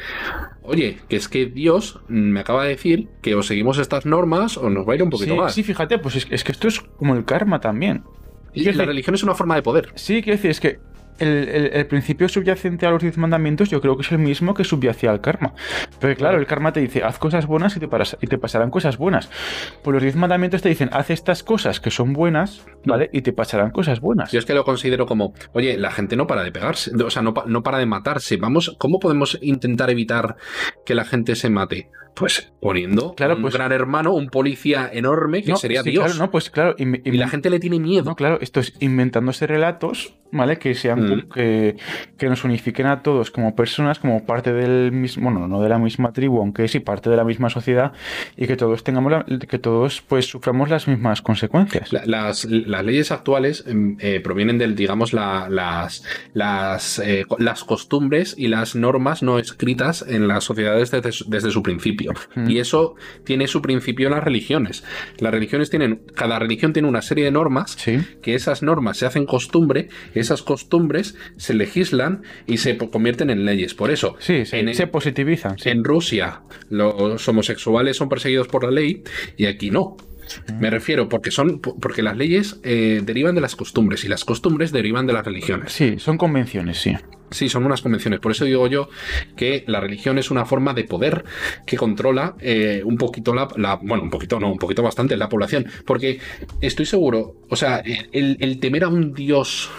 oye, 0.62 1.00
que 1.08 1.16
es 1.16 1.28
que 1.28 1.46
Dios 1.46 1.98
me 2.08 2.40
acaba 2.40 2.62
de 2.62 2.70
decir 2.70 3.08
que 3.20 3.34
o 3.34 3.42
seguimos 3.42 3.78
estas 3.78 4.06
normas 4.06 4.56
o 4.56 4.70
nos 4.70 4.88
va 4.88 4.92
a 4.92 4.96
ir 4.96 5.02
un 5.02 5.10
poquito 5.10 5.34
sí, 5.34 5.40
más. 5.40 5.54
sí, 5.54 5.62
fíjate, 5.62 5.98
pues 5.98 6.16
es, 6.16 6.26
es 6.30 6.44
que 6.44 6.52
esto 6.52 6.68
es 6.68 6.80
como 6.80 7.14
el 7.16 7.24
karma 7.24 7.60
también. 7.60 8.04
Y 8.54 8.64
la 8.64 8.72
decir- 8.72 8.86
religión 8.86 9.14
es 9.14 9.22
una 9.22 9.34
forma 9.34 9.54
de 9.56 9.62
poder. 9.62 9.90
Sí, 9.96 10.22
quiero 10.22 10.36
decir, 10.36 10.50
es 10.50 10.60
que 10.60 10.78
el, 11.22 11.48
el- 11.48 11.70
el 11.72 11.86
principio 11.86 12.28
subyacente 12.28 12.86
a 12.86 12.90
los 12.90 13.02
diez 13.02 13.16
mandamientos 13.16 13.70
yo 13.70 13.80
creo 13.80 13.96
que 13.96 14.02
es 14.02 14.12
el 14.12 14.18
mismo 14.18 14.54
que 14.54 14.64
subyace 14.64 15.08
al 15.08 15.20
karma. 15.20 15.54
Pero 16.00 16.14
claro, 16.16 16.38
el 16.38 16.46
karma 16.46 16.72
te 16.72 16.80
dice, 16.80 17.02
haz 17.02 17.18
cosas 17.18 17.46
buenas 17.46 17.76
y 17.76 17.80
te, 17.80 17.88
paras- 17.88 18.16
y 18.20 18.26
te 18.26 18.38
pasarán 18.38 18.70
cosas 18.70 18.98
buenas. 18.98 19.30
Pues 19.82 19.92
los 19.94 20.02
diez 20.02 20.16
mandamientos 20.16 20.62
te 20.62 20.68
dicen, 20.68 20.90
haz 20.92 21.10
estas 21.10 21.42
cosas 21.42 21.80
que 21.80 21.90
son 21.90 22.12
buenas, 22.12 22.64
¿vale? 22.84 23.08
Y 23.12 23.22
te 23.22 23.32
pasarán 23.32 23.70
cosas 23.70 24.00
buenas. 24.00 24.32
Yo 24.32 24.38
es 24.38 24.44
que 24.46 24.54
lo 24.54 24.64
considero 24.64 25.06
como, 25.06 25.32
oye, 25.52 25.76
la 25.78 25.90
gente 25.90 26.16
no 26.16 26.26
para 26.26 26.42
de 26.42 26.52
pegarse, 26.52 26.90
o 26.94 27.10
sea, 27.10 27.22
no, 27.22 27.34
no 27.46 27.62
para 27.62 27.78
de 27.78 27.86
matarse. 27.86 28.36
Vamos, 28.36 28.74
¿cómo 28.78 28.98
podemos 28.98 29.38
intentar 29.42 29.90
evitar 29.90 30.36
que 30.84 30.94
la 30.94 31.04
gente 31.04 31.34
se 31.36 31.48
mate? 31.50 31.88
Pues 32.14 32.52
poniendo 32.60 33.14
Claro, 33.14 33.36
un 33.36 33.42
pues- 33.42 33.54
gran 33.54 33.72
hermano, 33.72 34.12
un 34.12 34.28
policía 34.28 34.90
enorme 34.92 35.42
que 35.42 35.52
No, 35.52 35.56
sería 35.56 35.82
sí, 35.82 35.92
Dios. 35.92 36.04
Claro, 36.04 36.18
no, 36.18 36.30
pues 36.30 36.50
claro. 36.50 36.74
Y 36.76 37.12
la 37.12 37.26
gente 37.28 37.48
le 37.48 37.58
tiene 37.58 37.80
miedo. 37.80 38.04
No, 38.04 38.16
claro, 38.16 38.38
esto 38.42 38.60
es 38.60 38.74
inventándose 38.80 39.46
relatos, 39.46 40.14
¿vale? 40.30 40.58
Que 40.58 40.74
sean 40.74 41.06
Que, 41.32 41.76
que 42.18 42.28
nos 42.28 42.44
unifiquen 42.44 42.86
a 42.86 43.02
todos 43.02 43.30
como 43.30 43.54
personas, 43.54 43.98
como 43.98 44.24
parte 44.26 44.52
del 44.52 44.92
mismo, 44.92 45.30
bueno, 45.30 45.48
no 45.48 45.60
de 45.62 45.68
la 45.68 45.78
misma 45.78 46.12
tribu, 46.12 46.38
aunque 46.40 46.68
sí 46.68 46.80
parte 46.80 47.10
de 47.10 47.16
la 47.16 47.24
misma 47.24 47.48
sociedad, 47.50 47.92
y 48.36 48.46
que 48.46 48.56
todos 48.56 48.82
tengamos 48.84 49.12
la- 49.12 49.24
que 49.48 49.58
todos 49.58 50.02
pues 50.02 50.26
suframos 50.26 50.68
las 50.70 50.88
mismas 50.88 51.22
consecuencias. 51.22 51.92
La- 51.92 52.04
Las, 52.06 52.44
las 52.44 52.84
leyes 52.84 53.10
actuales 53.12 53.64
em, 53.66 53.96
eh, 54.00 54.20
provienen 54.20 54.58
del, 54.58 54.74
digamos, 54.74 55.12
la- 55.12 55.48
las, 55.48 56.04
las, 56.34 56.98
eh, 56.98 57.24
las 57.38 57.64
costumbres 57.64 58.34
y 58.36 58.48
las 58.48 58.74
normas 58.74 59.22
no 59.22 59.38
escritas 59.38 60.04
en 60.06 60.28
las 60.28 60.44
sociedades 60.44 60.90
desde, 60.90 61.12
su- 61.12 61.28
desde 61.28 61.50
su 61.50 61.62
principio. 61.62 62.12
Y 62.46 62.58
eso 62.58 62.94
tiene 63.24 63.46
su 63.46 63.60
principio 63.62 64.08
en 64.08 64.14
las 64.14 64.24
religiones. 64.24 64.84
Las 65.18 65.32
religiones 65.32 65.70
tienen, 65.70 66.02
cada 66.14 66.38
religión 66.38 66.72
tiene 66.72 66.88
una 66.88 67.02
serie 67.02 67.24
de 67.24 67.30
normas 67.30 67.72
Sí. 67.78 67.98
que 68.22 68.34
esas 68.34 68.62
normas 68.62 68.96
se 68.98 69.06
hacen 69.06 69.26
costumbre, 69.26 69.88
esas 70.14 70.42
costumbres 70.42 70.82
se 71.36 71.54
legislan 71.54 72.22
y 72.46 72.58
se 72.58 72.76
convierten 72.78 73.30
en 73.30 73.44
leyes. 73.44 73.74
Por 73.74 73.90
eso, 73.90 74.16
Sí, 74.18 74.44
sí, 74.46 74.56
en, 74.58 74.74
se 74.74 74.86
positivizan. 74.86 75.58
sí. 75.58 75.68
en 75.70 75.84
Rusia 75.84 76.42
los 76.70 77.26
homosexuales 77.28 77.96
son 77.96 78.08
perseguidos 78.08 78.48
por 78.48 78.64
la 78.64 78.70
ley 78.70 79.02
y 79.36 79.46
aquí 79.46 79.70
no. 79.70 79.96
Me 80.58 80.70
refiero 80.70 81.08
porque 81.08 81.30
son 81.30 81.60
porque 81.60 82.00
las 82.00 82.16
leyes 82.16 82.58
eh, 82.62 83.02
derivan 83.04 83.34
de 83.34 83.40
las 83.40 83.56
costumbres 83.56 84.04
y 84.04 84.08
las 84.08 84.24
costumbres 84.24 84.70
derivan 84.72 85.06
de 85.06 85.12
las 85.12 85.24
religiones. 85.26 85.72
Sí, 85.72 85.96
son 85.98 86.16
convenciones, 86.16 86.78
sí. 86.78 86.96
Sí, 87.32 87.48
son 87.48 87.64
unas 87.64 87.80
convenciones. 87.82 88.20
Por 88.20 88.30
eso 88.32 88.44
digo 88.44 88.66
yo 88.68 88.88
que 89.36 89.64
la 89.66 89.80
religión 89.80 90.18
es 90.18 90.30
una 90.30 90.44
forma 90.44 90.74
de 90.74 90.84
poder 90.84 91.24
que 91.66 91.76
controla 91.76 92.36
eh, 92.40 92.82
un 92.84 92.96
poquito 92.96 93.34
la, 93.34 93.48
la- 93.56 93.76
Bueno, 93.82 94.04
un 94.04 94.10
poquito, 94.10 94.38
no, 94.38 94.50
un 94.52 94.58
poquito 94.58 94.82
bastante 94.82 95.16
la 95.16 95.28
población. 95.28 95.66
Porque 95.86 96.20
estoy 96.60 96.86
seguro, 96.86 97.36
o 97.48 97.56
sea, 97.56 97.82
el, 98.12 98.36
el 98.40 98.60
temer 98.60 98.84
a 98.84 98.88
un 98.88 99.12
Dios 99.14 99.70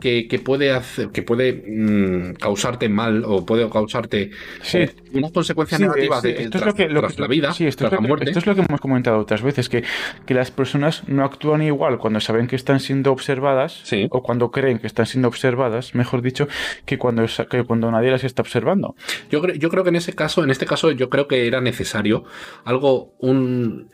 que, 0.00 0.26
que 0.26 0.38
puede 0.38 0.72
hacer, 0.72 1.10
que 1.10 1.22
puede 1.22 1.52
mm, 1.66 2.34
causarte 2.34 2.88
mal 2.88 3.22
o 3.26 3.44
puede 3.46 3.68
causarte 3.70 4.30
Sí. 4.62 4.78
eh, 4.78 4.90
unas 5.12 5.30
consecuencias 5.32 5.78
Sí, 5.78 5.84
negativas 5.86 6.22
sí, 6.22 6.28
de, 6.32 6.42
esto 6.44 6.58
es 6.58 6.64
lo 6.66 6.74
que, 6.74 6.88
lo 6.88 7.00
tras 7.00 7.14
que- 7.14 7.22
la 7.22 7.28
vida, 7.28 7.52
sí, 7.52 7.66
esto, 7.66 7.88
tras 7.88 7.92
es 7.92 7.92
la 7.92 7.96
lo 7.98 8.02
que, 8.02 8.08
muerte. 8.08 8.24
esto 8.30 8.38
es 8.40 8.46
lo 8.46 8.54
que 8.54 8.62
hemos 8.62 8.80
comentado 8.80 9.18
otras 9.18 9.42
veces, 9.42 9.68
que, 9.68 9.84
que 10.26 10.34
las 10.34 10.50
personas 10.50 11.06
no 11.08 11.24
actúan 11.24 11.62
igual 11.62 11.98
cuando 11.98 12.18
saben 12.20 12.46
que 12.46 12.56
están 12.56 12.80
siendo 12.80 13.12
observadas 13.12 13.82
o 14.10 14.22
cuando 14.22 14.50
creen 14.50 14.78
que 14.78 14.86
están 14.86 15.06
siendo 15.06 15.28
observadas, 15.28 15.94
mejor 15.94 16.22
dicho, 16.22 16.48
que 16.86 16.98
cuando, 16.98 17.24
que 17.50 17.64
cuando 17.64 17.90
nadie 17.90 18.10
las 18.10 18.24
está 18.24 18.42
observando. 18.42 18.96
Yo, 19.30 19.40
creo, 19.42 19.54
yo 19.56 19.68
creo 19.68 19.84
que 19.84 19.90
en 19.90 19.96
ese 19.96 20.14
caso, 20.14 20.42
en 20.42 20.50
este 20.50 20.66
caso, 20.66 20.90
yo 20.90 21.10
creo 21.10 21.28
que 21.28 21.46
era 21.46 21.60
necesario 21.60 22.24
algo, 22.64 23.12
un 23.18 23.88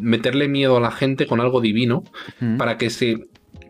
meterle 0.00 0.48
miedo 0.48 0.76
a 0.76 0.80
la 0.80 0.90
gente 0.90 1.26
con 1.26 1.40
algo 1.40 1.60
divino 1.60 2.04
Mm. 2.40 2.56
para 2.56 2.78
que 2.78 2.88
se 2.90 3.16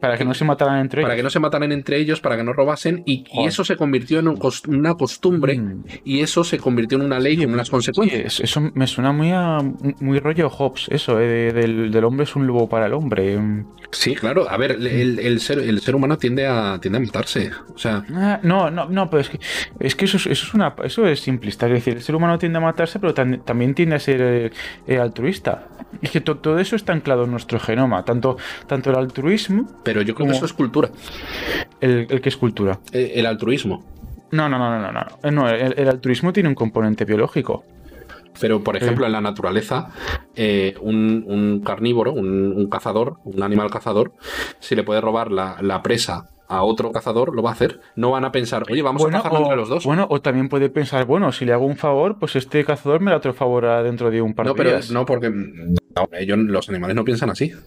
para 0.03 0.19
que 0.19 0.25
no 0.27 0.35
se 0.35 0.45
mataran 0.45 0.81
entre 0.81 1.01
ellos. 1.01 1.07
Para 1.09 1.17
que 1.17 1.23
no 1.23 1.31
se 1.31 1.39
mataran 1.41 1.73
entre 1.73 1.97
ellos, 1.97 2.21
para 2.21 2.37
que 2.37 2.43
no 2.45 2.53
robasen, 2.53 3.03
y, 3.07 3.25
y 3.33 3.47
eso 3.47 3.65
se 3.65 3.77
convirtió 3.77 4.19
en 4.19 4.29
un 4.29 4.37
cos- 4.37 4.69
una 4.69 4.95
costumbre, 4.95 5.57
Mm. 5.59 5.85
y 6.05 6.21
eso 6.21 6.45
se 6.45 6.59
convirtió 6.59 6.99
en 6.99 7.05
una 7.05 7.19
ley 7.21 7.39
y 7.41 7.45
en 7.45 7.55
unas 7.55 7.69
Sí, 7.69 7.71
consecuencias. 7.71 8.35
es- 8.35 8.41
eso 8.41 8.61
me 8.75 8.87
suena 8.87 9.13
muy 9.13 9.31
a 9.33 9.59
muy 10.01 10.19
rollo 10.19 10.51
Hobbes, 10.51 10.89
eso, 10.91 11.19
eh, 11.21 11.27
de- 11.29 11.53
del, 11.53 11.91
del 11.93 12.05
hombre 12.05 12.25
es 12.25 12.35
un 12.37 12.47
lobo 12.47 12.69
para 12.69 12.87
el 12.87 12.93
hombre. 12.93 13.39
mm. 13.39 13.67
Sí, 13.93 14.15
claro. 14.15 14.49
A 14.51 14.57
ver, 14.57 14.73
el, 14.73 15.19
el 15.19 15.39
ser, 15.41 15.59
el 15.59 15.81
ser 15.81 15.95
humano 15.95 16.17
tiende 16.19 16.47
a, 16.47 16.79
tiende 16.81 16.99
a 16.99 17.01
matarse. 17.03 17.51
O 17.75 17.79
sea, 17.79 18.03
Ah, 18.15 18.41
no, 18.43 18.71
no, 18.71 18.89
no, 18.89 19.09
pero 19.11 19.21
es 19.21 19.29
que, 19.29 19.39
es 19.81 19.95
que 19.95 20.07
eso, 20.07 20.17
es, 20.17 20.27
eso 20.27 20.47
es 20.47 20.55
una 20.55 20.75
eso 20.83 21.07
es 21.07 21.21
simplista. 21.21 21.67
Es 21.67 21.75
decir, 21.75 21.95
el 21.95 22.03
ser 22.03 22.17
humano 22.17 22.39
tiende 22.39 22.59
a 22.59 22.63
matarse, 22.63 22.99
pero 22.99 23.13
tan- 23.15 23.43
también 23.45 23.75
tiende 23.75 23.97
a 23.97 23.99
ser 24.01 24.21
eh, 24.23 24.51
eh, 24.89 24.99
altruista. 24.99 25.69
Es 26.01 26.11
que 26.11 26.21
to- 26.23 26.39
todo 26.39 26.59
eso 26.59 26.75
está 26.75 26.93
anclado 26.95 27.25
en 27.25 27.31
nuestro 27.33 27.61
genoma, 27.61 28.03
tanto, 28.05 28.39
tanto 28.67 28.89
el 28.91 28.97
altruismo, 28.97 29.69
pero 29.85 29.92
yo 30.01 30.15
creo 30.15 30.29
que 30.29 30.35
eso 30.35 30.47
es 30.47 30.55
cultura. 30.55 30.89
el, 31.83 32.07
el 32.09 32.21
que 32.23 32.31
es 32.31 32.37
cultura. 32.39 32.79
El 32.93 33.27
altruismo. 33.27 33.85
No, 34.31 34.49
no, 34.49 34.57
no, 34.59 34.71
no, 34.81 34.91
no, 34.91 35.01
no. 35.23 35.31
No 35.31 35.49
el, 35.51 35.75
el 35.79 35.89
altruismo 35.89 36.33
tiene 36.33 36.49
un 36.49 36.55
componente 36.55 37.05
biológico. 37.05 37.65
Pero, 38.41 38.65
por 38.65 38.77
ejemplo, 38.79 39.05
en 39.05 39.13
la 39.13 39.21
naturaleza, 39.21 39.91
eh, 40.35 40.75
un, 40.81 41.23
un 41.29 41.61
carnívoro, 41.61 42.15
un, 42.15 42.51
un 42.57 42.67
cazador, 42.71 43.19
un 43.25 43.43
animal 43.43 43.71
cazador, 43.71 44.13
si 44.59 44.75
le 44.75 44.85
puede 44.85 45.03
robar 45.03 45.31
la, 45.31 45.59
la 45.61 45.83
presa 45.83 46.31
a 46.49 46.63
otro 46.65 46.93
cazador, 46.93 47.35
lo 47.37 47.43
va 47.43 47.51
a 47.51 47.53
hacer. 47.53 47.81
No 47.95 48.11
van 48.11 48.25
a 48.25 48.33
pensar, 48.33 48.65
oye, 48.71 48.81
vamos 48.81 49.05
a 49.05 49.11
cazar 49.11 49.35
entre 49.35 49.57
los 49.57 49.69
dos. 49.69 49.85
bueno, 49.85 50.07
o 50.11 50.21
también 50.23 50.49
puede 50.49 50.71
pensar, 50.71 51.05
bueno, 51.05 51.31
si 51.31 51.45
le 51.45 51.53
hago 51.53 51.67
un 51.67 51.77
favor, 51.77 52.19
pues 52.19 52.35
este 52.37 52.65
cazador 52.65 53.01
me 53.03 53.11
da 53.11 53.19
otro 53.19 53.35
favor 53.35 53.67
a- 53.67 53.83
dentro 53.83 54.11
de 54.11 54.23
un 54.23 54.33
par 54.35 54.47
no, 54.47 54.53
de 54.55 54.57
pero 54.59 54.71
días. 54.71 54.91
no, 54.91 55.05
porque 55.05 55.31
no, 55.95 56.09
ellos, 56.13 56.39
los 56.39 56.69
animales 56.69 56.97
no 56.97 57.05
piensan 57.05 57.31
así. 57.31 57.53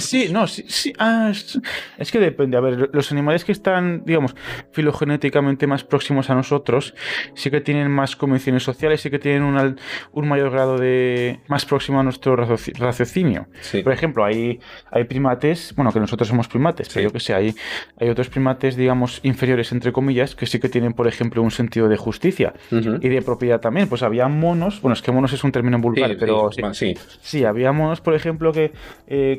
Sí, 0.00 0.28
no, 0.30 0.46
sí, 0.46 0.64
sí. 0.68 0.92
ah, 0.98 1.28
es, 1.30 1.58
es 1.98 2.10
que 2.12 2.18
depende. 2.18 2.56
A 2.56 2.60
ver, 2.60 2.90
los 2.92 3.10
animales 3.12 3.44
que 3.44 3.52
están, 3.52 4.02
digamos, 4.04 4.34
filogenéticamente 4.72 5.66
más 5.66 5.84
próximos 5.84 6.30
a 6.30 6.34
nosotros, 6.34 6.94
sí 7.34 7.50
que 7.50 7.60
tienen 7.60 7.90
más 7.90 8.16
convenciones 8.16 8.62
sociales, 8.62 9.00
sí 9.00 9.10
que 9.10 9.18
tienen 9.18 9.42
un, 9.42 9.76
un 10.12 10.28
mayor 10.28 10.50
grado 10.50 10.78
de. 10.78 11.40
más 11.48 11.64
próximo 11.64 12.00
a 12.00 12.02
nuestro 12.02 12.36
racioci- 12.36 12.76
raciocinio. 12.78 13.46
Sí. 13.60 13.82
Por 13.82 13.92
ejemplo, 13.92 14.24
hay, 14.24 14.60
hay 14.90 15.04
primates, 15.04 15.72
bueno, 15.76 15.92
que 15.92 16.00
nosotros 16.00 16.28
somos 16.28 16.48
primates, 16.48 16.88
pero 16.92 17.08
yo 17.08 17.12
que 17.12 17.20
sé, 17.20 17.34
hay, 17.34 17.54
hay 18.00 18.08
otros 18.08 18.28
primates, 18.28 18.76
digamos, 18.76 19.20
inferiores, 19.22 19.72
entre 19.72 19.92
comillas, 19.92 20.34
que 20.34 20.46
sí 20.46 20.58
que 20.60 20.68
tienen, 20.68 20.92
por 20.92 21.06
ejemplo, 21.08 21.42
un 21.42 21.50
sentido 21.50 21.88
de 21.88 21.96
justicia 21.96 22.52
y 23.00 23.08
de 23.08 23.22
propiedad 23.22 23.60
también. 23.60 23.88
Pues 23.88 24.02
había 24.02 24.28
monos, 24.28 24.80
bueno, 24.82 24.94
es 24.94 25.02
que 25.02 25.12
monos 25.12 25.32
es 25.32 25.42
un 25.44 25.52
término 25.52 25.78
vulgar, 25.78 26.10
pero 26.18 26.50
sí, 26.74 26.94
sí. 27.20 27.44
Va, 27.52 27.58
sí. 27.58 27.64
Sí, 27.64 27.72
había 27.72 27.72
monos, 27.72 28.00
por 28.00 28.14
ejemplo, 28.14 28.52
que, 28.52 28.72
eh, 29.06 29.38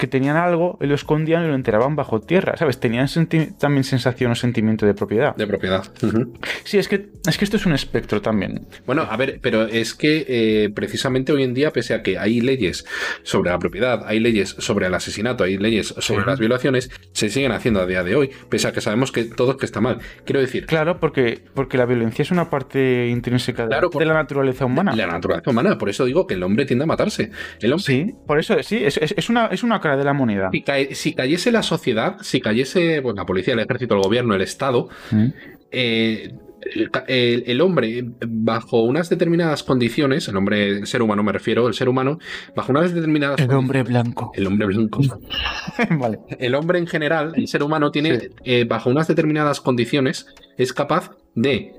que 0.00 0.06
tenían 0.06 0.36
algo 0.36 0.78
y 0.80 0.86
lo 0.86 0.94
escondían 0.94 1.44
y 1.44 1.48
lo 1.48 1.54
enteraban 1.54 1.94
bajo 1.94 2.20
tierra, 2.20 2.56
¿sabes? 2.56 2.80
Tenían 2.80 3.06
senti- 3.06 3.52
también 3.58 3.84
sensación 3.84 4.32
o 4.32 4.34
sentimiento 4.34 4.86
de 4.86 4.94
propiedad. 4.94 5.36
de 5.36 5.46
propiedad. 5.46 5.84
Ujú. 6.02 6.32
Sí, 6.64 6.78
es 6.78 6.88
que, 6.88 7.10
es 7.28 7.36
que 7.36 7.44
esto 7.44 7.58
es 7.58 7.66
un 7.66 7.72
espectro 7.74 8.22
también. 8.22 8.66
Bueno, 8.86 9.02
a 9.08 9.16
ver, 9.18 9.38
pero 9.42 9.66
es 9.66 9.94
que 9.94 10.24
eh, 10.26 10.70
precisamente 10.74 11.32
hoy 11.32 11.42
en 11.44 11.52
día, 11.54 11.70
pese 11.70 11.92
a 11.94 12.02
que 12.02 12.18
hay 12.18 12.40
leyes 12.40 12.86
sobre 13.22 13.50
la 13.50 13.58
propiedad, 13.58 14.02
hay 14.06 14.20
leyes 14.20 14.56
sobre 14.58 14.86
el 14.86 14.94
asesinato, 14.94 15.44
hay 15.44 15.58
leyes 15.58 15.88
sobre 15.98 16.22
Sí. 16.24 16.26
las 16.30 16.38
violaciones, 16.40 16.90
se 17.12 17.28
siguen 17.28 17.52
haciendo 17.52 17.80
a 17.80 17.86
día 17.86 18.02
de 18.02 18.16
hoy, 18.16 18.30
pese 18.48 18.68
a 18.68 18.72
que 18.72 18.80
sabemos 18.80 19.12
que 19.12 19.24
todo 19.24 19.58
que 19.58 19.66
está 19.66 19.80
mal. 19.82 19.98
Quiero 20.24 20.40
decir, 20.40 20.64
Claro, 20.66 20.98
porque, 20.98 21.44
porque 21.54 21.76
la 21.76 21.84
violencia 21.84 22.22
es 22.22 22.30
una 22.30 22.48
parte 22.48 23.08
intrínseca 23.08 23.64
de, 23.64 23.68
Claro, 23.68 23.90
por- 23.90 24.00
de 24.00 24.06
la 24.06 24.14
naturaleza 24.14 24.64
humana. 24.64 24.96
la 24.96 25.06
naturaleza 25.06 25.50
humana, 25.50 25.76
por 25.76 25.90
eso 25.90 26.06
digo 26.06 26.26
que 26.26 26.34
el 26.34 26.42
hombre 26.42 26.64
tiende 26.64 26.84
a 26.84 26.86
matarse. 26.86 27.30
El 27.60 27.72
hombre, 27.74 27.84
Sí, 27.84 28.14
por 28.26 28.38
eso, 28.38 28.56
sí, 28.62 28.78
es, 28.82 28.96
es- 28.96 29.14
es 29.16 29.28
una, 29.28 29.46
es 29.48 29.62
una 29.62 29.80
cara 29.90 29.98
de 29.98 30.04
la 30.04 30.12
moneda. 30.12 30.50
si, 30.52 30.62
cae- 30.62 30.94
si 30.94 31.14
cayese 31.14 31.50
la 31.52 31.62
sociedad, 31.62 32.16
si 32.22 32.40
cayese 32.40 33.02
pues, 33.02 33.14
la 33.16 33.26
policía, 33.26 33.54
el 33.54 33.60
ejército, 33.60 33.94
el 33.94 34.02
gobierno, 34.02 34.34
el 34.34 34.42
Estado, 34.42 34.88
Mm. 35.10 35.26
eh, 35.70 36.34
el, 36.74 36.90
el- 37.08 37.44
el 37.46 37.60
hombre, 37.62 38.04
bajo 38.26 38.82
unas 38.82 39.08
determinadas 39.08 39.62
condiciones, 39.62 40.28
el 40.28 40.36
hombre, 40.36 40.68
el 40.68 40.86
ser 40.86 41.00
humano 41.00 41.22
me 41.22 41.32
refiero, 41.32 41.66
el 41.68 41.72
ser 41.74 41.88
humano, 41.88 42.18
bajo 42.54 42.70
unas 42.72 42.92
determinadas 42.94 43.40
El 43.40 43.50
hombre 43.52 43.82
blanco. 43.82 44.30
el 44.34 44.46
hombre 44.46 44.66
blanco. 44.66 45.00
vale. 45.98 46.18
El 46.38 46.54
hombre 46.54 46.78
en 46.78 46.86
general, 46.86 47.32
el 47.36 47.48
ser 47.48 47.62
humano, 47.62 47.90
tiene, 47.90 48.20
Sí. 48.20 48.28
eh, 48.44 48.64
bajo 48.68 48.90
unas 48.90 49.08
determinadas 49.08 49.60
condiciones, 49.60 50.26
es 50.58 50.72
capaz 50.74 51.12
de 51.34 51.72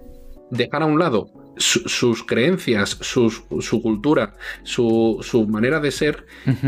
dejar 0.49 0.82
a 0.82 0.86
un 0.88 0.97
lado 0.99 1.30
su- 1.57 1.87
sus 1.87 2.23
creencias, 2.23 2.97
sus- 3.01 3.43
su 3.59 3.81
cultura, 3.81 4.33
su, 4.63 5.19
su 5.21 5.47
manera 5.47 5.79
de 5.79 5.91
ser 5.91 6.25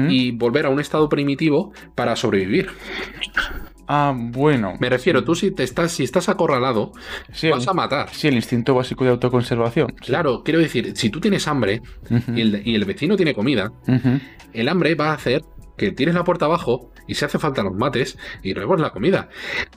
y 0.09 0.31
volver 0.31 0.65
a 0.65 0.69
un 0.69 0.79
estado 0.79 1.09
primitivo 1.09 1.71
para 1.95 2.15
sobrevivir. 2.15 2.69
Ah, 3.88 4.13
bueno. 4.15 4.75
Me 4.79 4.89
refiero, 4.89 5.23
tú 5.25 5.36
si 5.36 5.51
te 5.51 5.63
estás, 5.63 5.91
si 5.91 6.03
estás 6.03 6.29
acorralado, 6.29 6.93
Sí, 7.34 7.49
vas 7.49 7.67
a 7.67 7.73
matar. 7.73 8.09
sí, 8.13 8.29
el 8.29 8.36
instinto 8.36 8.73
básico 8.75 9.03
de 9.03 9.09
autoconservación. 9.11 9.88
Sí. 10.01 10.07
Claro, 10.07 10.41
quiero 10.43 10.59
decir, 10.59 10.93
si 10.95 11.09
tú 11.09 11.19
tienes 11.19 11.47
hambre 11.49 11.81
y 12.34 12.41
el, 12.41 12.61
y 12.65 12.75
el 12.75 12.86
vecino 12.86 13.17
tiene 13.17 13.34
comida, 13.34 13.73
el 14.53 14.69
hambre 14.69 14.95
va 14.95 15.09
a 15.11 15.13
hacer 15.15 15.43
que 15.78 15.91
tires 15.91 16.13
la 16.15 16.24
puerta 16.24 16.45
abajo 16.45 16.91
y 17.07 17.15
si 17.15 17.26
hace 17.26 17.38
falta 17.39 17.63
los 17.63 17.74
mates 17.76 18.17
y 18.43 18.53
robes 18.53 18.80
la 18.80 18.91
comida. 18.91 19.28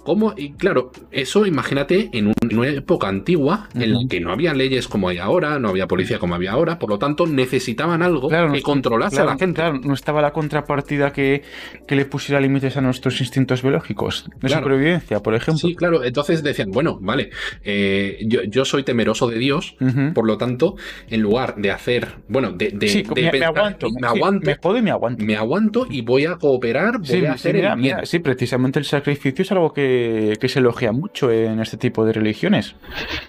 ¿Cómo? 0.05 0.35
Y 0.37 0.53
claro, 0.53 0.93
eso 1.11 1.45
imagínate 1.47 2.11
en, 2.13 2.29
un- 2.29 2.35
en 2.49 2.59
una 2.59 2.69
época 2.69 3.09
antigua 3.09 3.69
en 3.75 3.93
la 3.95 3.99
que 4.09 4.21
no 4.21 4.31
había 4.33 4.55
leyes 4.55 4.87
como 4.87 5.09
hay 5.09 5.19
ahora, 5.19 5.59
no 5.59 5.71
había 5.71 5.87
policía 5.89 6.19
como 6.21 6.35
había 6.37 6.53
ahora, 6.53 6.79
por 6.79 6.91
lo 6.91 6.99
tanto 6.99 7.27
necesitaban 7.27 8.03
algo 8.03 8.29
Claro, 8.29 8.53
que 8.53 8.59
no- 8.59 8.63
controlase 8.63 9.17
claro, 9.17 9.31
a 9.31 9.33
la 9.35 9.39
gente. 9.39 9.57
Claro, 9.61 9.81
no 9.83 9.95
estaba 9.95 10.23
la 10.23 10.33
contrapartida 10.33 11.13
que, 11.13 11.43
que 11.89 11.97
le 11.97 12.05
pusiera 12.05 12.41
límites 12.41 12.77
a 12.77 12.81
nuestros 12.81 13.21
instintos 13.21 13.63
biológicos 13.63 14.29
de 14.41 14.49
supervivencia, 14.49 15.21
por 15.21 15.35
ejemplo. 15.35 15.59
Sí, 15.69 15.75
claro, 15.75 16.05
entonces 16.05 16.43
decían, 16.45 16.71
bueno, 16.71 16.99
vale, 17.01 17.31
eh, 17.65 18.19
yo, 18.27 18.43
yo 18.45 18.65
soy 18.65 18.85
temeroso 18.85 19.29
de 19.29 19.39
Dios, 19.39 19.77
por 20.15 20.27
lo 20.27 20.37
tanto, 20.39 20.77
en 21.09 21.23
lugar 21.23 21.57
de 21.57 21.71
hacer, 21.73 22.17
bueno, 22.29 22.53
de, 22.53 22.71
de- 22.71 22.89
Sí, 22.89 23.03
de 23.03 23.33
me, 23.33 23.45
aguanto. 23.45 23.89
me 23.91 23.99
sí, 24.01 24.07
aguanto, 24.07 24.47
me 24.47 24.57
jodo 24.63 24.77
y 24.79 24.83
me 24.83 24.91
aguanto. 24.91 25.25
me 25.25 25.37
aguanto 25.37 25.86
y 25.91 26.03
voy 26.03 26.27
a 26.27 26.37
cooperar, 26.37 26.99
voy 26.99 27.07
Sí, 27.07 27.17
a 27.19 27.21
sí, 27.21 27.27
hacer 27.27 27.55
mira, 27.57 27.73
el 27.73 27.81
bien. 27.81 27.95
mira, 27.97 28.07
sí, 28.07 28.19
precisamente 28.19 28.79
el 28.79 28.85
sacrificio 28.85 29.43
es 29.43 29.53
algo 29.53 29.73
que, 29.73 30.37
que 30.41 30.49
se 30.49 30.59
elogia 30.59 30.93
mucho 30.93 31.31
en 31.31 31.61
este 31.61 31.77
tipo 31.77 32.05
de 32.05 32.13
religiones. 32.13 32.77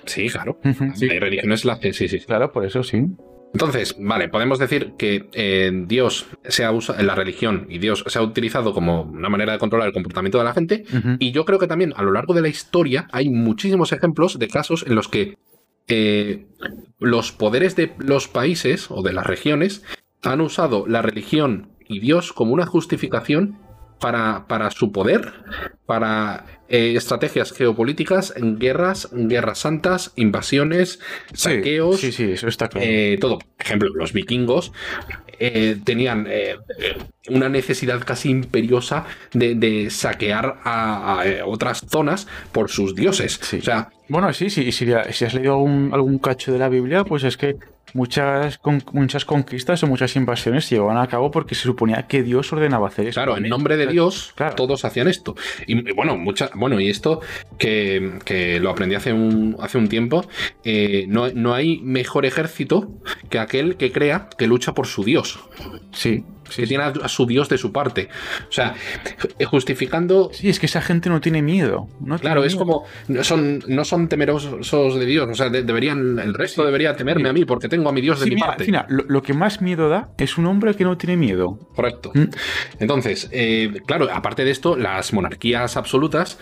Sí, 0.06 0.30
claro. 0.30 0.60
Sí, 0.96 1.10
hay 1.10 1.20
religiones 1.20 1.66
que 1.82 1.94
sí, 1.94 2.08
sí. 2.08 2.20
Claro, 2.20 2.52
por 2.52 2.66
eso 2.66 2.84
sí. 2.84 3.04
Entonces, 3.54 3.96
vale, 3.98 4.28
podemos 4.28 4.60
decir 4.60 4.94
que 4.98 5.30
eh, 5.34 5.72
Dios 5.88 6.28
se 6.44 6.66
ha 6.66 6.72
usado, 6.72 7.02
la 7.02 7.16
religión 7.16 7.66
y 7.70 7.80
Dios 7.80 8.04
se 8.06 8.20
ha 8.20 8.22
utilizado 8.22 8.74
como 8.74 9.04
una 9.04 9.30
manera 9.30 9.54
de 9.54 9.58
controlar 9.60 9.88
el 9.88 9.94
comportamiento 9.94 10.38
de 10.38 10.44
la 10.44 10.54
gente. 10.54 10.84
Y 11.20 11.32
yo 11.32 11.46
creo 11.46 11.58
que 11.58 11.68
también 11.68 11.94
a 11.96 12.04
lo 12.04 12.12
largo 12.12 12.34
de 12.34 12.42
la 12.42 12.50
historia 12.50 13.08
hay 13.12 13.30
muchísimos 13.30 13.94
ejemplos 13.94 14.38
de 14.38 14.48
casos 14.50 14.84
en 14.86 14.96
los 14.96 15.08
que 15.08 15.38
eh, 15.88 16.46
los 17.00 17.32
poderes 17.32 17.76
de 17.78 17.94
los 18.00 18.28
países 18.28 18.92
o 18.92 19.02
de 19.02 19.14
las 19.14 19.26
regiones 19.26 19.82
han 20.24 20.42
usado 20.42 20.86
la 20.86 21.02
religión 21.02 21.70
y 21.88 22.00
Dios 22.00 22.34
como 22.34 22.54
una 22.54 22.66
justificación 22.66 23.58
para, 24.00 24.46
para 24.48 24.70
su 24.70 24.92
poder, 24.92 25.34
para 25.86 26.46
eh, 26.70 26.94
estrategias 26.96 27.52
geopolíticas, 27.52 28.34
guerras, 28.38 29.10
guerras 29.12 29.60
santas, 29.60 30.12
invasiones, 30.16 31.00
saqueos, 31.34 32.00
Sí, 32.00 32.12
sí, 32.12 32.32
eso 32.32 32.48
está 32.48 32.68
claro. 32.68 32.86
eh, 32.88 33.18
todo. 33.20 33.40
Por 33.40 33.48
ejemplo, 33.66 33.90
los 33.96 34.14
vikingos 34.14 34.72
eh, 35.40 35.78
tenían 35.84 36.28
una 37.30 37.50
necesidad 37.50 38.04
casi 38.06 38.30
imperiosa 38.30 39.06
de, 39.34 39.56
de 39.56 39.90
saquear 39.90 40.60
a, 40.64 41.22
a, 41.22 41.46
otras 41.46 41.84
zonas 41.90 42.28
por 42.52 42.70
sus 42.70 42.94
dioses. 42.94 43.40
Sí. 43.42 43.58
O 43.58 43.64
sea, 43.64 43.90
Bueno, 44.10 44.32
sí, 44.34 44.50
sí, 44.50 44.72
si, 44.72 44.86
si 45.12 45.26
has 45.26 45.34
leído 45.34 45.54
algún, 45.54 45.90
algún 45.94 46.20
cacho 46.20 46.52
de 46.54 46.60
la 46.60 46.70
Biblia, 46.70 47.04
pues 47.04 47.24
es 47.24 47.36
que 47.36 47.56
muchas, 47.98 48.58
con- 48.60 48.84
muchas 48.94 49.26
conquistas 49.26 49.82
o 49.84 49.88
muchas 49.88 50.16
invasiones 50.16 50.66
se 50.66 50.76
llevaban 50.76 50.98
a 50.98 51.08
cabo 51.08 51.32
porque 51.32 51.56
se 51.56 51.64
suponía 51.64 52.08
que 52.08 52.22
Dios 52.24 52.54
ordenaba 52.54 52.88
hacer 52.88 53.08
eso. 53.08 53.16
claro, 53.16 53.36
en 53.38 53.50
nombre 53.50 53.76
de 53.76 53.88
Dios, 53.88 54.34
Claro. 54.36 54.56
todos 54.56 54.86
hacían 54.86 55.08
esto. 55.08 55.36
Y, 55.66 55.90
y 55.90 55.94
bueno, 55.94 56.16
mucha, 56.16 56.50
bueno, 56.54 56.80
y 56.80 56.90
esto 56.90 57.22
que, 57.58 58.20
que 58.24 58.60
lo 58.60 58.70
aprendí 58.70 58.96
hace 58.96 59.12
un, 59.14 59.58
hace 59.60 59.78
un 59.78 59.90
tiempo, 59.90 60.24
eh, 60.64 61.06
no, 61.08 61.30
no 61.34 61.54
hay 61.54 61.80
mejor 61.82 62.26
ejército 62.26 62.92
que 63.30 63.40
aquel 63.40 63.76
que 63.78 63.92
crea 63.92 64.30
que 64.38 64.48
lucha 64.48 64.74
por 64.74 64.86
su 64.88 65.04
Dios. 65.04 65.40
Sí, 65.92 66.24
sí, 66.50 66.62
Que 66.64 66.68
tiene 66.68 66.84
a, 66.84 66.88
a 67.04 67.08
su 67.08 67.26
Dios 67.26 67.50
de 67.50 67.58
su 67.58 67.72
parte. 67.72 68.10
O 68.50 68.52
sea, 68.52 68.74
justificando 69.46 70.30
Sí, 70.34 70.50
es 70.50 70.60
que 70.60 70.66
esa 70.66 70.82
gente 70.82 71.10
no 71.10 71.22
tiene 71.22 71.42
miedo. 71.42 71.88
No 72.00 72.18
Claro, 72.20 72.42
tiene 72.42 72.48
es 72.48 72.54
miedo. 72.54 72.66
como 72.66 72.86
no 73.08 73.24
son, 73.24 73.64
no 73.68 73.86
son 73.86 74.08
temerosos 74.08 75.00
de 75.00 75.06
Dios, 75.06 75.28
o 75.30 75.34
sea, 75.34 75.50
de- 75.50 75.64
deberían 75.64 76.20
el 76.20 76.34
resto 76.34 76.66
debería 76.66 76.96
temerme 76.96 77.24
sí. 77.24 77.30
a 77.30 77.34
mí 77.34 77.46
porque 77.46 77.70
tengo 77.70 77.90
a 77.90 77.92
mi 77.92 78.02
Dios 78.02 78.20
de 78.20 78.26
Sí, 78.26 78.30
mi 78.32 78.36
mira, 78.36 78.48
parte. 78.48 78.66
mira, 78.66 78.86
lo, 78.90 79.04
lo 79.08 79.22
que 79.22 79.34
más 79.34 79.62
miedo 79.62 79.90
da 79.90 80.10
es 80.18 80.38
un 80.38 80.46
hombre 80.46 80.74
que 80.76 80.84
no 80.84 80.98
tiene 80.98 81.18
miedo. 81.18 81.60
Correcto. 81.76 82.12
Mm. 82.14 82.26
Entonces, 82.80 83.30
eh, 83.32 83.82
claro, 83.86 84.08
aparte 84.12 84.44
de 84.46 84.52
esto, 84.52 84.76
las 84.76 85.14
monarquías 85.14 85.78
absolutas 85.78 86.40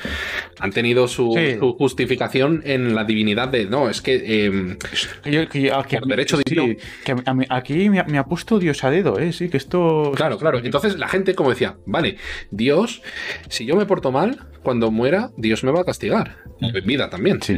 han 0.60 0.72
tenido 0.72 1.08
su, 1.08 1.34
Sí. 1.36 1.58
su 1.60 1.74
justificación 1.74 2.62
en 2.66 2.95
la 2.95 3.03
divinidad 3.03 3.47
de 3.49 3.66
no, 3.66 3.89
es 3.89 4.01
que 4.01 4.16
eh, 4.26 4.78
Que 5.24 5.32
yo- 5.32 5.49
que 5.49 5.72
que 5.89 5.99
derecho 6.08 6.38
sí, 6.38 6.43
divino. 6.45 6.76
que 7.03 7.16
a 7.26 7.34
mí- 7.34 7.45
aquí 7.49 7.89
me, 7.89 7.99
ha- 7.99 8.03
me 8.06 8.18
ha 8.18 8.24
puesto 8.26 8.60
Dios 8.60 8.84
a 8.84 8.89
dedo, 8.89 9.20
¿eh? 9.20 9.32
Sí, 9.34 9.49
que 9.49 9.58
esto 9.58 9.95
eso... 10.04 10.12
Claro, 10.16 10.38
claro. 10.38 10.60
Entonces 10.60 10.98
la 10.98 11.08
gente 11.08 11.36
como 11.36 11.50
decía, 11.50 11.78
vale, 11.86 12.18
Dios, 12.52 13.02
si 13.50 13.66
yo 13.66 13.76
me 13.76 13.86
porto 13.86 14.12
mal, 14.12 14.48
cuando 14.64 14.91
muera, 14.91 15.32
Dios 15.38 15.64
me 15.64 15.72
va 15.72 15.82
a 15.82 15.86
castigar. 15.86 16.38
En 16.60 16.86
vida 16.86 17.10
también. 17.10 17.41
Sí. 17.41 17.58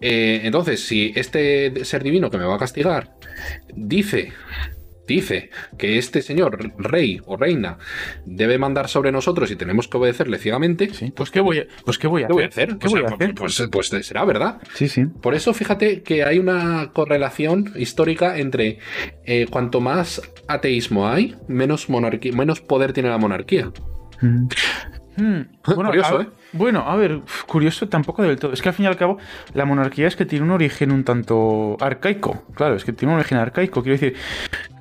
Eh, 0.00 0.40
entonces, 0.44 0.86
si 0.86 1.12
este 1.14 1.84
ser 1.84 2.02
divino 2.02 2.30
que 2.30 2.38
me 2.38 2.44
va 2.44 2.56
a 2.56 2.58
castigar 2.58 3.14
dice 3.74 4.32
dice 5.10 5.50
que 5.76 5.98
este 5.98 6.22
señor, 6.22 6.72
rey 6.78 7.20
o 7.26 7.36
reina, 7.36 7.78
debe 8.24 8.58
mandar 8.58 8.88
sobre 8.88 9.10
nosotros 9.10 9.50
y 9.50 9.56
tenemos 9.56 9.88
que 9.88 9.96
obedecerle 9.98 10.38
ciegamente, 10.38 10.94
Sí, 10.94 11.10
pues 11.10 11.30
¿qué 11.30 11.40
voy 11.40 11.58
a, 11.58 11.66
pues 11.84 11.98
¿qué 11.98 12.06
voy 12.06 12.22
a 12.22 12.28
¿qué 12.28 12.32
hacer? 12.44 12.48
hacer? 12.48 12.78
¿Qué 12.78 12.86
O 12.86 12.90
sea, 12.90 13.00
voy 13.00 13.10
a 13.10 13.14
hacer? 13.14 13.34
Pues, 13.34 13.68
pues 13.70 13.88
será 14.06 14.24
verdad. 14.24 14.58
Sí, 14.74 14.88
sí. 14.88 15.06
Por 15.20 15.34
eso 15.34 15.52
fíjate 15.52 16.02
que 16.02 16.24
hay 16.24 16.38
una 16.38 16.92
correlación 16.92 17.72
histórica 17.76 18.38
entre 18.38 18.78
eh, 19.24 19.46
cuanto 19.50 19.80
más 19.80 20.22
ateísmo 20.46 21.08
hay, 21.08 21.36
menos, 21.48 21.88
monarquía, 21.88 22.32
menos 22.32 22.60
poder 22.60 22.92
tiene 22.92 23.08
la 23.08 23.18
monarquía. 23.18 23.72
Mm. 24.20 24.48
Mm, 25.16 25.40
Bueno, 25.74 25.90
Curioso, 25.90 26.18
a, 26.18 26.22
¿eh? 26.22 26.28
Bueno, 26.52 26.80
a 26.88 26.96
ver, 26.96 27.20
curioso 27.46 27.88
tampoco 27.88 28.22
del 28.22 28.38
todo. 28.38 28.52
Es 28.52 28.62
que 28.62 28.68
al 28.68 28.74
fin 28.74 28.84
y 28.84 28.88
al 28.88 28.96
cabo, 28.96 29.18
la 29.54 29.64
monarquía 29.64 30.06
es 30.06 30.16
que 30.16 30.24
tiene 30.24 30.44
un 30.44 30.50
origen 30.52 30.92
un 30.92 31.04
tanto 31.04 31.76
arcaico. 31.80 32.44
Claro, 32.54 32.76
es 32.76 32.84
que 32.84 32.92
tiene 32.92 33.12
un 33.12 33.18
origen 33.20 33.38
arcaico. 33.38 33.82
Quiero 33.82 33.98
decir 33.98 34.14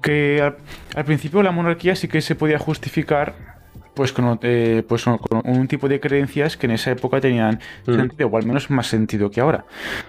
que 0.01 0.41
al, 0.41 0.57
al 0.95 1.05
principio 1.05 1.41
la 1.43 1.51
monarquía 1.51 1.95
sí 1.95 2.07
que 2.07 2.21
se 2.21 2.35
podía 2.35 2.59
justificar. 2.59 3.58
Pues 3.93 4.13
con, 4.13 4.39
eh, 4.43 4.83
pues 4.87 5.03
con 5.03 5.19
un 5.43 5.67
tipo 5.67 5.89
de 5.89 5.99
creencias 5.99 6.55
que 6.55 6.67
en 6.67 6.71
esa 6.73 6.91
época 6.91 7.19
tenían 7.19 7.59
Mm. 7.85 7.93
sentido, 7.95 8.29
o 8.29 8.37
al 8.37 8.45
menos 8.45 8.69
más 8.69 8.87
sentido 8.87 9.29
que 9.29 9.41
ahora. 9.41 9.65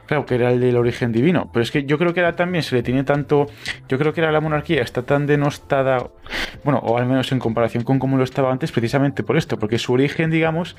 Claro, 0.07 0.25
que 0.27 0.37
era 0.37 0.51
el 0.53 0.61
del 0.61 0.77
origen 0.77 1.11
divino. 1.13 1.51
Pero 1.53 1.63
es 1.63 1.71
que 1.71 1.85
yo 1.85 1.99
creo 1.99 2.15
que 2.15 2.21
ahora 2.21 2.37
también 2.37 2.63
se 2.63 2.77
le 2.77 2.83
tiene 2.83 3.03
tanto. 3.05 3.47
Yo 3.89 3.99
creo 3.99 4.13
que 4.13 4.21
ahora 4.21 4.33
la 4.33 4.41
monarquía 4.41 4.83
está 4.83 5.03
tan 5.03 5.27
denostada, 5.27 6.09
bueno, 6.63 6.79
o 6.81 6.99
al 6.99 7.07
menos 7.07 7.33
en 7.33 7.39
comparación 7.41 7.83
con 7.83 7.99
cómo 7.99 8.17
lo 8.17 8.23
estaba 8.25 8.53
antes, 8.53 8.71
precisamente 8.71 9.23
por 9.25 9.37
esto, 9.37 9.59
porque 9.59 9.79
su 9.79 9.93
origen, 9.93 10.31
digamos, 10.31 10.77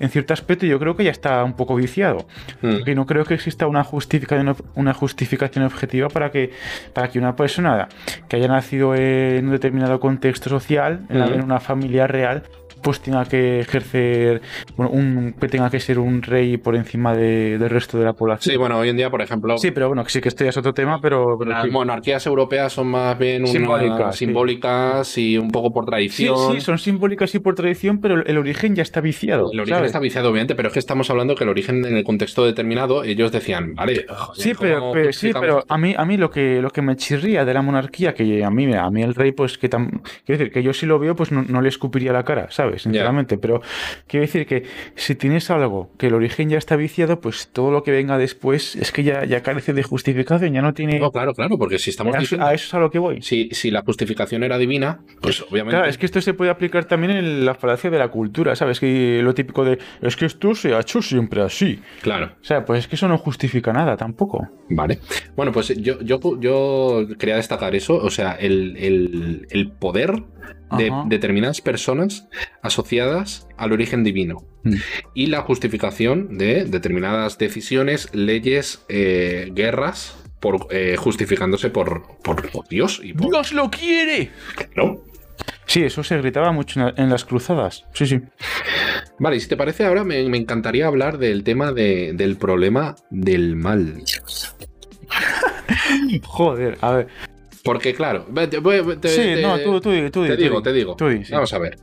en 0.00 0.08
cierto 0.10 0.32
aspecto, 0.34 0.66
yo 0.66 0.78
creo 0.80 0.96
que 0.96 1.04
ya 1.04 1.10
está 1.12 1.44
un 1.44 1.52
poco 1.54 1.76
viciado. 1.76 2.26
Mm. 2.62 2.88
Y 2.88 2.94
no 2.94 3.06
creo 3.06 3.24
que 3.24 3.34
exista 3.34 3.66
una 3.68 3.84
justificación, 3.84 4.56
una 4.74 4.94
justificación 4.94 5.64
objetiva 5.64 6.08
para 6.08 6.30
que, 6.30 6.50
para 6.92 7.08
que 7.08 7.18
una 7.18 7.36
persona 7.36 7.88
que 8.28 8.36
haya 8.36 8.48
nacido 8.48 8.94
en 8.96 9.44
un 9.46 9.52
determinado 9.52 10.00
contexto 10.00 10.50
social, 10.50 11.06
en, 11.08 11.18
la- 11.20 11.26
en 11.28 11.44
una 11.44 11.60
familia 11.60 12.06
real, 12.06 12.42
pues 12.88 13.00
tenga 13.00 13.22
que 13.26 13.60
ejercer, 13.60 14.40
bueno, 14.74 14.92
un, 14.92 15.34
que 15.38 15.46
tenga 15.46 15.68
que 15.68 15.78
ser 15.78 15.98
un 15.98 16.22
rey 16.22 16.56
por 16.56 16.74
encima 16.74 17.14
de- 17.14 17.58
del 17.58 17.68
resto 17.68 17.98
de 17.98 18.06
la 18.06 18.14
población. 18.14 18.50
Sí, 18.52 18.56
bueno, 18.56 18.78
hoy 18.78 18.88
en 18.88 18.96
día, 18.96 19.10
por 19.10 19.20
ejemplo, 19.20 19.58
Sí, 19.58 19.72
pero 19.72 19.88
bueno, 19.88 20.02
sí 20.08 20.22
que 20.22 20.28
esto 20.30 20.42
ya 20.44 20.48
es 20.50 20.56
otro 20.56 20.72
tema, 20.72 21.00
pero, 21.02 21.36
pero 21.38 21.50
las 21.50 21.64
sí. 21.64 21.70
monarquías 21.70 22.26
europeas 22.26 22.72
son 22.72 22.86
más 22.86 23.18
bien 23.18 23.42
unas 23.42 23.52
Simbólicas, 24.16 25.08
sí. 25.08 25.32
y 25.32 25.36
un 25.38 25.50
poco 25.50 25.70
por 25.70 25.84
Sí, 25.84 25.90
tradición. 25.90 26.54
sí, 26.54 26.60
son 26.62 26.78
simbólicas 26.78 27.34
y 27.34 27.40
por 27.40 27.54
tradición, 27.54 28.00
pero 28.00 28.24
el 28.24 28.38
origen 28.38 28.74
ya 28.74 28.82
está 28.82 29.02
viciado. 29.02 29.50
El 29.52 29.60
origen 29.60 29.76
¿sabes? 29.76 29.88
está 29.88 29.98
viciado, 30.00 30.30
obviamente, 30.30 30.54
pero 30.54 30.68
es 30.68 30.72
que 30.72 30.78
estamos 30.78 31.10
hablando 31.10 31.34
que 31.34 31.44
el 31.44 31.50
origen 31.50 31.84
en 31.84 31.94
el 31.94 32.04
contexto 32.04 32.46
determinado, 32.46 33.04
ellos 33.04 33.30
decían, 33.32 33.74
vale, 33.74 34.06
joder, 34.08 34.40
Sí, 34.42 34.52
pero, 34.58 34.80
¿cómo 34.80 34.92
pero- 34.92 35.12
sí, 35.12 35.30
pero 35.38 35.62
a 35.68 35.76
mí, 35.76 35.94
a 35.94 36.04
mí 36.06 36.16
lo 36.16 36.30
que 36.30 36.62
lo 36.62 36.70
que 36.70 36.80
me 36.80 36.96
chirría 36.96 37.44
de 37.44 37.52
la 37.52 37.60
monarquía, 37.60 38.14
que 38.14 38.42
a 38.44 38.50
mí, 38.50 38.72
a 38.74 38.88
mí 38.90 39.02
el 39.02 39.14
rey, 39.14 39.32
pues 39.32 39.58
que 39.58 39.68
tam- 39.68 40.00
quiero 40.24 40.38
decir 40.38 40.50
que 40.52 40.62
yo 40.62 40.72
si 40.72 40.86
lo 40.86 40.98
veo, 40.98 41.14
pues 41.14 41.32
no, 41.32 41.42
no 41.42 41.60
le 41.60 41.68
escupiría 41.68 42.12
la 42.12 42.24
cara, 42.24 42.46
¿sabes? 42.50 42.77
Sinceramente. 42.78 43.38
Pero 43.38 43.60
quiero 44.06 44.22
decir 44.26 44.46
que 44.46 44.64
si 44.94 45.14
tienes 45.14 45.50
algo 45.50 45.90
que 45.98 46.06
el 46.08 46.14
origen 46.14 46.48
ya 46.50 46.58
está 46.58 46.76
viciado, 46.76 47.20
pues 47.20 47.48
todo 47.52 47.70
lo 47.70 47.82
que 47.82 47.90
venga 47.90 48.18
después 48.18 48.76
es 48.76 48.92
que 48.92 49.02
ya, 49.02 49.24
ya 49.24 49.42
carece 49.42 49.72
de 49.72 49.82
justificación, 49.82 50.52
ya 50.52 50.62
no 50.62 50.74
tiene. 50.74 50.98
No, 50.98 51.10
claro, 51.10 51.34
claro, 51.34 51.58
porque 51.58 51.78
si 51.78 51.90
estamos 51.90 52.14
a, 52.14 52.18
eso, 52.18 52.22
diciendo, 52.22 52.46
a 52.46 52.54
eso 52.54 52.66
es 52.66 52.74
a 52.74 52.78
lo 52.78 52.90
que 52.90 52.98
voy. 52.98 53.22
si, 53.22 53.48
si 53.52 53.70
la 53.70 53.82
justificación 53.82 54.42
era 54.42 54.58
divina, 54.58 55.00
pues 55.20 55.42
obviamente. 55.42 55.76
Claro, 55.76 55.88
es 55.90 55.98
que 55.98 56.06
esto 56.06 56.20
se 56.20 56.34
puede 56.34 56.50
aplicar 56.50 56.84
también 56.86 57.12
en 57.12 57.44
la 57.44 57.54
falacia 57.54 57.90
de 57.90 57.98
la 57.98 58.08
cultura, 58.08 58.54
¿sabes? 58.56 58.80
Que 58.80 59.20
lo 59.22 59.34
típico 59.34 59.64
de 59.64 59.78
es 60.02 60.16
que 60.16 60.26
esto 60.26 60.54
se 60.54 60.74
ha 60.74 60.80
hecho 60.80 61.02
siempre 61.02 61.42
así. 61.42 61.80
Claro, 62.02 62.32
O 62.40 62.44
sea, 62.44 62.64
pues 62.64 62.80
es 62.80 62.88
que 62.88 62.96
eso 62.96 63.08
no 63.08 63.18
justifica 63.18 63.72
nada 63.72 63.96
tampoco. 63.96 64.48
vale. 64.70 64.98
Bueno, 65.36 65.52
pues 65.52 65.68
yo, 65.76 66.00
yo, 66.00 66.18
yo 66.40 67.06
quería 67.18 67.36
destacar 67.36 67.74
eso, 67.74 67.94
o 67.96 68.10
sea, 68.10 68.32
el, 68.32 68.76
el- 68.76 69.46
el 69.50 69.70
poder 69.70 70.22
de 70.76 70.88
Ajá. 70.90 71.04
determinadas 71.06 71.60
personas 71.60 72.28
asociadas 72.62 73.46
al 73.56 73.72
origen 73.72 74.04
divino 74.04 74.44
Mm. 74.64 74.74
y 75.14 75.26
la 75.26 75.42
justificación 75.42 76.36
de 76.36 76.64
determinadas 76.64 77.38
decisiones, 77.38 78.08
leyes, 78.12 78.84
eh, 78.88 79.50
guerras, 79.54 80.16
por, 80.40 80.66
eh, 80.70 80.96
justificándose 80.98 81.70
por, 81.70 82.18
por, 82.22 82.50
por 82.50 82.68
Dios 82.68 83.00
y 83.02 83.12
por, 83.12 83.30
¡Dios 83.30 83.52
lo 83.52 83.70
quiere! 83.70 84.30
¿no? 84.76 84.98
Sí, 85.66 85.82
eso 85.84 86.02
se 86.02 86.16
gritaba 86.18 86.50
mucho 86.50 86.92
en 86.96 87.08
las 87.10 87.24
cruzadas. 87.24 87.84
Sí, 87.94 88.06
sí. 88.06 88.20
Vale, 89.18 89.36
y 89.36 89.40
si 89.40 89.48
te 89.48 89.56
parece, 89.56 89.84
ahora 89.84 90.02
me, 90.02 90.28
me 90.28 90.38
encantaría 90.38 90.86
hablar 90.86 91.18
del 91.18 91.44
tema 91.44 91.72
de- 91.72 92.12
del 92.14 92.36
problema 92.36 92.96
del 93.10 93.54
mal. 93.56 94.02
Joder, 96.24 96.78
a 96.80 96.90
ver. 96.92 97.08
Porque, 97.64 97.94
claro, 97.94 98.26
te- 98.34 98.46
te- 98.48 99.08
sí, 99.08 99.16
te- 99.20 99.42
no, 99.42 99.58
tú, 99.58 99.80
tú, 99.80 99.90
tú 100.10 100.24
te 100.26 100.36
digo, 100.36 100.58
di. 100.58 100.62
te 100.64 100.72
digo. 100.72 100.96
Sí. 100.98 101.32
Vamos 101.32 101.52
a 101.52 101.58
ver. 101.58 101.78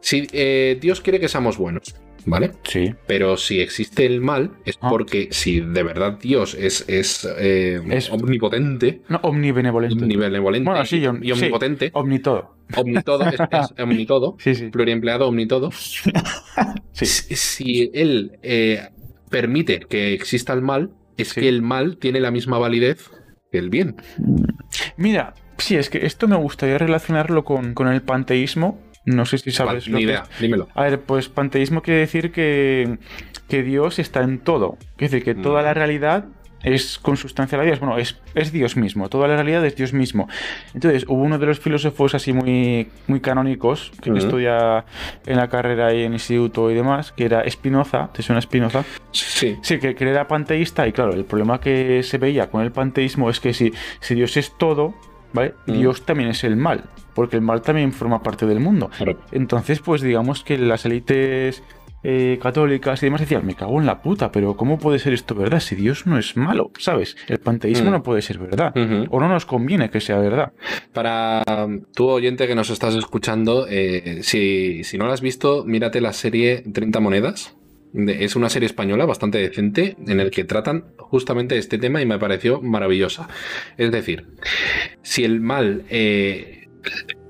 Si 0.00 0.26
eh, 0.32 0.78
Dios 0.80 1.00
quiere 1.00 1.20
que 1.20 1.28
seamos 1.28 1.56
buenos, 1.56 1.94
¿vale? 2.26 2.50
Sí. 2.64 2.92
Pero 3.06 3.36
si 3.36 3.60
existe 3.60 4.04
el 4.04 4.20
mal, 4.20 4.50
es 4.64 4.76
Ah. 4.80 4.88
porque 4.90 5.28
si 5.30 5.60
de 5.60 5.82
verdad 5.84 6.18
Dios 6.20 6.54
es, 6.54 6.84
es, 6.88 7.26
eh, 7.38 7.80
Es- 7.88 8.10
omnipotente, 8.10 9.02
No, 9.08 9.20
omnibenevolente. 9.22 10.02
omnibenevolente 10.02 10.68
Bueno, 10.70 10.84
sí, 10.84 11.00
yo- 11.00 11.14
y 11.22 11.30
omnipotente, 11.30 11.90
Omnitodo. 11.94 12.56
omnitodo, 12.76 13.24
es, 13.26 13.34
es 13.40 13.74
omnitodo, 13.78 14.36
Sí, 14.40 14.54
sí. 14.56 14.68
pluriempleado 14.70 15.28
omnitodo, 15.28 15.70
Sí. 16.92 17.06
si, 17.06 17.36
si 17.36 17.90
él 17.94 18.38
eh, 18.42 18.88
permite 19.30 19.80
que 19.88 20.12
exista 20.14 20.52
el 20.52 20.62
mal, 20.62 20.90
es 21.16 21.28
Sí. 21.28 21.42
que 21.42 21.48
el 21.48 21.62
mal 21.62 21.96
tiene 21.98 22.20
la 22.20 22.30
misma 22.32 22.58
validez 22.58 23.08
el 23.58 23.70
bien. 23.70 23.96
Mira, 24.96 25.34
sí, 25.58 25.76
es 25.76 25.90
que 25.90 26.06
esto 26.06 26.28
me 26.28 26.36
gustaría 26.36 26.78
relacionarlo 26.78 27.44
con, 27.44 27.74
con 27.74 27.88
el 27.88 28.02
panteísmo. 28.02 28.78
No 29.04 29.26
sé 29.26 29.38
si 29.38 29.50
sabes 29.50 29.84
Vale, 29.86 29.92
lo 29.92 29.98
ni 29.98 30.04
que 30.04 30.10
idea, 30.12 30.24
es. 30.32 30.40
dímelo. 30.40 30.68
A 30.74 30.82
ver, 30.84 31.00
pues 31.00 31.28
panteísmo 31.28 31.82
quiere 31.82 32.00
decir 32.00 32.30
que, 32.30 32.98
que 33.48 33.62
Dios 33.62 33.98
está 33.98 34.22
en 34.22 34.38
todo. 34.38 34.78
Quiere 34.96 35.10
decir 35.12 35.24
que 35.24 35.34
toda 35.34 35.60
Mm. 35.62 35.64
la 35.64 35.74
realidad 35.74 36.24
es 36.62 36.98
consustancial 36.98 37.60
a 37.60 37.64
Dios. 37.64 37.80
Bueno, 37.80 37.98
es, 37.98 38.18
es 38.34 38.52
Dios 38.52 38.76
mismo. 38.76 39.08
Toda 39.08 39.28
la 39.28 39.36
realidad 39.36 39.64
es 39.64 39.76
Dios 39.76 39.92
mismo. 39.92 40.28
Entonces, 40.74 41.04
hubo 41.08 41.22
uno 41.22 41.38
de 41.38 41.46
los 41.46 41.60
filósofos 41.60 42.14
así 42.14 42.32
muy, 42.32 42.88
muy 43.06 43.20
canónicos 43.20 43.92
que 44.00 44.10
estudia 44.10 44.84
en 45.26 45.36
la 45.36 45.48
carrera 45.48 45.92
y 45.94 46.04
en 46.04 46.12
instituto 46.12 46.70
y 46.70 46.74
demás, 46.74 47.12
que 47.12 47.24
era 47.24 47.48
Spinoza. 47.48 48.10
¿Te 48.12 48.22
suena 48.22 48.40
Spinoza? 48.40 48.84
Sí. 49.10 49.56
Sí, 49.62 49.78
que, 49.78 49.94
que 49.94 50.08
era 50.08 50.28
panteísta 50.28 50.86
y 50.86 50.92
claro, 50.92 51.12
el 51.12 51.24
problema 51.24 51.60
que 51.60 52.02
se 52.02 52.18
veía 52.18 52.50
con 52.50 52.62
el 52.62 52.72
panteísmo 52.72 53.30
es 53.30 53.40
que 53.40 53.52
si, 53.52 53.72
si 54.00 54.14
Dios 54.14 54.36
es 54.36 54.56
todo, 54.56 54.94
¿vale? 55.32 55.54
Dios 55.66 56.04
también 56.04 56.30
es 56.30 56.44
el 56.44 56.56
mal, 56.56 56.84
porque 57.14 57.36
el 57.36 57.42
mal 57.42 57.62
también 57.62 57.92
forma 57.92 58.22
parte 58.22 58.46
del 58.46 58.60
mundo. 58.60 58.90
Claro. 58.96 59.18
Entonces, 59.32 59.80
pues 59.80 60.02
digamos 60.02 60.44
que 60.44 60.58
las 60.58 60.84
élites 60.84 61.62
eh, 62.02 62.38
católicas 62.42 63.02
y 63.02 63.06
demás 63.06 63.20
decían, 63.20 63.46
me 63.46 63.54
cago 63.54 63.78
en 63.80 63.86
la 63.86 64.02
puta, 64.02 64.32
pero 64.32 64.56
¿cómo 64.56 64.78
puede 64.78 64.98
ser 64.98 65.12
esto 65.12 65.34
verdad 65.34 65.60
si 65.60 65.74
Dios 65.76 66.06
no 66.06 66.18
es 66.18 66.36
malo? 66.36 66.70
¿Sabes? 66.78 67.16
El 67.28 67.38
panteísmo 67.38 67.90
Mm. 67.90 67.92
no 67.92 68.02
puede 68.02 68.22
ser 68.22 68.38
verdad. 68.38 68.72
O 69.10 69.20
no 69.20 69.28
nos 69.28 69.46
conviene 69.46 69.90
que 69.90 70.00
sea 70.00 70.18
verdad. 70.18 70.52
Para 70.92 71.42
um, 71.64 71.82
tú, 71.94 72.08
oyente 72.08 72.46
que 72.46 72.54
nos 72.54 72.70
estás 72.70 72.94
escuchando, 72.94 73.66
eh, 73.68 74.20
si, 74.22 74.84
si 74.84 74.98
no 74.98 75.06
la 75.06 75.14
has 75.14 75.20
visto, 75.20 75.64
mírate 75.64 76.00
la 76.00 76.12
serie 76.12 76.62
30 76.72 77.00
monedas. 77.00 77.56
Es 77.94 78.36
una 78.36 78.48
serie 78.48 78.66
española 78.66 79.04
bastante 79.04 79.36
decente 79.36 79.96
en 80.06 80.18
el 80.18 80.30
que 80.30 80.44
tratan 80.44 80.84
justamente 80.96 81.58
este 81.58 81.76
tema 81.76 82.00
y 82.00 82.06
me 82.06 82.18
pareció 82.18 82.62
maravillosa. 82.62 83.28
Es 83.76 83.92
decir, 83.92 84.28
si 85.02 85.24
el 85.24 85.40
mal 85.40 85.84
eh, 85.90 86.68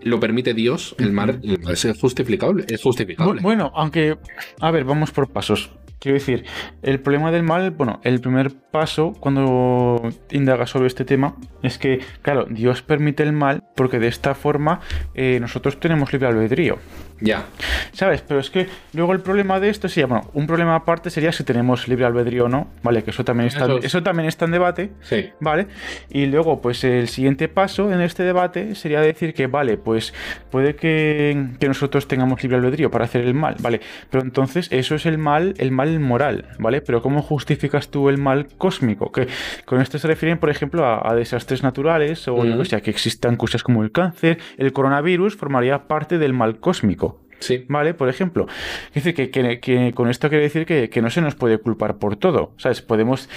lo 0.05 0.21
permite 0.21 0.55
Dios, 0.55 0.95
el 0.99 1.13
mal, 1.13 1.41
el 1.43 1.59
mal 1.61 1.73
es 1.75 1.87
justificable. 2.01 2.65
Es 2.69 2.83
justificable. 2.83 3.41
Bu- 3.41 3.43
Bueno, 3.43 3.73
aunque, 3.75 4.19
a 4.61 4.71
ver, 4.71 4.85
vamos 4.85 5.11
por 5.11 5.29
pasos. 5.31 5.71
Quiero 5.99 6.19
decir, 6.19 6.45
el 6.83 6.99
problema 6.99 7.31
del 7.31 7.45
mal, 7.45 7.71
bueno, 7.71 8.01
el 8.03 8.21
primer 8.21 8.51
paso 8.53 9.13
cuando 9.21 10.03
indagas 10.33 10.71
sobre 10.71 10.89
este 10.89 11.05
tema 11.05 11.37
es 11.63 11.79
que, 11.79 12.01
claro, 12.23 12.47
Dios 12.51 12.83
permite 12.83 13.23
el 13.23 13.33
mal 13.33 13.63
porque 13.77 14.01
de 14.01 14.09
esta 14.09 14.35
forma 14.35 14.81
eh, 15.15 15.39
nosotros 15.41 15.79
tenemos 15.79 16.13
libre 16.13 16.27
albedrío. 16.27 16.79
Ya. 17.23 17.45
¿Sabes? 17.93 18.23
Pero 18.27 18.41
es 18.41 18.51
que 18.51 18.67
luego 18.95 19.13
el 19.13 19.21
problema 19.21 19.61
de 19.61 19.69
esto 19.69 19.89
sería, 19.89 20.07
bueno, 20.07 20.29
un 20.35 20.47
problema 20.47 20.75
aparte 20.75 21.11
sería 21.11 21.31
si 21.33 21.45
tenemos 21.45 21.87
libre 21.89 22.05
albedrío 22.05 22.47
o 22.47 22.49
no, 22.49 22.69
¿vale? 22.83 23.03
Que 23.05 23.11
eso 23.11 23.25
también 23.25 23.49
está, 23.49 23.65
Eso 23.67 23.79
eso, 23.79 23.99
es- 23.99 24.05
también 24.05 24.29
está 24.29 24.45
en 24.47 24.51
debate, 24.53 24.91
Sí. 25.03 25.31
¿vale? 25.41 25.67
Y 26.11 26.27
luego, 26.27 26.61
pues 26.61 26.83
el 26.85 27.09
siguiente 27.09 27.49
paso 27.49 27.93
en 27.93 28.01
este 28.01 28.23
debate 28.25 28.75
sería 28.75 29.01
decir 29.01 29.35
que, 29.35 29.47
vale, 29.47 29.77
pues 29.77 30.13
puede 30.51 30.75
que, 30.75 31.47
que 31.61 31.69
nosotros 31.69 32.09
tengamos 32.09 32.43
libre 32.43 32.57
albedrío 32.59 32.91
para 32.91 33.05
hacer 33.05 33.23
el 33.23 33.35
mal, 33.35 33.57
¿vale? 33.61 33.81
Pero 34.11 34.25
entonces 34.25 34.69
eso 34.73 34.95
es 34.95 35.07
el 35.07 35.19
mal, 35.19 35.55
el 35.59 35.71
mal 35.71 36.01
moral, 36.01 36.47
¿vale? 36.59 36.81
Pero 36.81 37.03
¿cómo 37.03 37.23
justificas 37.23 37.89
tú 37.89 38.09
el 38.09 38.19
mal 38.19 38.49
cósmico? 38.59 39.13
Que 39.13 39.29
con 39.65 39.81
esto 39.81 39.99
se 39.99 40.09
refieren, 40.09 40.39
por 40.39 40.51
ejemplo, 40.51 40.85
a, 40.85 41.09
a 41.09 41.15
desastres 41.15 41.63
naturales 41.63 42.27
o 42.29 42.45
yo 42.45 42.53
Ujú. 42.55 42.63
que 42.63 42.69
sé, 42.71 42.77
a 42.77 42.81
que 42.81 42.91
existan 42.91 43.37
cosas 43.37 43.63
como 43.63 43.83
el 43.83 43.93
cáncer, 43.93 44.39
el 44.57 44.73
coronavirus 44.73 45.37
formaría 45.37 45.87
parte 45.87 46.19
del 46.19 46.33
mal 46.33 46.59
cósmico. 46.59 47.12
Sí. 47.43 47.65
¿Vale? 47.69 47.95
Por 47.95 48.09
ejemplo. 48.09 48.47
Es 48.95 49.05
decir, 49.05 49.15
que, 49.15 49.31
que- 49.31 49.61
que 49.61 49.93
con 49.95 50.09
esto 50.09 50.29
quiere 50.29 50.45
decir 50.45 50.65
que, 50.67 50.89
que 50.89 51.03
no 51.03 51.11
se 51.11 51.21
nos 51.21 51.35
puede 51.35 51.59
culpar 51.59 51.97
por 51.99 52.17
todo. 52.17 52.53
¿Sabes? 52.57 52.81
Podemos, 52.83 53.29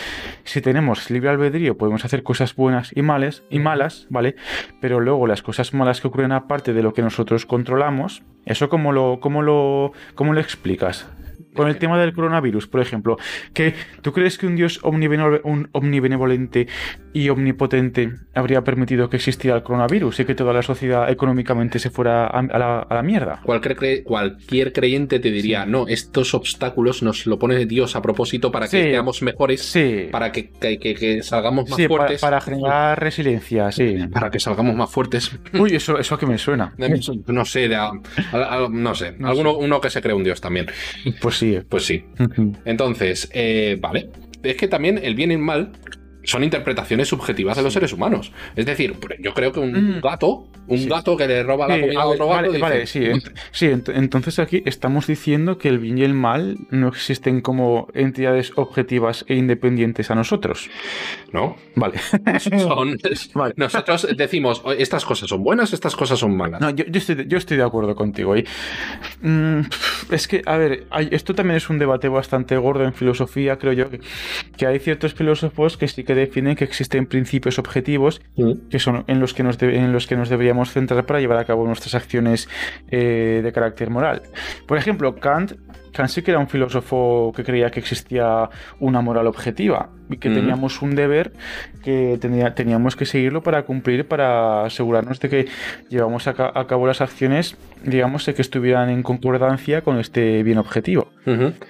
si 0.43 0.61
tenemos 0.61 1.09
libre 1.09 1.29
albedrío, 1.29 1.77
podemos 1.77 2.05
hacer 2.05 2.23
cosas 2.23 2.55
buenas 2.55 2.91
y 2.95 3.01
malas, 3.01 3.43
y 3.49 3.59
malas, 3.59 4.07
¿vale? 4.09 4.35
Pero 4.79 4.99
luego 4.99 5.27
las 5.27 5.41
cosas 5.41 5.73
malas 5.73 6.01
que 6.01 6.07
ocurren 6.07 6.31
aparte 6.31 6.73
de 6.73 6.83
lo 6.83 6.93
que 6.93 7.01
nosotros 7.01 7.45
controlamos, 7.45 8.23
¿eso 8.45 8.69
cómo 8.69 8.91
lo, 8.91 9.19
cómo 9.19 9.41
lo, 9.41 9.91
cómo 10.15 10.33
lo 10.33 10.39
explicas? 10.39 11.07
Con 11.55 11.67
el 11.67 11.77
tema 11.77 11.99
del 11.99 12.13
coronavirus, 12.13 12.67
por 12.67 12.81
ejemplo, 12.81 13.17
que 13.53 13.73
¿tú 14.01 14.11
crees 14.13 14.37
que 14.37 14.47
un 14.47 14.55
Dios 14.55 14.79
un 14.83 15.69
omnibenevolente 15.71 16.67
y 17.13 17.29
omnipotente 17.29 18.11
habría 18.33 18.63
permitido 18.63 19.09
que 19.09 19.17
existiera 19.17 19.55
el 19.57 19.63
coronavirus 19.63 20.19
y 20.19 20.25
que 20.25 20.35
toda 20.35 20.53
la 20.53 20.61
sociedad 20.61 21.09
económicamente 21.09 21.79
se 21.79 21.89
fuera 21.89 22.27
a, 22.27 22.41
la, 22.43 22.79
a 22.79 22.93
la 22.95 23.01
mierda? 23.03 23.41
Cualquier, 23.43 23.77
cre- 23.77 24.03
cualquier 24.03 24.73
creyente 24.73 25.19
te 25.19 25.31
diría, 25.31 25.65
no, 25.65 25.87
estos 25.87 26.33
obstáculos 26.33 27.03
nos 27.03 27.25
lo 27.25 27.39
pone 27.39 27.65
Dios 27.65 27.95
a 27.95 28.01
propósito 28.01 28.51
para 28.51 28.67
que 28.67 28.83
Sí. 28.83 28.89
seamos 28.91 29.21
mejores, 29.21 29.61
Sí, 29.63 30.09
para 30.11 30.31
que, 30.31 30.49
que- 30.49 30.77
que- 30.79 30.93
que 30.95 31.23
salgamos 31.23 31.69
más 31.69 31.87
fuertes. 31.87 32.21
para, 32.21 32.41
generar 32.41 32.99
resiliencia, 32.99 33.71
sí. 33.71 33.97
para 34.13 34.29
que 34.29 34.39
salgamos 34.39 34.75
más 34.75 34.89
fuertes. 34.89 35.31
Uy, 35.53 35.75
eso, 35.75 35.97
eso 35.97 36.17
que 36.17 36.25
me 36.25 36.37
suena. 36.37 36.73
No 37.27 37.45
sé, 37.45 37.67
de, 37.69 37.75
a- 37.75 37.91
a- 38.33 38.67
no 38.69 38.93
sé. 38.95 39.13
No 39.17 39.29
Alguno 39.29 39.55
uno 39.57 39.79
que 39.79 39.89
se 39.89 40.01
cree 40.01 40.13
un 40.13 40.23
Dios 40.23 40.41
también. 40.41 40.67
Pues 41.21 41.37
sí. 41.37 41.44
Pues 41.69 41.85
sí. 41.85 42.03
Entonces, 42.65 43.29
eh, 43.33 43.77
vale. 43.79 44.09
Es 44.43 44.55
que 44.55 44.67
también 44.67 44.99
el 45.01 45.15
bien 45.15 45.31
y 45.31 45.35
el 45.35 45.39
mal 45.39 45.71
son 46.23 46.43
interpretaciones 46.43 47.07
subjetivas 47.07 47.57
de 47.57 47.63
los 47.63 47.73
seres 47.73 47.93
humanos. 47.93 48.31
Es 48.55 48.65
decir, 48.65 48.95
yo 49.21 49.33
creo 49.33 49.51
que 49.51 49.59
un 49.59 49.97
Mm. 49.97 50.01
gato, 50.01 50.49
un 50.67 50.77
Sí. 50.77 50.89
gato 50.89 51.15
que 51.17 51.27
le 51.27 51.43
roba 51.43 51.67
la 51.67 51.75
Sí, 51.75 51.81
comida 51.81 52.01
a 52.01 52.05
otro 52.07 52.27
gato, 52.27 52.47
vale, 52.47 52.59
vale, 52.59 52.87
sí, 52.87 52.99
ent- 53.01 53.31
sí, 53.51 53.67
ent- 53.67 53.91
entonces 53.95 54.39
aquí 54.39 54.63
estamos 54.65 55.07
diciendo 55.07 55.57
que 55.57 55.69
el 55.69 55.79
bien 55.79 55.97
y 55.97 56.03
el 56.03 56.13
mal 56.13 56.57
no 56.71 56.87
existen 56.87 57.41
como 57.41 57.87
entidades 57.93 58.51
objetivas 58.55 59.25
e 59.27 59.35
independientes 59.35 60.09
a 60.11 60.15
nosotros. 60.15 60.69
no, 61.31 61.55
Vale. 61.75 61.97
son, 62.39 62.97
Vale. 63.33 63.53
nosotros 63.57 64.07
decimos, 64.15 64.61
"Oh, 64.63 64.71
estas 64.71 65.03
cosas 65.05 65.27
son 65.29 65.43
buenas, 65.43 65.73
estas 65.73 65.95
cosas 65.95 66.17
son 66.17 66.35
malas. 66.37 66.61
No, 66.61 66.69
yo, 66.69 66.85
yo 66.85 66.97
estoy, 66.97 67.15
de- 67.15 67.27
yo 67.27 67.37
estoy 67.37 67.57
de 67.57 67.63
acuerdo 67.63 67.93
contigo 67.95 68.33
ahí. 68.33 68.45
Mm, 69.21 69.61
es 70.11 70.27
que, 70.27 70.41
a 70.45 70.57
ver, 70.57 70.85
hay- 70.89 71.09
esto 71.11 71.35
también 71.35 71.57
es 71.57 71.69
un 71.69 71.77
debate 71.79 72.07
bastante 72.07 72.55
gordo 72.57 72.85
en 72.85 72.93
filosofía, 72.93 73.57
creo 73.57 73.73
yo, 73.73 73.89
que, 73.89 73.99
que 74.57 74.65
hay 74.65 74.79
ciertos 74.79 75.13
filósofos 75.13 75.77
que 75.77 75.87
sí 75.87 76.03
que 76.03 76.15
definen 76.15 76.55
que 76.55 76.63
existen 76.63 77.05
principios 77.05 77.59
objetivos 77.59 78.21
Mm. 78.37 78.69
que 78.69 78.79
son 78.79 79.03
en 79.07 79.19
los 79.19 79.33
que 79.33 79.43
nos, 79.43 79.57
de- 79.57 79.75
en 79.77 79.91
los 79.91 80.07
que 80.07 80.15
nos 80.15 80.29
deberíamos 80.29 80.54
centrar 80.63 81.05
para 81.05 81.19
llevar 81.19 81.37
a 81.37 81.45
cabo 81.45 81.65
nuestras 81.65 81.95
acciones 81.95 82.47
eh, 82.89 83.41
de 83.43 83.51
carácter 83.51 83.89
moral. 83.89 84.21
Por 84.65 84.77
ejemplo, 84.77 85.15
Kant, 85.15 85.53
Kant 85.91 86.09
sí 86.09 86.21
que 86.21 86.31
era 86.31 86.39
un 86.39 86.47
filósofo 86.47 87.33
que 87.35 87.43
creía 87.43 87.69
que 87.69 87.79
existía 87.79 88.49
una 88.79 89.01
moral 89.01 89.27
objetiva 89.27 89.89
y 90.09 90.17
que 90.17 90.29
teníamos 90.29 90.81
un 90.81 90.95
deber 90.95 91.33
que 91.83 92.17
tenía- 92.19 92.53
teníamos 92.55 92.95
que 92.95 93.05
seguirlo 93.05 93.41
para 93.43 93.63
cumplir, 93.63 94.07
para 94.07 94.65
asegurarnos 94.65 95.19
de 95.19 95.29
que 95.29 95.47
llevamos 95.89 96.27
a, 96.27 96.33
ca- 96.33 96.51
a 96.53 96.67
cabo 96.67 96.87
las 96.87 97.01
acciones, 97.01 97.55
digamos, 97.83 98.25
de 98.25 98.33
que 98.33 98.41
estuvieran 98.41 98.89
en 98.89 99.03
concordancia 99.03 99.81
con 99.81 99.99
este 99.99 100.43
bien 100.43 100.57
objetivo. 100.57 101.09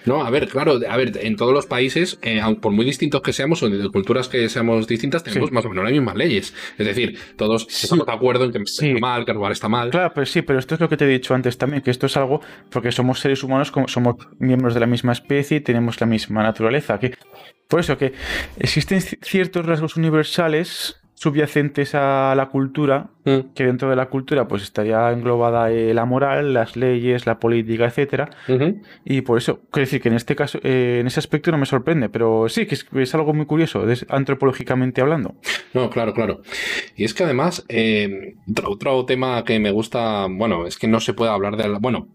No, 0.05 0.25
a 0.25 0.29
ver, 0.29 0.47
claro, 0.49 0.79
a 0.89 0.97
ver, 0.97 1.17
en 1.21 1.35
todos 1.37 1.53
los 1.53 1.65
países, 1.65 2.19
eh, 2.21 2.41
por 2.61 2.71
muy 2.73 2.83
distintos 2.85 3.21
que 3.21 3.31
seamos 3.33 3.63
o 3.63 3.69
de 3.69 3.89
culturas 3.89 4.27
que 4.27 4.49
seamos 4.49 4.85
distintas, 4.87 5.23
tenemos 5.23 5.49
Sí. 5.49 5.55
más 5.55 5.65
o 5.65 5.69
menos 5.69 5.83
las 5.85 5.93
mismas 5.93 6.15
leyes. 6.15 6.53
Es 6.77 6.85
decir, 6.85 7.17
todos 7.37 7.65
estamos 7.69 8.05
de 8.05 8.11
acuerdo 8.13 8.45
en 8.45 8.51
que 8.51 8.59
Sí. 8.65 8.89
está 8.89 8.99
mal, 8.99 9.25
que 9.25 9.33
robar 9.33 9.51
está 9.53 9.69
mal. 9.69 9.89
Claro, 9.91 10.13
pues 10.13 10.29
sí, 10.31 10.41
pero 10.41 10.59
esto 10.59 10.75
es 10.75 10.81
lo 10.81 10.89
que 10.89 10.97
te 10.97 11.05
he 11.05 11.07
dicho 11.07 11.33
antes 11.33 11.57
también, 11.57 11.81
que 11.81 11.91
esto 11.91 12.05
es 12.05 12.17
algo 12.17 12.41
porque 12.69 12.91
somos 12.91 13.19
seres 13.19 13.43
humanos, 13.43 13.71
somos 13.87 14.15
miembros 14.39 14.73
de 14.73 14.79
la 14.81 14.87
misma 14.87 15.13
especie 15.13 15.57
y 15.57 15.61
tenemos 15.61 15.99
la 16.01 16.07
misma 16.07 16.43
naturaleza. 16.43 16.99
Que, 16.99 17.13
por 17.75 17.81
eso 17.81 17.97
que 17.97 18.13
existen 18.57 18.99
ci- 19.01 19.17
ciertos 19.21 19.65
rasgos 19.65 19.97
universales 19.97 20.95
subyacentes 21.13 21.93
a 21.93 22.33
la 22.37 22.45
cultura, 22.47 23.07
Mm, 23.25 23.53
que 23.55 23.65
dentro 23.65 23.89
de 23.89 23.95
la 23.95 24.05
cultura 24.05 24.47
pues 24.47 24.61
estaría 24.61 25.11
englobada 25.11 25.71
eh, 25.71 25.93
la 25.95 26.05
moral, 26.05 26.53
las 26.53 26.75
leyes, 26.77 27.25
la 27.25 27.39
política, 27.39 27.85
etcétera, 27.85 28.29
y 29.03 29.21
por 29.21 29.37
eso, 29.39 29.61
quiero 29.71 29.85
decir 29.87 29.99
que 29.99 30.09
en 30.09 30.15
este 30.15 30.35
caso, 30.35 30.59
eh, 30.63 30.99
en 31.01 31.07
ese 31.07 31.19
aspecto 31.19 31.51
no 31.51 31.57
me 31.57 31.65
sorprende, 31.65 32.07
pero 32.07 32.47
sí, 32.49 32.65
que 32.67 32.75
es, 32.75 32.85
es 32.93 33.15
algo 33.15 33.33
muy 33.33 33.45
curioso, 33.47 33.85
des- 33.85 34.05
antropológicamente 34.09 35.01
hablando. 35.01 35.33
No, 35.73 35.89
claro, 35.89 36.13
claro. 36.13 36.43
Y 36.95 37.03
es 37.03 37.13
que 37.15 37.23
además, 37.23 37.65
eh, 37.67 38.35
otro, 38.51 38.69
otro 38.69 39.05
tema 39.05 39.43
que 39.43 39.59
me 39.59 39.71
gusta, 39.71 40.27
bueno, 40.29 40.65
es 40.67 40.77
que 40.77 40.87
no 40.87 40.99
se 41.01 41.13
puede 41.13 41.31
hablar 41.31 41.57
de... 41.57 41.67
la- 41.67 41.79
Bueno, 41.79 42.07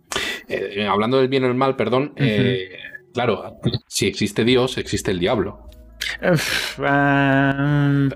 eh, 0.49 0.87
hablando 0.89 1.19
del 1.19 1.29
bien 1.29 1.43
o 1.45 1.49
el 1.49 1.55
mal, 1.55 1.75
perdón, 1.75 2.13
eh, 2.17 2.69
claro, 3.13 3.59
si 3.87 4.07
existe 4.07 4.45
Dios, 4.45 4.79
existe 4.79 5.11
el 5.11 5.19
diablo. 5.19 5.67
Ah, 6.79 8.09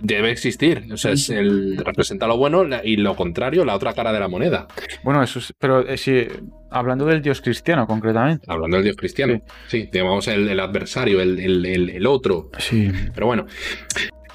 Debe 0.00 0.32
existir, 0.32 0.88
o 0.92 0.96
sea, 0.96 1.12
es 1.12 1.30
el 1.30 1.76
representa 1.76 2.26
lo 2.26 2.36
bueno 2.36 2.64
y 2.82 2.96
lo 2.96 3.14
contrario, 3.14 3.64
la 3.64 3.76
otra 3.76 3.92
cara 3.92 4.12
de 4.12 4.18
la 4.18 4.26
moneda. 4.26 4.66
bueno, 5.04 5.22
eso 5.22 5.38
es, 5.38 5.52
pero 5.56 5.86
eh, 5.88 5.96
sí, 5.96 6.26
hablando 6.72 7.04
del 7.06 7.22
dios 7.22 7.40
cristiano 7.40 7.86
concretamente. 7.86 8.44
Hablando 8.48 8.78
del 8.78 8.84
Dios 8.84 8.96
cristiano. 8.96 9.40
Sí, 9.68 9.88
digamos 9.92 10.26
el, 10.26 10.48
el 10.48 10.58
adversario, 10.58 11.20
el- 11.20 11.38
el 11.64 12.06
otro. 12.08 12.50
Sí. 12.58 12.90
Pero 13.14 13.26
bueno, 13.26 13.46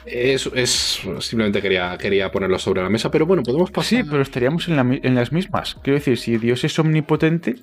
es, 0.08 0.50
es- 0.56 1.02
simplemente 1.20 1.62
quería, 1.62 1.98
quería 1.98 2.32
ponerlo 2.32 2.58
sobre 2.60 2.82
la 2.82 2.90
mesa, 2.90 3.12
pero 3.12 3.26
bueno, 3.26 3.44
podemos 3.44 3.72
pasar. 3.72 3.90
Sí, 4.04 4.04
pero 4.10 4.22
estaríamos 4.22 4.68
en, 4.68 4.76
la 4.76 4.84
mi- 4.84 5.00
en 5.04 5.16
las 5.16 5.32
mismas. 5.32 5.76
Quiero 5.84 6.00
decir, 6.00 6.18
si 6.18 6.38
Dios 6.38 6.64
es 6.64 6.78
omnipotente, 6.80 7.56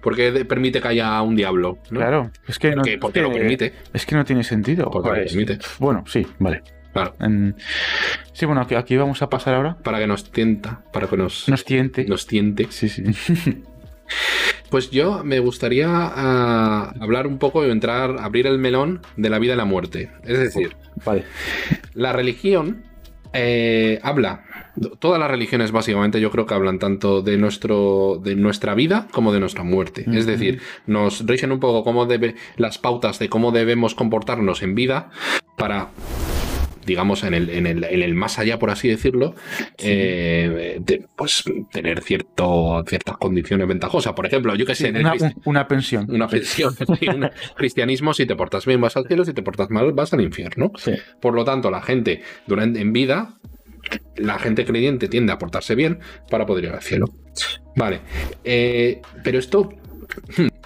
Porque 0.00 0.44
permite 0.44 0.80
que 0.80 0.88
haya 0.88 1.20
un 1.22 1.36
diablo. 1.36 1.78
¿no? 1.90 1.98
claro, 2.00 2.30
es 2.46 2.58
que 2.58 2.70
no, 2.76 2.82
Porque, 3.00 3.20
es 3.20 3.24
lo 3.24 3.32
permite. 3.32 3.72
Es 3.92 4.06
que 4.06 4.14
no 4.14 4.24
tiene 4.24 4.44
sentido. 4.44 4.90
Porque 4.90 5.08
lo 5.08 5.14
permite. 5.14 5.58
Bueno, 5.78 6.04
sí, 6.06 6.26
vale. 6.38 6.62
Claro. 6.92 7.14
En- 7.20 7.54
Sí, 8.32 8.44
bueno, 8.46 8.60
aquí, 8.60 8.74
aquí 8.74 8.96
vamos 8.96 9.20
a 9.22 9.28
pasar 9.30 9.54
ahora. 9.54 9.76
Para 9.82 9.98
que 9.98 10.06
nos 10.06 10.30
tienta, 10.30 10.82
para 10.92 11.06
que 11.08 11.16
nos, 11.16 11.48
Nos 11.48 11.64
tiente. 11.64 12.04
nos 12.04 12.26
tiente. 12.26 12.66
Sí, 12.70 12.88
sí. 12.88 13.02
Pues 14.70 14.90
yo 14.90 15.22
me 15.24 15.38
gustaría 15.38 15.88
ah, 15.88 16.92
hablar 17.00 17.26
un 17.26 17.38
poco 17.38 17.64
y 17.64 17.70
entrar, 17.70 18.16
abrir 18.18 18.46
el 18.46 18.58
melón 18.58 19.00
de 19.16 19.30
la 19.30 19.38
vida 19.38 19.54
y 19.54 19.56
la 19.56 19.64
muerte. 19.64 20.10
Es 20.24 20.38
decir, 20.38 20.76
vale. 21.04 21.24
la 21.94 22.12
religión 22.12 22.84
eh, 23.32 24.00
habla. 24.02 24.44
Todas 24.98 25.18
las 25.18 25.30
religiones 25.30 25.72
básicamente 25.72 26.20
yo 26.20 26.30
creo 26.30 26.46
que 26.46 26.54
hablan 26.54 26.78
tanto 26.78 27.22
de 27.22 27.38
nuestro 27.38 28.20
de 28.22 28.34
nuestra 28.34 28.74
vida 28.74 29.08
como 29.10 29.32
de 29.32 29.40
nuestra 29.40 29.62
muerte. 29.62 30.04
Es 30.12 30.26
decir, 30.26 30.60
nos 30.86 31.24
rigen 31.26 31.52
un 31.52 31.60
poco 31.60 31.82
cómo 31.82 32.06
debe 32.06 32.34
las 32.56 32.78
pautas 32.78 33.18
de 33.18 33.28
cómo 33.28 33.52
debemos 33.52 33.94
comportarnos 33.94 34.62
en 34.62 34.74
vida 34.74 35.10
para 35.56 35.88
digamos 36.86 37.24
en 37.24 37.34
el, 37.34 37.50
en 37.50 37.66
el, 37.66 37.84
en 37.84 38.02
el 38.02 38.14
más 38.14 38.38
allá 38.38 38.58
por 38.58 38.70
así 38.70 38.88
decirlo 38.88 39.34
eh, 39.78 40.78
de, 40.80 41.06
pues 41.16 41.44
tener 41.72 42.02
cierto 42.02 42.82
ciertas 42.86 43.16
condiciones 43.18 43.66
ventajosas 43.68 44.12
por 44.14 44.26
ejemplo 44.26 44.54
yo 44.54 44.64
que 44.64 44.74
sé 44.74 44.88
en 44.88 44.96
el 44.96 45.06
Una, 45.06 45.34
una 45.44 45.68
pensión. 45.68 46.06
una 46.08 46.28
pensión 46.28 46.74
sí, 46.74 47.08
un 47.08 47.30
cristianismo 47.56 48.14
si 48.14 48.26
te 48.26 48.36
portas 48.36 48.64
bien 48.64 48.80
vas 48.80 48.96
al 48.96 49.06
cielo 49.06 49.24
si 49.24 49.32
te 49.32 49.42
portas 49.42 49.70
mal 49.70 49.92
vas 49.92 50.12
al 50.12 50.20
infierno 50.20 50.72
por 51.20 51.34
lo 51.34 51.44
tanto, 51.44 51.70
la 51.70 51.82
gente 51.82 52.22
durante 52.46 52.80
en 52.80 52.92
vida, 52.92 53.34
la 54.16 54.38
gente 54.38 54.64
creyente 54.64 55.08
tiende 55.08 55.32
a 55.32 55.38
portarse 55.38 55.74
bien 55.74 56.00
para 56.30 56.46
poder 56.46 56.64
ir 56.64 56.70
al 56.70 56.82
cielo. 56.82 57.06
Vale. 57.74 58.00
eh, 58.44 59.00
pero 59.22 59.38
esto. 59.38 59.68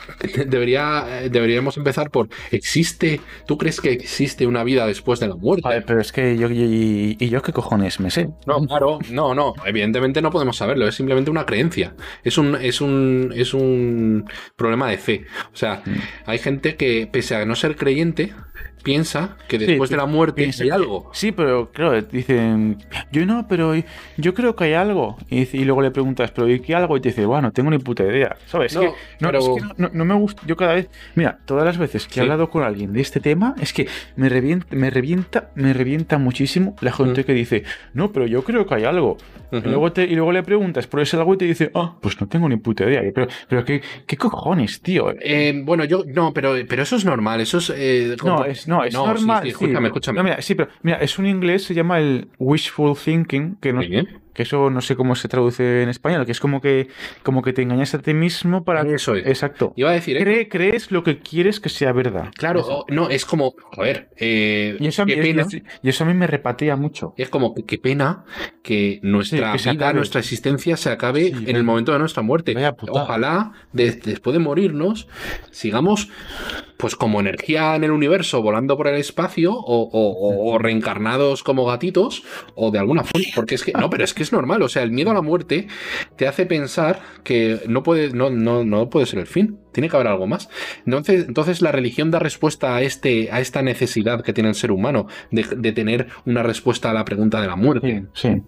debería, 0.46 1.04
deberíamos 1.30 1.76
empezar 1.76 2.10
por, 2.10 2.28
¿existe, 2.50 3.20
tú 3.46 3.58
crees 3.58 3.80
que 3.80 3.92
existe 3.92 4.46
una 4.46 4.64
vida 4.64 4.86
después 4.86 5.20
de 5.20 5.28
la 5.28 5.36
muerte? 5.36 5.62
Vale, 5.64 5.82
pero 5.82 6.00
es 6.00 6.12
que 6.12 6.36
yo, 6.36 6.48
y, 6.50 7.16
y 7.18 7.28
yo 7.28 7.42
qué 7.42 7.52
cojones 7.52 8.00
me 8.00 8.10
sé. 8.10 8.28
No, 8.46 8.64
claro, 8.66 8.98
no, 9.10 9.34
no, 9.34 9.54
evidentemente 9.66 10.22
no 10.22 10.30
podemos 10.30 10.56
saberlo, 10.56 10.86
es 10.86 10.94
simplemente 10.94 11.30
una 11.30 11.46
creencia, 11.46 11.94
es 12.24 12.38
un, 12.38 12.56
es 12.56 12.80
un, 12.80 13.32
es 13.34 13.54
un 13.54 14.24
problema 14.56 14.88
de 14.88 14.98
fe. 14.98 15.26
O 15.52 15.56
sea, 15.56 15.82
hay 16.26 16.38
gente 16.38 16.76
que, 16.76 17.08
pese 17.10 17.36
a 17.36 17.44
no 17.44 17.54
ser 17.54 17.76
creyente, 17.76 18.32
piensa 18.82 19.36
que 19.48 19.58
después 19.58 19.90
de 19.90 19.96
la 19.96 20.06
muerte 20.06 20.42
piensa 20.42 20.64
hay 20.64 20.70
algo. 20.70 21.10
Sí, 21.12 21.32
pero 21.32 21.70
claro, 21.70 22.00
dicen, 22.02 22.78
yo 23.12 23.26
no, 23.26 23.46
pero 23.48 23.74
yo 24.16 24.34
creo 24.34 24.56
que 24.56 24.64
hay 24.64 24.74
algo. 24.74 25.16
Y, 25.28 25.46
luego 25.64 25.82
le 25.82 25.90
preguntas, 25.90 26.30
¿pero 26.30 26.48
y 26.48 26.60
qué 26.60 26.74
algo? 26.74 26.96
Y 26.96 27.00
te 27.00 27.10
dice, 27.10 27.26
bueno, 27.26 27.48
no 27.48 27.52
tengo 27.52 27.70
ni 27.70 27.78
puta 27.78 28.04
idea. 28.04 28.36
¿Sabes? 28.46 28.74
No, 28.74 28.82
Es 28.82 28.90
que, 28.90 28.96
no, 29.20 29.28
pero- 29.28 29.56
es 29.56 29.62
que 29.62 29.82
no- 29.82 29.89
no- 29.92 30.04
no 30.04 30.04
me 30.04 30.14
gusta. 30.14 30.42
Yo 30.46 30.56
cada 30.56 30.74
vez, 30.74 30.88
mira, 31.14 31.38
todas 31.44 31.64
las 31.64 31.78
veces 31.78 32.06
que 32.06 32.14
Sí. 32.14 32.20
he 32.20 32.22
hablado 32.22 32.50
con 32.50 32.62
alguien 32.62 32.92
de 32.92 33.00
este 33.00 33.20
tema, 33.20 33.54
es 33.60 33.72
que 33.72 33.86
me 34.16 34.28
revienta, 34.28 34.66
me 34.74 34.90
revienta, 34.90 35.50
me 35.54 35.72
revienta 35.72 36.18
muchísimo 36.18 36.76
la 36.80 36.92
gente 36.92 37.24
que 37.24 37.32
dice, 37.32 37.64
no, 37.94 38.12
pero 38.12 38.26
yo 38.26 38.42
creo 38.44 38.66
que 38.66 38.74
hay 38.74 38.84
algo. 38.84 39.16
y, 39.52 39.60
luego 39.62 39.90
te, 39.92 40.04
y 40.04 40.14
luego 40.14 40.30
le 40.30 40.44
preguntas 40.44 40.86
por 40.86 41.00
ese 41.00 41.16
algo 41.16 41.34
y 41.34 41.38
te 41.38 41.44
dice, 41.44 41.72
ah, 41.74 41.96
pues 42.00 42.20
no 42.20 42.28
tengo 42.28 42.48
ni 42.48 42.56
puta 42.56 42.84
idea. 42.84 43.02
Pero, 43.12 43.26
pero 43.48 43.64
¿qué, 43.64 43.82
qué 44.06 44.16
cojones, 44.16 44.80
tío? 44.80 45.12
Eh, 45.20 45.60
bueno, 45.64 45.84
yo 45.84 46.04
no, 46.06 46.32
pero, 46.32 46.54
pero 46.68 46.82
eso 46.84 46.94
es 46.94 47.04
normal, 47.04 47.40
eso 47.40 47.58
es. 47.58 47.72
eh, 47.74 48.16
No, 48.24 48.44
es, 48.44 48.68
no, 48.68 48.84
es 48.84 48.92
sí, 48.94 49.00
normal. 49.00 49.38
sí, 49.42 49.48
sí. 49.48 49.50
escúchame, 49.50 49.88
escúchame. 49.88 50.16
No, 50.18 50.22
mira, 50.22 50.40
sí, 50.40 50.54
pero 50.54 50.68
mira, 50.82 50.98
es 50.98 51.18
un 51.18 51.26
inglés, 51.26 51.64
se 51.64 51.74
llama 51.74 51.98
el 51.98 52.28
wishful 52.38 52.96
thinking, 52.96 53.56
que 53.56 53.72
no, 53.72 53.78
Muy 53.78 53.88
bien. 53.88 54.19
Que 54.34 54.42
eso 54.44 54.70
no 54.70 54.80
sé 54.80 54.96
cómo 54.96 55.14
se 55.16 55.28
traduce 55.28 55.82
en 55.82 55.88
español, 55.88 56.24
que 56.26 56.32
es 56.32 56.40
como 56.40 56.60
que, 56.60 56.88
como 57.22 57.42
que 57.42 57.52
te 57.52 57.62
engañas 57.62 57.94
a 57.94 57.98
ti 57.98 58.14
mismo 58.14 58.64
para. 58.64 58.82
Eso 58.82 59.14
es. 59.14 59.26
Exacto. 59.26 59.72
Iba 59.76 59.90
a 59.90 59.94
decir, 59.94 60.16
¿eh? 60.16 60.20
Cree- 60.24 60.48
crees 60.48 60.90
lo 60.90 61.02
que 61.02 61.18
quieres 61.18 61.60
que 61.60 61.68
sea 61.68 61.92
verdad. 61.92 62.30
Claro, 62.36 62.60
o- 62.66 62.84
no, 62.88 63.10
es 63.10 63.24
como, 63.24 63.54
joder, 63.72 64.10
eh, 64.16 64.76
Y 64.78 64.86
eso, 64.86 65.02
a 65.02 65.06
mí, 65.06 65.14
qué 65.14 65.22
pena. 65.22 65.46
y 65.82 65.88
eso 65.88 66.04
a 66.04 66.06
mí 66.06 66.14
me 66.14 66.26
repatea 66.26 66.76
mucho. 66.76 67.14
Es 67.16 67.28
como 67.28 67.54
qué 67.54 67.78
pena 67.78 68.24
que 68.62 69.00
nuestra 69.02 69.52
Sí, 69.52 69.52
que 69.52 69.58
se 69.58 69.70
vida, 69.72 69.92
nuestra 69.92 70.20
existencia 70.20 70.76
se 70.76 70.90
acabe 70.90 71.22
Sí, 71.26 71.32
en 71.32 71.44
vaya- 71.44 71.56
el 71.58 71.64
momento 71.64 71.92
de 71.92 71.98
nuestra 71.98 72.22
muerte. 72.22 72.54
Ojalá 72.88 73.52
de- 73.72 73.92
después 73.92 74.32
de 74.34 74.40
morirnos 74.40 75.08
sigamos 75.50 76.08
pues 76.80 76.96
como 76.96 77.20
energía 77.20 77.76
en 77.76 77.84
el 77.84 77.90
universo 77.90 78.42
volando 78.42 78.76
por 78.76 78.88
el 78.88 78.96
espacio 78.96 79.52
o, 79.54 80.58
reencarnados 80.58 81.42
como 81.42 81.66
gatitos 81.66 82.24
o 82.54 82.70
de 82.70 82.78
alguna 82.78 83.04
forma. 83.04 83.26
Porque 83.34 83.54
es 83.54 83.64
que, 83.64 83.72
no, 83.72 83.90
pero 83.90 84.04
es 84.04 84.14
que 84.14 84.22
es 84.22 84.32
normal. 84.32 84.62
O 84.62 84.68
sea, 84.68 84.82
el 84.82 84.90
miedo 84.90 85.10
a 85.10 85.14
la 85.14 85.22
muerte 85.22 85.68
te 86.16 86.26
hace 86.26 86.46
pensar 86.46 87.00
que 87.22 87.60
no 87.68 87.82
puede, 87.82 88.10
no, 88.10 88.30
no, 88.30 88.64
no 88.64 88.88
puede 88.88 89.06
ser 89.06 89.18
el 89.18 89.26
fin. 89.26 89.58
Tiene 89.72 89.88
que 89.88 89.96
haber 89.96 90.08
algo 90.08 90.26
más. 90.26 90.48
Entonces, 90.86 91.26
entonces 91.28 91.62
la 91.62 91.70
religión 91.70 92.10
da 92.10 92.18
respuesta 92.18 92.74
a, 92.74 92.82
este, 92.82 93.30
a 93.30 93.40
esta 93.40 93.62
necesidad 93.62 94.22
que 94.22 94.32
tiene 94.32 94.48
el 94.48 94.54
ser 94.54 94.72
humano 94.72 95.06
de, 95.30 95.72
tener 95.72 96.08
una 96.24 96.42
respuesta 96.42 96.90
a 96.90 96.94
la 96.94 97.04
pregunta 97.04 97.40
de 97.40 97.46
la 97.46 97.56
muerte. 97.56 98.06
Sí. 98.14 98.42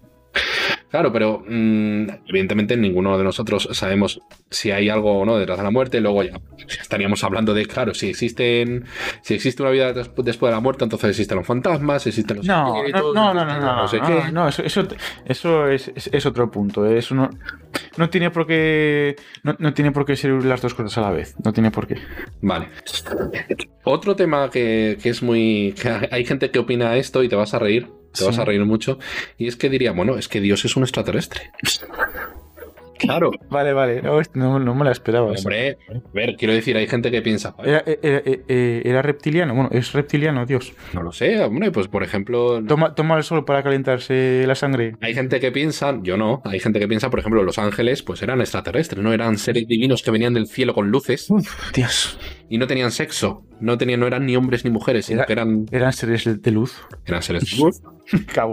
Claro, 0.89 1.11
pero 1.11 1.43
mm, 1.47 2.07
evidentemente 2.27 2.77
ninguno 2.77 3.17
de 3.17 3.23
nosotros 3.23 3.67
sabemos 3.71 4.21
si 4.51 4.69
hay 4.69 4.89
algo 4.89 5.19
o 5.21 5.25
no 5.25 5.37
detrás 5.39 5.57
de 5.57 5.63
la 5.63 5.71
muerte. 5.71 5.99
Luego 6.01 6.21
ya 6.21 6.39
estaríamos 6.79 7.23
hablando 7.23 7.55
de, 7.55 7.65
claro, 7.65 7.95
si 7.95 8.09
existen, 8.09 8.85
si 9.23 9.33
existe 9.33 9.63
una 9.63 9.71
vida 9.71 9.91
des- 9.91 10.11
después 10.17 10.51
de 10.51 10.55
la 10.55 10.59
muerte, 10.59 10.83
entonces 10.83 11.09
existen 11.09 11.37
los 11.39 11.47
fantasmas, 11.47 12.05
existen 12.05 12.37
los 12.37 12.45
No, 12.45 12.67
no, 12.67 12.75
espíritus, 12.77 13.15
no, 13.15 13.33
no, 13.33 13.43
no, 13.43 13.59
no, 13.59 13.75
no 13.77 13.87
sé 13.87 13.97
no, 13.99 14.05
qué. 14.05 14.31
no, 14.31 14.47
eso, 14.47 14.61
eso, 14.61 14.87
eso 15.25 15.67
es, 15.67 15.91
es- 15.95 16.09
es 16.13 16.25
otro 16.27 16.51
punto. 16.51 16.85
Eso 16.85 17.15
no, 17.15 17.27
no 17.97 18.09
tiene 18.11 18.29
por 18.29 18.45
qué, 18.45 19.15
no, 19.41 19.55
no 19.57 19.73
tiene 19.73 19.91
por 19.91 20.05
qué 20.05 20.15
ser 20.15 20.31
las 20.45 20.61
dos 20.61 20.75
cosas 20.75 20.95
a 20.99 21.01
la 21.01 21.09
vez. 21.09 21.35
No 21.43 21.53
tiene 21.53 21.71
por 21.71 21.87
qué. 21.87 21.97
Vale. 22.41 22.67
Otro 23.83 24.15
tema 24.15 24.49
que, 24.51 24.97
que 25.01 25.09
es 25.09 25.23
muy. 25.23 25.73
que 25.81 26.07
hay 26.11 26.23
gente 26.23 26.51
que 26.51 26.59
opina 26.59 26.95
esto 26.97 27.23
y 27.23 27.29
te 27.29 27.35
vas 27.35 27.53
a 27.55 27.59
reír. 27.59 27.89
Te 28.13 28.19
Sí. 28.19 28.25
vas 28.25 28.37
a 28.39 28.45
reír 28.45 28.63
mucho. 28.65 28.99
Y 29.37 29.47
es 29.47 29.55
que 29.55 29.69
diría, 29.69 29.91
bueno, 29.91 30.17
es 30.17 30.27
que 30.27 30.39
Dios 30.39 30.63
es 30.65 30.75
un 30.77 30.83
extraterrestre. 30.83 31.51
Claro. 32.99 33.31
Vale, 33.49 33.73
vale. 33.73 34.01
No, 34.33 34.59
no, 34.59 34.75
me 34.75 34.85
la 34.85 34.91
esperaba. 34.91 35.27
Hombre, 35.31 35.77
a 35.89 35.93
ver, 36.13 36.35
quiero 36.37 36.53
decir, 36.53 36.77
hay 36.77 36.87
gente 36.87 37.11
que 37.11 37.21
piensa, 37.21 37.53
Era, 37.63 37.83
era- 37.85 38.21
era- 38.25 38.41
era 38.47 39.01
reptiliano. 39.01 39.53
Bueno, 39.53 39.69
es 39.73 39.91
reptiliano, 39.93 40.45
Dios. 40.45 40.73
no 40.93 41.03
lo 41.03 41.11
sé, 41.11 41.39
hombre, 41.43 41.69
pues 41.71 41.87
por 41.89 42.01
ejemplo, 42.03 42.63
Toma, 42.65 42.95
toma 42.95 43.17
el 43.17 43.23
sol 43.23 43.43
para 43.45 43.61
calentarse 43.61 44.45
la 44.47 44.55
sangre. 44.55 44.95
Hay 45.01 45.13
gente 45.13 45.39
que 45.41 45.51
piensa, 45.51 45.99
yo 46.01 46.15
no, 46.17 46.41
hay 46.45 46.59
gente 46.61 46.79
que 46.79 46.87
piensa, 46.87 47.09
por 47.09 47.19
ejemplo, 47.19 47.43
los 47.43 47.59
ángeles, 47.59 48.01
pues 48.03 48.21
eran 48.23 48.39
extraterrestres, 48.41 49.03
no 49.03 49.11
eran 49.13 49.37
seres 49.37 49.67
divinos 49.67 50.01
que 50.01 50.11
venían 50.11 50.33
del 50.33 50.47
cielo 50.47 50.73
con 50.73 50.89
luces 50.89 51.27
Dios. 51.75 52.17
Y 52.53 52.57
no 52.59 52.67
tenían 52.67 52.91
sexo, 52.91 53.43
no 53.59 53.79
tenían, 53.79 53.99
no 53.99 54.05
eran 54.05 54.27
ni 54.27 54.35
hombres 54.35 54.63
ni 54.63 54.69
mujeres, 54.69 55.07
sino 55.07 55.19
Era- 55.21 55.25
que 55.25 55.33
eran, 55.33 55.65
Eran 55.71 55.91
seres 55.91 56.41
de 56.41 56.51
luz. 56.51 56.75
eran 57.05 57.23
seres 57.23 57.49
de 57.49 57.57
luz 57.63 57.81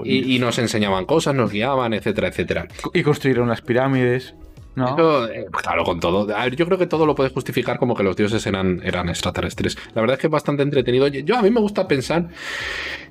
y, 0.04 0.36
y 0.36 0.38
nos 0.38 0.58
enseñaban 0.58 1.04
cosas, 1.04 1.34
nos 1.34 1.52
guiaban, 1.52 1.92
etcétera, 1.92 2.28
etcétera. 2.28 2.66
Y 2.94 3.02
construyeron 3.02 3.48
las 3.48 3.60
pirámides. 3.60 4.34
¿No? 4.76 4.86
Eso, 4.94 5.30
eh, 5.30 5.46
claro, 5.62 5.84
con 5.84 6.00
todo. 6.00 6.34
A 6.36 6.44
ver, 6.44 6.56
yo 6.56 6.66
creo 6.66 6.78
que 6.78 6.86
todo 6.86 7.06
lo 7.06 7.14
puedes 7.14 7.32
justificar 7.32 7.78
como 7.78 7.94
que 7.94 8.02
los 8.02 8.16
dioses 8.16 8.46
eran, 8.46 8.80
eran 8.84 9.08
extraterrestres. 9.08 9.76
La 9.94 10.00
verdad 10.00 10.14
es 10.14 10.20
que 10.20 10.26
es 10.26 10.30
bastante 10.30 10.62
entretenido. 10.62 11.08
Yo, 11.08 11.36
a 11.36 11.42
mí 11.42 11.50
me 11.50 11.60
gusta 11.60 11.88
pensar, 11.88 12.28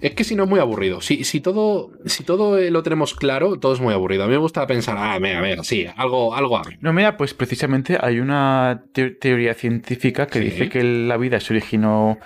es 0.02 0.14
que 0.16 0.24
si 0.24 0.36
no 0.36 0.44
es 0.44 0.50
muy 0.50 0.60
aburrido. 0.60 1.02
Si, 1.02 1.24
si 1.24 1.42
todo, 1.42 1.92
si 2.06 2.24
todo 2.24 2.58
eh, 2.58 2.72
lo 2.72 2.84
tenemos 2.84 3.14
claro, 3.14 3.60
todo 3.60 3.74
es 3.74 3.80
muy 3.82 3.94
aburrido. 3.94 4.24
A 4.24 4.28
mí 4.28 4.32
me 4.34 4.38
gusta 4.40 4.66
pensar, 4.68 4.96
ah, 4.98 5.20
venga, 5.20 5.42
venga, 5.42 5.64
sí, 5.64 5.86
algo, 5.98 6.34
algo. 6.36 6.62
No, 6.82 6.94
mira, 6.94 7.18
pues 7.18 7.34
precisamente 7.34 7.98
hay 8.02 8.20
una 8.20 8.84
te- 8.94 9.12
teoría 9.12 9.54
científica 9.54 10.28
que 10.28 10.40
Sí. 10.40 10.46
dice 10.46 10.70
que 10.70 10.84
la 10.84 11.18
vida 11.18 11.40
se 11.40 11.54
originó 11.54 12.18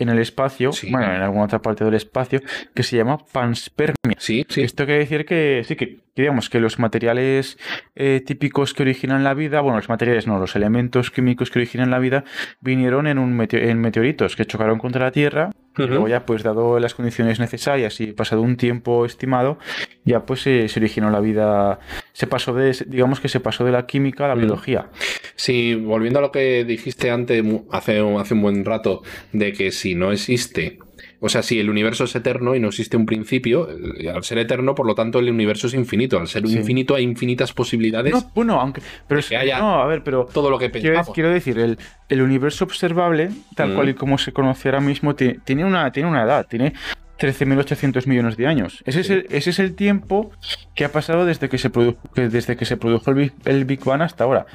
en 0.00 0.08
el 0.08 0.18
espacio, 0.18 0.72
Sí. 0.72 0.90
bueno, 0.90 1.14
en 1.14 1.22
alguna 1.22 1.44
otra 1.44 1.60
parte 1.62 1.84
del 1.84 1.94
espacio, 1.94 2.40
que 2.74 2.82
se 2.82 2.96
llama 2.96 3.18
panspermia. 3.32 4.16
Sí, 4.18 4.44
sí. 4.48 4.62
Esto 4.62 4.84
quiere 4.84 5.00
decir 5.00 5.24
que 5.24 5.62
sí, 5.66 5.76
que, 5.76 5.96
que 6.14 6.22
digamos 6.22 6.50
que 6.50 6.60
los 6.60 6.78
materiales 6.78 7.58
eh, 7.94 8.22
típicos 8.24 8.74
que 8.74 8.82
originan 8.82 9.24
la 9.24 9.34
vida, 9.34 9.60
bueno, 9.60 9.78
los 9.78 9.88
materiales 9.88 10.26
no, 10.26 10.38
los 10.38 10.56
elementos 10.56 11.10
químicos 11.10 11.50
que 11.50 11.58
originan 11.60 11.90
la 11.90 11.98
vida, 11.98 12.24
vinieron 12.60 13.06
en, 13.06 13.18
un 13.18 13.36
meteo- 13.38 13.62
en 13.68 13.78
meteoritos 13.80 14.36
que 14.36 14.44
chocaron 14.44 14.78
contra 14.78 15.04
la 15.04 15.12
Tierra 15.12 15.50
y 15.78 15.82
luego 15.86 16.08
ya, 16.08 16.26
pues 16.26 16.42
dado 16.42 16.78
las 16.80 16.94
condiciones 16.94 17.38
necesarias 17.40 18.00
y 18.00 18.08
pasado 18.12 18.42
un 18.42 18.56
tiempo 18.56 19.06
estimado, 19.06 19.58
ya 20.04 20.26
pues 20.26 20.46
eh, 20.46 20.68
se 20.68 20.78
originó 20.80 21.10
la 21.10 21.20
vida, 21.20 21.78
se 22.12 22.26
pasó 22.26 22.52
de, 22.52 22.76
digamos 22.86 23.20
que 23.20 23.28
se 23.28 23.40
pasó 23.40 23.64
de 23.64 23.72
la 23.72 23.86
química 23.86 24.24
a 24.26 24.28
la 24.28 24.34
biología. 24.34 24.88
Sí, 25.36 25.74
volviendo 25.76 26.18
a 26.18 26.22
lo 26.22 26.32
que 26.32 26.64
dijiste 26.64 27.10
antes, 27.10 27.42
hace, 27.70 28.04
hace 28.18 28.34
un 28.34 28.42
buen 28.42 28.64
rato, 28.64 29.02
de 29.32 29.52
que 29.52 29.70
si 29.70 29.89
no 29.94 30.12
existe, 30.12 30.78
o 31.20 31.28
sea, 31.28 31.42
si 31.42 31.58
el 31.60 31.68
universo 31.70 32.04
es 32.04 32.14
eterno 32.14 32.54
y 32.54 32.60
no 32.60 32.68
existe 32.68 32.96
un 32.96 33.06
principio, 33.06 33.68
eh, 33.98 34.08
al 34.10 34.22
ser 34.24 34.38
eterno, 34.38 34.74
por 34.74 34.86
lo 34.86 34.94
tanto, 34.94 35.18
el 35.18 35.30
universo 35.30 35.66
es 35.66 35.74
infinito. 35.74 36.18
Al 36.18 36.28
ser 36.28 36.46
Sí. 36.46 36.56
infinito 36.56 36.94
hay 36.94 37.04
infinitas 37.04 37.52
posibilidades, 37.52 38.12
No, 38.12 38.30
bueno, 38.34 38.60
aunque, 38.60 38.80
pero 39.06 39.20
es- 39.20 39.28
que 39.28 39.36
haya 39.36 39.58
no, 39.58 39.82
a 39.82 39.86
ver, 39.86 40.02
pero 40.02 40.26
todo 40.26 40.50
lo 40.50 40.58
que 40.58 40.70
Quiero, 40.70 40.94
pensamos. 40.94 41.14
quiero 41.14 41.30
decir, 41.30 41.58
el, 41.58 41.78
el 42.08 42.22
universo 42.22 42.64
observable, 42.64 43.30
tal 43.56 43.70
Mm. 43.70 43.74
cual 43.74 43.88
y 43.90 43.94
como 43.94 44.18
se 44.18 44.32
conoce 44.32 44.68
ahora 44.68 44.80
mismo, 44.80 45.14
ti- 45.14 45.36
tiene, 45.44 45.64
una, 45.64 45.90
tiene 45.92 46.08
una 46.08 46.22
edad, 46.24 46.46
tiene 46.48 46.72
13.800 47.18 48.06
millones 48.06 48.38
de 48.38 48.46
años. 48.46 48.82
Ese, 48.86 49.04
Sí. 49.04 49.12
es 49.12 49.18
el, 49.18 49.26
ese 49.30 49.50
es 49.50 49.58
el 49.58 49.74
tiempo 49.74 50.30
que 50.74 50.86
ha 50.86 50.92
pasado 50.92 51.26
desde 51.26 51.50
que 51.50 51.58
se 51.58 51.68
produjo, 51.68 51.98
desde 52.14 52.56
que 52.56 52.64
se 52.64 52.78
produjo 52.78 53.10
el 53.10 53.16
Big, 53.16 53.32
el 53.44 53.66
Big 53.66 53.84
Bang 53.84 54.00
hasta 54.00 54.24
ahora. 54.24 54.46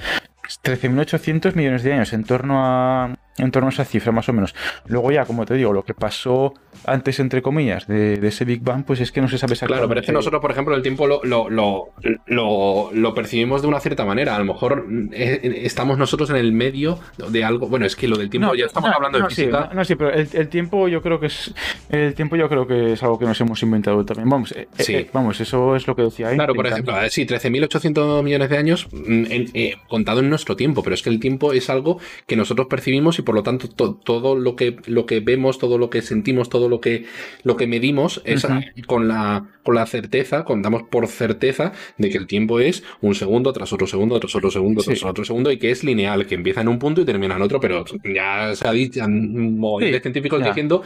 13.800 0.63 1.55
millones 1.55 1.83
de 1.83 1.93
años, 1.93 2.13
en 2.13 2.23
torno, 2.23 2.63
a, 2.65 3.15
en 3.37 3.51
torno 3.51 3.67
a 3.67 3.71
esa 3.71 3.85
cifra 3.85 4.11
más 4.11 4.29
o 4.29 4.33
menos. 4.33 4.55
Luego 4.87 5.11
ya, 5.11 5.25
como 5.25 5.45
te 5.45 5.55
digo, 5.55 5.73
lo 5.73 5.83
que 5.83 5.93
pasó 5.93 6.53
antes, 6.85 7.19
entre 7.19 7.41
comillas, 7.41 7.87
de, 7.87 8.17
de 8.17 8.27
ese 8.27 8.45
Big 8.45 8.61
Bang, 8.61 8.83
pues 8.85 8.99
es 9.01 9.11
que 9.11 9.21
no 9.21 9.27
se 9.27 9.37
sabe 9.37 9.53
exactamente. 9.53 9.79
Claro, 9.79 9.89
pero 9.89 9.99
es 10.01 10.05
que 10.05 10.11
nosotros, 10.11 10.41
por 10.41 10.51
ejemplo, 10.51 10.75
el 10.75 10.81
tiempo 10.81 11.07
lo, 11.07 11.21
lo, 11.23 11.49
lo, 11.49 12.89
lo- 12.93 13.13
percibimos 13.13 13.61
de 13.61 13.67
una 13.67 13.79
cierta 13.79 14.05
manera. 14.05 14.35
A 14.35 14.39
lo 14.39 14.45
mejor 14.45 14.85
eh, 15.13 15.61
estamos 15.63 15.97
nosotros 15.97 16.29
en 16.29 16.35
el 16.37 16.51
medio 16.51 16.99
de 17.29 17.43
algo. 17.43 17.67
Bueno, 17.67 17.85
es 17.85 17.95
que 17.95 18.07
lo 18.07 18.17
del 18.17 18.29
tiempo, 18.29 18.55
ya 18.55 18.65
estamos 18.65 18.89
no, 18.89 18.95
hablando 18.95 19.19
no, 19.19 19.27
de 19.27 19.35
sí, 19.35 19.43
física. 19.43 19.67
no, 19.69 19.73
no, 19.75 19.85
sí, 19.85 19.95
pero 19.95 20.11
el, 20.11 20.27
el 20.33 20.47
tiempo 20.49 20.87
yo 20.87 21.01
creo 21.01 21.19
que 21.19 21.27
es 21.27 21.53
el 21.89 22.13
tiempo 22.13 22.35
yo 22.35 22.49
creo 22.49 22.67
que 22.67 22.93
es 22.93 23.03
algo 23.03 23.17
que 23.19 23.25
nos 23.25 23.39
hemos 23.41 23.61
inventado 23.63 24.03
también. 24.05 24.29
Vamos, 24.29 24.51
eh, 24.51 24.67
eh, 24.77 24.83
Sí. 24.83 24.93
eh, 24.95 25.09
vamos, 25.13 25.39
eso 25.41 25.75
es 25.75 25.87
lo 25.87 25.95
que 25.95 26.03
decía 26.03 26.27
ahí. 26.29 26.35
Claro, 26.35 26.53
por 26.53 26.67
ejemplo, 26.67 26.93
ver, 26.93 27.09
sí, 27.09 27.25
13.800 27.25 28.23
millones 28.23 28.49
de 28.49 28.57
años 28.57 28.87
mm, 28.91 29.25
en- 29.29 29.49
eh, 29.53 29.75
contado 29.87 30.19
en 30.19 30.29
nuestro 30.29 30.55
tiempo, 30.55 30.83
pero 30.83 30.93
es 30.93 31.01
que 31.01 31.09
el 31.09 31.19
tiempo 31.19 31.53
es 31.53 31.69
algo 31.69 31.99
que 32.27 32.35
nosotros 32.35 32.67
percibimos 32.69 33.17
y 33.19 33.21
por 33.25 33.35
lo 33.35 33.43
tanto 33.43 33.67
todo 33.69 34.35
lo 34.35 34.55
que, 34.55 34.77
lo 34.85 35.05
que 35.05 35.19
vemos, 35.19 35.59
todo 35.59 35.77
lo 35.77 35.89
que 35.89 36.01
sentimos, 36.01 36.49
todo 36.49 36.69
lo 36.69 36.79
que, 36.79 37.05
lo 37.43 37.57
que 37.57 37.67
medimos 37.67 38.21
es 38.23 38.47
con, 38.87 39.07
la, 39.07 39.45
con 39.63 39.75
la 39.75 39.85
certeza, 39.85 40.45
contamos 40.45 40.83
por 40.83 41.07
certeza 41.07 41.73
de 41.97 42.09
que 42.09 42.17
el 42.17 42.27
tiempo 42.27 42.59
es 42.59 42.83
un 43.01 43.15
segundo 43.15 43.51
tras 43.51 43.73
otro 43.73 43.87
segundo, 43.87 44.19
tras 44.19 44.35
otro 44.35 44.51
segundo, 44.51 44.83
tras 44.83 45.03
otro 45.03 45.25
segundo 45.25 45.51
y 45.51 45.57
que 45.57 45.71
es 45.71 45.83
lineal, 45.83 46.25
que 46.25 46.35
empieza 46.35 46.61
en 46.61 46.67
un 46.67 46.79
punto 46.79 47.01
y 47.01 47.05
termina 47.05 47.35
en 47.35 47.41
otro, 47.41 47.59
pero 47.59 47.83
ya 48.03 48.55
se 48.55 48.67
ha 48.67 48.71
dicho, 48.71 49.03
han 49.03 49.59
científicos 50.01 50.43
diciendo 50.43 50.83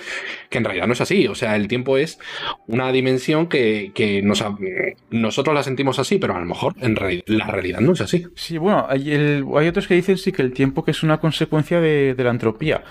que 0.49 0.57
en 0.57 0.63
realidad 0.63 0.87
no 0.87 0.93
es 0.93 1.01
así. 1.01 1.27
O 1.27 1.35
sea, 1.35 1.55
el 1.55 1.67
tiempo 1.67 1.97
es 1.97 2.19
una 2.67 2.91
dimensión 2.91 3.47
que, 3.47 3.91
que 3.93 4.21
nos, 4.21 4.43
nosotros 5.09 5.53
la 5.53 5.63
sentimos 5.63 5.99
así, 5.99 6.17
pero 6.17 6.35
a 6.35 6.39
lo 6.39 6.45
mejor 6.45 6.75
en 6.79 6.95
la 7.25 7.47
realidad 7.47 7.81
no 7.81 7.93
es 7.93 8.01
así. 8.01 8.25
Sí, 8.35 8.57
bueno, 8.57 8.85
hay, 8.87 9.11
hay 9.11 9.67
otros 9.67 9.87
que 9.87 9.95
dicen 9.95 10.17
sí 10.17 10.31
que 10.31 10.41
el 10.41 10.53
tiempo 10.53 10.83
que 10.83 10.91
es 10.91 11.03
una 11.03 11.19
consecuencia 11.19 11.81
de, 11.81 12.13
de 12.15 12.23
la 12.23 12.28
entropía 12.31 12.83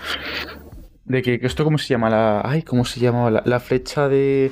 de 1.09 1.23
que, 1.23 1.39
esto 1.41 1.63
cómo 1.63 1.79
se 1.79 1.87
llama 1.87 2.09
la 2.09 2.41
ay 2.45 2.61
cómo 2.61 2.85
se 2.85 2.99
llamaba 2.99 3.41
la, 3.43 3.59
flecha 3.59 4.07
de 4.07 4.51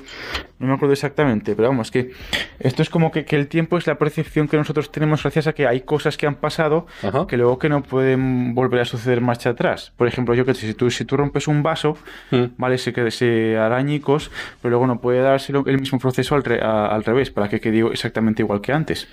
no 0.57 0.67
me 0.67 0.73
acuerdo 0.73 0.93
exactamente 0.93 1.55
pero 1.55 1.69
vamos 1.69 1.91
que 1.91 2.11
esto 2.59 2.81
es 2.81 2.89
como 2.89 3.11
que, 3.11 3.25
el 3.29 3.47
tiempo 3.47 3.77
es 3.77 3.85
la 3.85 3.99
percepción 3.99 4.47
que 4.47 4.57
nosotros 4.57 4.91
tenemos 4.91 5.21
gracias 5.21 5.45
a 5.45 5.53
que 5.53 5.67
hay 5.67 5.81
cosas 5.81 6.17
que 6.17 6.25
han 6.25 6.35
pasado 6.35 6.87
que 7.27 7.37
luego 7.37 7.59
que 7.59 7.69
no 7.69 7.83
pueden 7.83 8.55
volver 8.55 8.81
a 8.81 8.85
suceder 8.85 9.21
marcha 9.21 9.51
atrás. 9.51 9.93
Por 9.95 10.07
ejemplo 10.07 10.33
yo 10.33 10.45
que 10.45 10.55
si 10.55 10.73
tú 10.73 10.89
si 10.89 11.05
tú 11.05 11.15
rompes 11.15 11.47
un 11.47 11.61
vaso 11.61 11.95
mm. 12.31 12.45
vale 12.57 12.79
se 12.79 12.91
que 12.91 13.11
se 13.11 13.55
arañicos 13.55 14.31
pero 14.59 14.71
luego 14.71 14.87
no 14.87 14.99
puede 14.99 15.21
darse 15.21 15.53
el 15.53 15.79
mismo 15.79 15.99
proceso 15.99 16.33
al, 16.33 16.43
al 16.59 17.03
revés 17.03 17.29
para 17.29 17.49
que 17.49 17.61
quede 17.61 17.85
exactamente 17.91 18.41
igual 18.41 18.61
que 18.61 18.73
antes. 18.73 19.07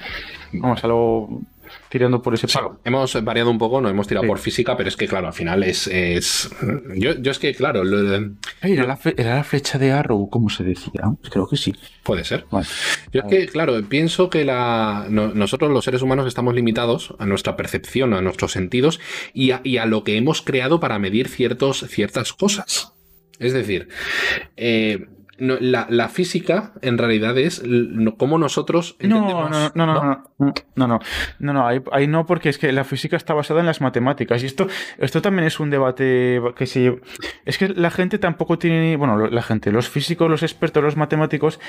Vamos 0.54 0.82
algo 0.82 1.42
tirando 1.88 2.22
por 2.22 2.34
ese 2.34 2.48
palo. 2.48 2.80
hemos 2.84 3.22
variado 3.24 3.50
un 3.50 3.58
poco, 3.58 3.80
no 3.80 3.88
hemos 3.88 4.06
tirado 4.06 4.26
por 4.26 4.38
física, 4.38 4.76
pero 4.76 4.88
es 4.88 4.96
que, 4.96 5.06
claro, 5.06 5.28
al 5.28 5.32
final 5.32 5.62
es. 5.62 5.86
es... 5.86 6.50
Yo, 6.96 7.12
es 7.12 7.38
que, 7.38 7.54
claro. 7.54 7.82
¿Era, 8.62 9.36
la 9.36 9.44
flecha 9.44 9.78
de 9.78 9.92
Arrow, 9.92 10.28
como 10.28 10.50
se 10.50 10.64
decía. 10.64 11.02
Creo 11.30 11.46
que 11.48 11.56
sí. 11.56 11.74
Puede 12.02 12.24
ser. 12.24 12.46
Yo 13.12 13.20
es 13.20 13.24
que, 13.28 13.46
claro, 13.46 13.80
pienso 13.88 14.30
que 14.30 14.44
la, 14.44 15.06
nosotros 15.08 15.70
los 15.70 15.84
seres 15.84 16.02
humanos 16.02 16.26
estamos 16.26 16.54
limitados 16.54 17.14
a 17.18 17.26
nuestra 17.26 17.56
percepción, 17.56 18.14
a 18.14 18.20
nuestros 18.20 18.52
sentidos 18.52 19.00
y 19.32 19.52
a, 19.52 19.60
y 19.64 19.78
a 19.78 19.86
lo 19.86 20.04
que 20.04 20.16
hemos 20.16 20.42
creado 20.42 20.80
para 20.80 20.98
medir 20.98 21.28
ciertos, 21.28 21.86
ciertas 21.88 22.32
cosas. 22.32 22.92
Es 23.38 23.52
decir, 23.52 23.88
eh, 24.56 25.06
no, 25.38 25.56
la, 25.60 25.86
la, 25.90 26.08
física 26.08 26.72
en 26.82 26.98
realidad 26.98 27.36
es 27.38 27.62
como 28.18 28.38
nosotros 28.38 28.96
entendemos. 29.00 29.50
No, 29.50 29.58
no, 29.58 29.72
no, 29.74 29.86
no, 29.86 29.94
no, 29.94 30.54
no, 30.76 30.86
no, 30.86 31.00
no, 31.38 31.52
no, 31.52 31.66
ahí, 31.66 32.06
no, 32.06 32.26
porque 32.26 32.48
es 32.48 32.58
que 32.58 32.70
la 32.72 32.84
física 32.84 33.16
está 33.16 33.34
basada 33.34 33.60
en 33.60 33.66
las 33.66 33.80
matemáticas. 33.80 34.42
Y 34.42 34.46
esto, 34.46 34.66
esto 34.98 35.22
también 35.22 35.46
es 35.46 35.60
un 35.60 35.70
debate 35.70 36.40
que 36.56 36.66
se. 36.66 37.00
Es 37.44 37.58
que 37.58 37.68
la 37.68 37.90
gente 37.90 38.18
tampoco 38.18 38.58
tiene. 38.58 38.96
Bueno, 38.96 39.28
la 39.28 39.42
gente, 39.42 39.72
los 39.72 39.88
físicos, 39.88 40.30
los 40.30 40.42
expertos, 40.42 40.82
los 40.82 40.96
matemáticos, 40.96 41.60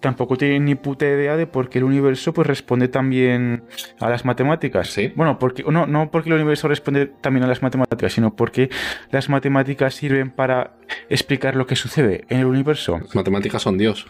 tampoco 0.00 0.36
tienen 0.36 0.64
ni 0.64 0.74
puta 0.74 1.06
idea 1.06 1.36
de 1.36 1.46
por 1.46 1.68
qué 1.68 1.78
el 1.78 1.84
universo 1.84 2.32
pues 2.32 2.46
responde 2.46 2.88
también 2.88 3.64
a 4.00 4.08
las 4.08 4.24
matemáticas. 4.24 4.88
Sí. 4.88 5.12
Bueno, 5.14 5.38
porque, 5.38 5.62
no, 5.64 5.86
no 5.86 6.10
porque 6.10 6.28
el 6.30 6.36
universo 6.36 6.68
responde 6.68 7.06
también 7.06 7.44
a 7.44 7.46
las 7.46 7.62
matemáticas, 7.62 8.12
sino 8.12 8.34
porque 8.34 8.70
las 9.10 9.28
matemáticas 9.28 9.94
sirven 9.94 10.30
para 10.30 10.76
explicar 11.08 11.56
lo 11.56 11.66
que 11.66 11.76
sucede 11.76 12.24
en 12.28 12.40
el 12.40 12.46
universo 12.46 13.00
matemáticas 13.14 13.62
son 13.62 13.78
Dios. 13.78 14.06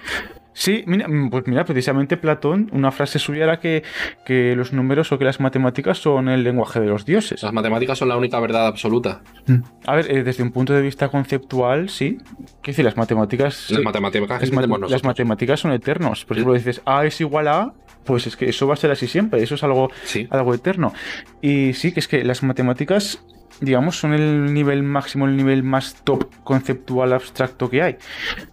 Sí, 0.55 0.85
mira, 0.87 1.09
mm, 1.09 1.30
pues 1.30 1.47
mira, 1.47 1.64
precisamente 1.64 2.18
Platón, 2.18 2.68
una 2.72 2.93
frase 2.93 3.18
suya 3.18 3.45
era 3.45 3.59
que, 3.59 3.83
que, 4.26 4.55
los 4.55 4.74
números 4.74 5.11
o 5.11 5.18
que 5.18 5.24
las 5.24 5.41
matemáticas 5.41 5.99
son 5.99 6.28
el 6.28 6.45
lenguaje 6.45 6.78
de 6.78 6.87
los 6.89 7.07
dioses. 7.07 7.43
Las 7.43 7.55
matemáticas 7.55 7.97
son 7.97 8.09
la 8.09 8.18
única 8.18 8.39
verdad 8.39 8.66
absoluta. 8.66 9.22
Mm. 9.47 9.57
A 9.87 9.97
ver, 9.97 10.11
eh, 10.11 10.22
desde 10.22 10.43
un 10.43 10.53
punto 10.53 10.74
de 10.74 10.83
vista 10.83 11.09
conceptual, 11.09 11.89
sí. 11.89 12.18
¿Qué 12.62 12.72
decir? 12.72 12.85
Las 12.85 12.99
matemáticas. 12.99 13.70
Las 13.70 13.83
matemáticas, 13.83 14.51
las, 14.91 15.05
matemáticas 15.05 15.61
son 15.61 15.72
eternos. 15.72 16.26
Por 16.26 16.37
ejemplo, 16.37 16.55
dices 16.55 16.83
A 16.85 17.07
es 17.07 17.18
igual 17.22 17.49
a 17.49 17.61
A, 17.61 17.74
pues 18.05 18.26
es 18.26 18.37
que 18.37 18.49
eso 18.49 18.66
va 18.66 18.74
a 18.74 18.76
ser 18.76 18.91
así 18.91 19.07
siempre. 19.07 19.43
Eso 19.43 19.55
es 19.55 19.62
algo, 19.62 19.91
algo 20.28 20.55
eterno. 20.55 20.93
Y 21.41 21.72
sí, 21.72 21.93
que 21.93 22.01
es 22.01 22.09
que 22.09 22.24
las 22.24 22.43
matemáticas 22.43 23.24
digamos, 23.61 23.99
son 23.99 24.15
el 24.15 24.53
nivel 24.53 24.83
máximo, 24.83 25.27
el 25.27 25.37
nivel 25.37 25.63
más 25.63 26.03
top 26.05 26.27
conceptual 26.45 27.13
abstracto 27.13 27.69
que 27.71 27.83
hay. 27.83 27.97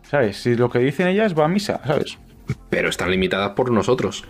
¿Sabes? 0.04 0.38
Si 0.38 0.56
lo 0.56 0.70
que 0.70 0.80
dicen 0.80 1.08
ellas 1.08 1.38
va 1.38 1.45
a 1.45 1.47
misa, 1.47 1.82
¿sabes? 1.86 2.18
Pero 2.70 2.89
están 2.89 3.12
limitadas 3.12 3.52
por 3.52 3.72
nosotros. 3.72 4.26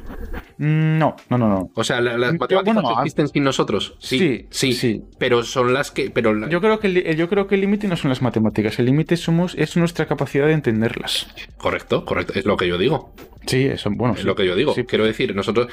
Mm, 0.57 0.97
no, 0.97 1.15
no, 1.29 1.37
no, 1.37 1.47
no. 1.47 1.71
O 1.73 1.83
sea, 1.83 2.01
las 2.01 2.33
matemáticas 2.33 2.83
existen 2.99 3.27
sin 3.29 3.43
nosotros. 3.43 3.95
Sí, 3.99 4.47
sí, 4.49 4.73
sí, 4.73 5.03
Pero 5.17 5.43
son 5.43 5.73
las 5.73 5.91
que. 5.91 6.09
Pero 6.09 6.47
yo 6.49 6.61
creo 6.61 6.79
que 6.79 6.87
el, 6.87 7.15
yo 7.15 7.29
creo 7.29 7.47
que 7.47 7.55
el 7.55 7.61
límite 7.61 7.87
no 7.87 7.95
son 7.95 8.09
las 8.09 8.21
matemáticas. 8.21 8.79
El 8.79 8.85
límite 8.85 9.17
somos 9.17 9.55
es 9.57 9.77
nuestra 9.77 10.05
capacidad 10.05 10.47
de 10.47 10.53
entenderlas. 10.53 11.27
Correcto, 11.57 12.05
correcto. 12.05 12.33
Es 12.35 12.45
lo 12.45 12.57
que 12.57 12.67
yo 12.67 12.77
digo. 12.77 13.13
Sí, 13.45 13.65
eso, 13.65 13.89
bueno. 13.89 14.15
Es 14.15 14.25
lo 14.25 14.35
que 14.35 14.45
yo 14.45 14.55
digo. 14.55 14.75
Quiero 14.87 15.05
decir, 15.05 15.35
nosotros, 15.35 15.67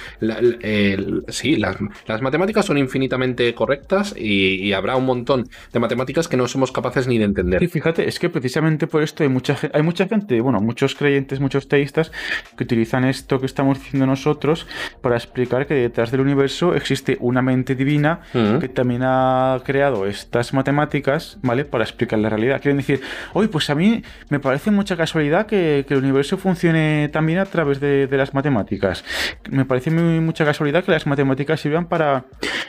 sí, 1.28 1.56
las, 1.56 1.76
matemáticas 2.22 2.64
son 2.64 2.78
infinitamente 2.78 3.54
correctas 3.54 4.14
y, 4.16 4.72
habrá 4.72 4.96
un 4.96 5.06
montón 5.06 5.48
de 5.72 5.80
matemáticas 5.80 6.28
que 6.28 6.36
no 6.36 6.46
somos 6.48 6.70
capaces 6.70 7.06
ni 7.06 7.18
de 7.18 7.24
entender. 7.24 7.62
Y 7.62 7.68
fíjate, 7.68 8.08
es 8.08 8.18
que 8.18 8.28
precisamente 8.28 8.86
por 8.86 9.02
esto 9.02 9.22
hay 9.22 9.30
mucha, 9.30 9.56
hay 9.72 9.82
mucha 9.82 10.06
gente, 10.06 10.40
bueno, 10.40 10.60
muchos 10.60 10.94
creyentes, 10.94 11.40
muchos 11.40 11.68
teístas 11.68 12.12
que 12.56 12.64
utilizan 12.64 13.04
esto 13.04 13.40
que 13.40 13.46
estamos 13.46 13.78
diciendo 13.78 14.06
nosotros 14.06 14.66
para 15.00 15.16
explicar 15.16 15.66
que 15.66 15.74
detrás 15.74 16.10
del 16.10 16.20
universo 16.20 16.74
existe 16.74 17.16
una 17.20 17.42
mente 17.42 17.74
divina 17.74 18.20
que 18.60 18.68
también 18.68 19.02
ha 19.04 19.60
creado 19.64 20.06
estas 20.06 20.52
matemáticas, 20.52 21.38
¿vale? 21.42 21.64
Para 21.64 21.84
explicar 21.84 22.18
la 22.18 22.28
realidad. 22.28 22.60
Quieren 22.60 22.76
decir, 22.76 23.00
oye, 23.32 23.48
pues 23.48 23.70
a 23.70 23.74
mí 23.74 24.02
me 24.28 24.40
parece 24.40 24.70
mucha 24.70 24.96
casualidad 24.96 25.46
que, 25.46 25.84
que 25.88 25.94
el 25.94 26.00
universo 26.00 26.36
funcione 26.36 27.08
también 27.12 27.38
a 27.38 27.46
través 27.56 27.80
de, 27.80 28.08
las 28.16 28.34
matemáticas. 28.34 29.04
Me 29.50 29.64
parece 29.64 29.90
muy, 29.90 30.20
mucha 30.20 30.44
casualidad 30.44 30.84
que 30.84 30.92
las 30.92 31.06
matemáticas 31.06 31.60
sirvan 31.60 31.88
para, 31.88 32.26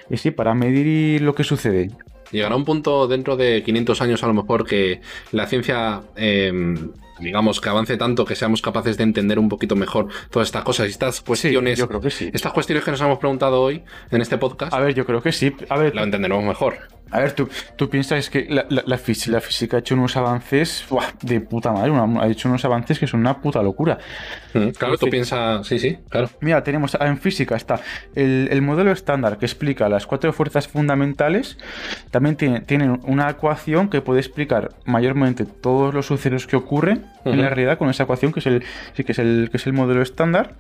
eh, 0.10 0.18
sí, 0.18 0.32
para 0.32 0.54
medir 0.54 1.22
lo 1.22 1.36
que 1.36 1.44
sucede. 1.44 1.92
Llegará 2.32 2.56
un 2.56 2.66
punto 2.66 3.08
dentro 3.08 3.38
de 3.38 3.64
500 3.64 4.02
años 4.02 4.24
a 4.24 4.28
lo 4.28 4.34
mejor 4.34 4.66
que 4.66 5.02
la 5.32 5.46
ciencia... 5.48 6.02
Em, 6.16 6.92
digamos, 7.20 7.60
que 7.62 7.70
avance 7.70 7.98
tanto 7.98 8.26
que 8.26 8.36
seamos 8.36 8.62
capaces 8.62 8.98
de 8.98 9.04
entender 9.04 9.40
un 9.40 9.50
poquito 9.50 9.76
mejor 9.76 10.08
todas 10.30 10.48
estas 10.48 10.64
cosas 10.64 10.88
y 10.88 10.92
estas 10.92 11.22
cuestiones. 11.22 11.78
yo 11.78 11.88
creo 11.88 12.02
que 12.02 12.12
sí. 12.12 12.30
Estas 12.34 12.54
cuestiones 12.54 12.84
que 12.84 12.92
nos 12.92 13.02
hemos 13.02 13.20
preguntado 13.20 13.62
hoy 13.62 13.84
en 14.12 14.22
este 14.22 14.38
podcast. 14.38 14.74
A 14.74 14.80
ver, 14.80 14.94
yo 14.94 15.06
creo 15.06 15.22
que 15.22 15.32
sí. 15.32 15.56
A 15.70 15.78
ver, 15.78 15.96
la 15.96 16.04
entenderemos 16.04 16.46
mejor. 16.46 16.78
A 17.10 17.20
ver, 17.20 17.32
tú, 17.32 17.48
tú 17.78 17.90
piensas 17.90 18.30
que 18.30 18.48
la, 18.50 18.66
la, 18.70 18.98
física 18.98 19.78
ha 19.78 19.80
hecho 19.80 19.96
unos 19.96 20.18
avances 20.18 20.86
de 21.22 21.40
puta 21.40 21.72
madre, 21.72 21.94
ha 21.94 22.28
hecho 22.28 22.50
unos 22.50 22.66
avances 22.66 23.00
que 23.00 23.08
son 23.08 23.22
una 23.22 23.40
puta 23.40 23.64
locura. 23.64 23.98
Claro, 24.78 24.98
tú 24.98 25.10
piensas, 25.10 25.66
sí, 25.68 25.80
sí, 25.80 25.98
claro. 26.10 26.30
Mira, 26.42 26.64
tenemos 26.64 26.98
en 27.00 27.18
física 27.18 27.56
está 27.56 27.80
el, 28.16 28.62
modelo 28.62 28.92
estándar 28.92 29.38
que 29.38 29.46
explica 29.46 29.88
las 29.90 30.06
cuatro 30.06 30.34
fuerzas 30.34 30.68
fundamentales, 30.68 31.58
también 32.12 32.36
tiene, 32.36 33.00
una 33.04 33.30
ecuación 33.30 33.90
que 33.90 34.02
puede 34.02 34.20
explicar 34.20 34.70
mayormente 34.86 35.46
todos 35.46 35.94
los 35.94 36.08
sucesos 36.08 36.48
que 36.48 36.56
ocurren 36.56 37.06
en 37.26 37.42
la 37.42 37.50
realidad 37.50 37.78
con 37.78 37.90
esa 37.90 38.04
ecuación 38.04 38.32
que 38.32 38.40
es 38.40 38.48
el, 38.48 38.64
sí, 38.94 39.04
que 39.04 39.12
es 39.12 39.20
el, 39.20 39.50
que 39.52 39.58
es 39.58 39.68
el 39.68 39.74
modelo 39.74 40.02
estándar, 40.02 40.56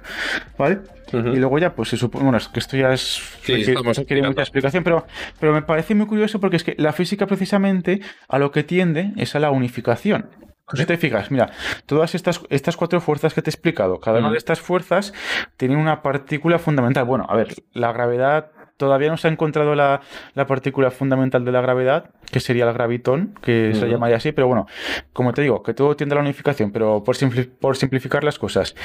¿vale? 0.57 0.79
Y 1.13 1.37
luego 1.37 1.57
ya, 1.57 1.73
pues 1.73 1.89
se 1.89 1.97
supone, 1.97 2.25
bueno, 2.25 2.37
es 2.37 2.47
que 2.49 2.59
esto 2.59 2.75
ya 2.75 2.91
es, 2.91 3.21
sí, 3.41 3.73
mucha 3.83 4.01
explicación, 4.41 4.83
pero, 4.83 5.05
pero 5.39 5.53
me 5.53 5.61
parece 5.61 5.95
muy 5.95 6.05
curioso 6.05 6.39
porque 6.39 6.57
es 6.57 6.63
que 6.63 6.75
la 6.77 6.91
física 6.91 7.25
precisamente 7.27 8.01
a 8.27 8.39
lo 8.39 8.51
que 8.51 8.63
tiende 8.63 9.13
es 9.15 9.35
a 9.35 9.39
la 9.39 9.51
unificación. 9.51 10.29
Si 10.74 10.86
te 10.86 10.97
fijas, 10.97 11.32
mira, 11.32 11.49
todas 11.86 12.13
estas, 12.13 12.41
estas 12.49 12.76
cuatro 12.76 12.99
fuerzas 12.99 13.34
que 13.34 13.41
te 13.41 13.49
he 13.49 13.51
explicado, 13.51 13.99
cada 13.99 14.20
una 14.20 14.32
de 14.32 14.38
estas 14.38 14.59
fuerzas 14.59 15.13
tiene 15.55 15.78
una 15.78 16.01
partícula 16.01 16.59
fundamental. 16.59 17.05
Bueno, 17.05 17.26
a 17.30 17.36
ver, 17.38 17.55
la 17.72 17.93
gravedad 17.93 18.51
todavía 18.76 19.09
no 19.09 19.18
se 19.18 19.28
ha 19.28 19.32
encontrado 19.32 19.76
la, 19.76 20.01
partícula 20.47 20.91
fundamental 20.91 21.45
de 21.45 21.51
la 21.51 21.61
gravedad, 21.61 22.11
que 22.32 22.39
sería 22.39 22.68
el 22.68 22.74
gravitón, 22.74 23.34
que 23.41 23.74
se 23.74 23.88
llamaría 23.88 24.18
así, 24.18 24.34
pero 24.34 24.47
bueno, 24.47 24.68
como 25.13 25.34
te 25.34 25.41
digo, 25.41 25.63
que 25.63 25.74
todo 25.74 25.95
tiende 25.95 26.13
a 26.15 26.18
la 26.18 26.22
unificación, 26.22 26.72
pero 26.72 27.03
por, 27.03 27.15
por 27.59 27.78
simplificar 27.78 28.24
las 28.24 28.38
cosas, 28.38 28.76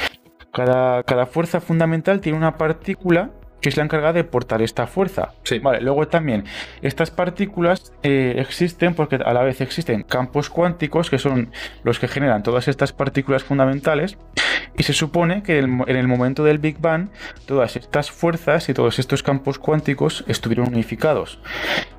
cada, 0.53 1.03
cada 1.03 1.27
fuerza 1.27 1.61
fundamental 1.61 2.21
tiene 2.21 2.39
una 2.39 2.59
partícula 2.59 3.31
que 3.63 3.69
es 3.69 3.77
la 3.77 3.85
encargada 3.85 4.13
de 4.13 4.25
portar 4.25 4.61
esta 4.61 4.87
fuerza. 4.87 5.33
Sí. 5.45 5.61
Vale, 5.61 5.81
luego 5.81 6.07
también, 6.09 6.45
estas 6.83 7.11
partículas 7.11 7.93
eh, 8.03 8.35
existen 8.39 8.95
porque 8.95 9.17
a 9.17 9.33
la 9.33 9.43
vez 9.43 9.61
existen 9.61 10.03
campos 10.03 10.51
cuánticos, 10.51 11.09
que 11.09 11.19
son 11.19 11.53
los 11.85 11.99
que 11.99 12.09
generan 12.09 12.43
todas 12.43 12.69
estas 12.69 12.93
partículas 12.93 13.45
fundamentales, 13.45 14.19
y 14.77 14.83
se 14.83 14.93
supone 14.93 15.43
que 15.43 15.59
en 15.59 15.83
el, 15.87 16.09
momento 16.09 16.45
del 16.45 16.59
Big 16.59 16.79
Bang, 16.81 17.09
todas 17.47 17.77
estas 17.77 18.11
fuerzas 18.11 18.69
y 18.69 18.75
todos 18.75 18.99
estos 18.99 19.23
campos 19.23 19.59
cuánticos 19.59 20.25
estuvieron 20.27 20.69
unificados. 20.69 21.39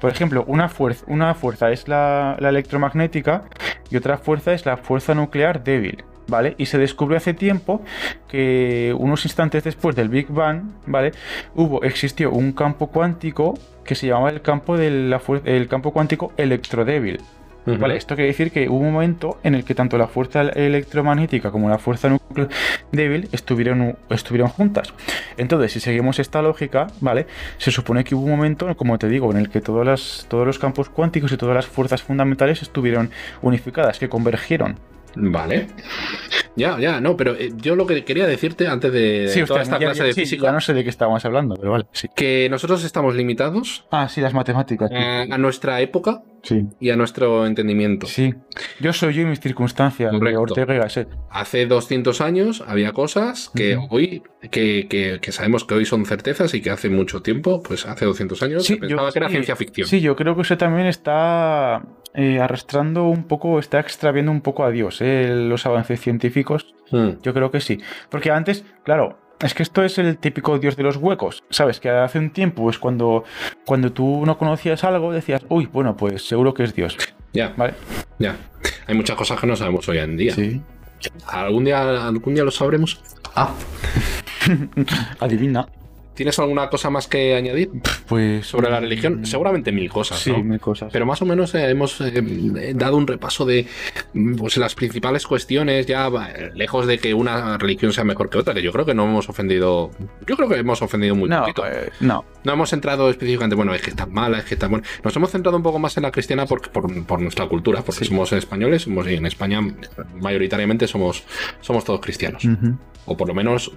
Por 0.01 0.11
ejemplo, 0.11 0.43
una 0.47 0.69
fuerza, 0.69 1.05
una 1.07 1.33
fuerza 1.35 1.71
es 1.71 1.87
la, 1.87 2.35
la 2.39 2.49
electromagnética 2.49 3.43
y 3.89 3.97
otra 3.97 4.17
fuerza 4.17 4.53
es 4.53 4.65
la 4.65 4.77
fuerza 4.77 5.13
nuclear 5.13 5.63
débil. 5.63 6.03
¿Vale? 6.27 6.55
Y 6.57 6.65
se 6.65 6.77
descubrió 6.77 7.17
hace 7.17 7.33
tiempo 7.33 7.81
que 8.27 8.95
unos 8.97 9.25
instantes 9.25 9.63
después 9.63 9.95
del 9.95 10.09
Big 10.09 10.27
Bang, 10.29 10.63
¿vale? 10.85 11.11
Hubo, 11.55 11.83
existió 11.83 12.31
un 12.31 12.51
campo 12.53 12.87
cuántico 12.87 13.57
que 13.83 13.95
se 13.95 14.07
llamaba 14.07 14.29
el 14.29 14.41
campo, 14.41 14.77
de 14.77 14.89
la 14.89 15.21
el 15.45 15.67
campo 15.67 15.91
cuántico 15.91 16.31
electrodébil. 16.37 17.19
¿Vale? 17.65 17.95
Esto 17.95 18.15
quiere 18.15 18.27
decir 18.27 18.51
que 18.51 18.67
hubo 18.67 18.79
un 18.79 18.91
momento 18.91 19.39
en 19.43 19.55
el 19.55 19.63
que 19.63 19.73
tanto 19.73 19.97
la 19.97 20.07
fuerza 20.07 20.41
electromagnética 20.41 21.49
como 21.49 21.69
la 21.69 21.77
fuerza 21.77 22.09
nuclear 22.09 22.49
débil 22.91 23.29
estuvieron, 23.31 23.95
estuvieron 24.09 24.49
juntas. 24.49 24.93
Entonces, 25.37 25.71
si 25.71 25.79
seguimos 25.79 26.19
esta 26.19 26.41
lógica, 26.41 26.87
¿vale? 26.99 27.25
Se 27.57 27.71
supone 27.71 28.03
que 28.03 28.15
hubo 28.15 28.25
un 28.25 28.31
momento, 28.31 28.75
como 28.75 28.97
te 28.97 29.07
digo, 29.07 29.31
en 29.31 29.37
el 29.37 29.49
que 29.49 29.61
todas 29.61 29.85
las, 29.85 30.25
todos 30.29 30.45
los 30.45 30.59
campos 30.59 30.89
cuánticos 30.89 31.31
y 31.31 31.37
todas 31.37 31.55
las 31.55 31.65
fuerzas 31.65 32.03
fundamentales 32.03 32.61
estuvieron 32.61 33.11
unificadas, 33.41 33.97
que 33.97 34.09
convergieron. 34.09 34.77
Vale. 35.15 35.67
Ya, 36.55 36.79
ya, 36.79 37.01
no, 37.01 37.17
pero 37.17 37.35
eh, 37.35 37.51
yo 37.55 37.75
lo 37.75 37.87
que 37.87 38.03
quería 38.05 38.27
decirte 38.27 38.67
antes 38.67 38.93
de 38.93 39.45
toda 39.47 39.61
esta 39.61 39.77
clase 39.77 40.03
de 40.03 40.13
física. 40.13 40.43
Ya 40.43 40.51
no 40.51 40.61
sé 40.61 40.73
de 40.73 40.83
qué 40.83 40.89
estábamos 40.89 41.25
hablando, 41.25 41.55
pero 41.55 41.71
vale. 41.71 41.85
Que 42.15 42.47
nosotros 42.49 42.83
estamos 42.83 43.15
limitados. 43.15 43.85
Ah, 43.91 44.07
sí, 44.07 44.21
las 44.21 44.33
matemáticas. 44.33 44.91
Eh, 44.91 45.27
a 45.29 45.37
nuestra 45.37 45.81
época. 45.81 46.21
Sí. 46.43 46.65
Y 46.79 46.89
a 46.89 46.97
nuestro 46.97 47.45
entendimiento. 47.47 48.05
Sí. 48.05 48.35
Yo 48.81 48.91
soy 48.91 49.13
yo 49.13 49.21
y 49.21 49.25
mis 49.25 49.39
circunstancias. 49.39 50.13
Ortega 50.13 50.75
y 50.75 50.77
Gasset. 50.77 51.07
Hace 51.29 51.65
200 51.65 52.19
años 52.21 52.63
había 52.67 52.91
cosas 52.91 53.49
que 53.55 53.77
hoy, 53.89 54.23
que, 54.51 55.19
que, 55.21 55.31
sabemos 55.31 55.63
que 55.63 55.73
hoy 55.73 55.85
son 55.85 56.05
certezas 56.05 56.53
y 56.53 56.61
que 56.61 56.69
hace 56.69 56.89
mucho 56.89 57.21
tiempo, 57.21 57.63
pues 57.63 57.85
hace 57.85 58.05
200 58.05 58.43
años, 58.43 58.65
se 58.65 58.75
pensaba 58.75 59.11
que 59.11 59.19
era 59.19 59.29
ciencia 59.29 59.55
ficción. 59.55 59.87
Sí, 59.87 60.01
yo 60.01 60.15
creo 60.17 60.35
que 60.35 60.41
eso 60.41 60.57
también 60.57 60.87
está 60.87 61.81
eh, 62.13 62.39
arrastrando 62.39 63.05
un 63.05 63.23
poco, 63.23 63.59
está 63.59 63.79
extraviendo 63.79 64.31
un 64.31 64.41
poco 64.41 64.63
a 64.63 64.71
Dios, 64.71 65.01
eh, 65.01 65.33
los 65.35 65.65
avances 65.65 65.99
científicos. 65.99 66.73
Hmm. 66.91 67.11
Yo 67.23 67.33
creo 67.33 67.51
que 67.51 67.59
sí. 67.59 67.79
Porque 68.09 68.31
antes, 68.31 68.65
claro, 68.83 69.17
es 69.39 69.53
que 69.53 69.63
esto 69.63 69.83
es 69.83 69.97
el 69.97 70.17
típico 70.17 70.57
Dios 70.59 70.75
de 70.75 70.83
los 70.83 70.97
huecos, 70.97 71.43
¿sabes? 71.49 71.79
Que 71.79 71.89
hace 71.89 72.19
un 72.19 72.31
tiempo, 72.31 72.63
pues 72.63 72.79
cuando, 72.79 73.23
cuando 73.65 73.91
tú 73.91 74.23
no 74.25 74.37
conocías 74.37 74.83
algo, 74.83 75.11
decías, 75.11 75.45
uy, 75.49 75.67
bueno, 75.71 75.97
pues 75.97 76.27
seguro 76.27 76.53
que 76.53 76.63
es 76.63 76.73
Dios. 76.73 76.97
Ya. 77.33 77.53
¿Vale? 77.57 77.73
Ya. 78.19 78.37
Hay 78.87 78.95
muchas 78.95 79.15
cosas 79.15 79.39
que 79.39 79.47
no 79.47 79.55
sabemos 79.55 79.87
hoy 79.89 79.97
en 79.97 80.15
día. 80.15 80.33
Sí. 80.33 80.61
¿Algún 81.27 81.65
día, 81.65 82.07
algún 82.07 82.35
día 82.35 82.43
lo 82.43 82.51
sabremos? 82.51 83.01
Ah. 83.35 83.53
Adivina. 85.19 85.67
¿Tienes 86.13 86.37
alguna 86.37 86.69
cosa 86.69 86.89
más 86.89 87.07
que 87.07 87.35
añadir? 87.35 87.71
Pues. 88.07 88.45
Sobre 88.45 88.69
la 88.69 88.79
religión. 88.79 89.21
Mm, 89.21 89.25
Seguramente 89.25 89.71
mil 89.71 89.89
cosas. 89.89 90.19
Sí, 90.19 90.31
mil 90.31 90.59
cosas. 90.59 90.91
Pero 90.91 91.05
más 91.05 91.21
o 91.21 91.25
menos 91.25 91.55
eh, 91.55 91.69
hemos 91.69 91.99
eh, 92.01 92.73
dado 92.75 92.97
un 92.97 93.07
repaso 93.07 93.45
de 93.45 93.65
pues, 94.37 94.57
las 94.57 94.75
principales 94.75 95.25
cuestiones, 95.25 95.87
ya 95.87 96.09
lejos 96.53 96.85
de 96.85 96.99
que 96.99 97.13
una 97.13 97.57
religión 97.57 97.91
sea 97.93 98.03
mejor 98.03 98.29
que 98.29 98.37
otra, 98.37 98.53
que 98.53 98.61
yo 98.61 98.71
creo 98.71 98.85
que 98.85 98.93
no 98.93 99.05
hemos 99.05 99.27
ofendido. 99.29 99.91
Yo 100.27 100.35
creo 100.35 100.47
que 100.47 100.57
hemos 100.57 100.81
ofendido 100.81 101.15
muy 101.15 101.29
no, 101.29 101.41
poquito. 101.41 101.65
Eh, 101.65 101.91
no. 101.99 102.25
No 102.43 102.53
hemos 102.53 102.69
centrado 102.69 103.09
específicamente, 103.09 103.55
bueno, 103.55 103.73
es 103.73 103.81
que 103.81 103.89
está 103.89 104.05
mala, 104.05 104.39
es 104.39 104.45
que 104.45 104.53
está 104.53 104.67
buena. 104.67 104.85
Nos 105.03 105.15
hemos 105.15 105.31
centrado 105.31 105.57
un 105.57 105.63
poco 105.63 105.79
más 105.79 105.97
en 105.97 106.03
la 106.03 106.11
cristiana 106.11 106.45
por, 106.45 106.61
por, 106.69 107.21
nuestra 107.21 107.47
cultura, 107.47 107.81
porque 107.81 108.05
somos 108.05 108.31
españoles, 108.33 108.83
somos, 108.83 109.07
y 109.07 109.15
en 109.15 109.25
España 109.25 109.61
mayoritariamente 110.19 110.87
somos, 110.87 111.23
somos 111.61 111.83
todos 111.83 112.01
cristianos. 112.01 112.43
O 113.05 113.17
por 113.17 113.27
lo 113.27 113.33
menos 113.33 113.71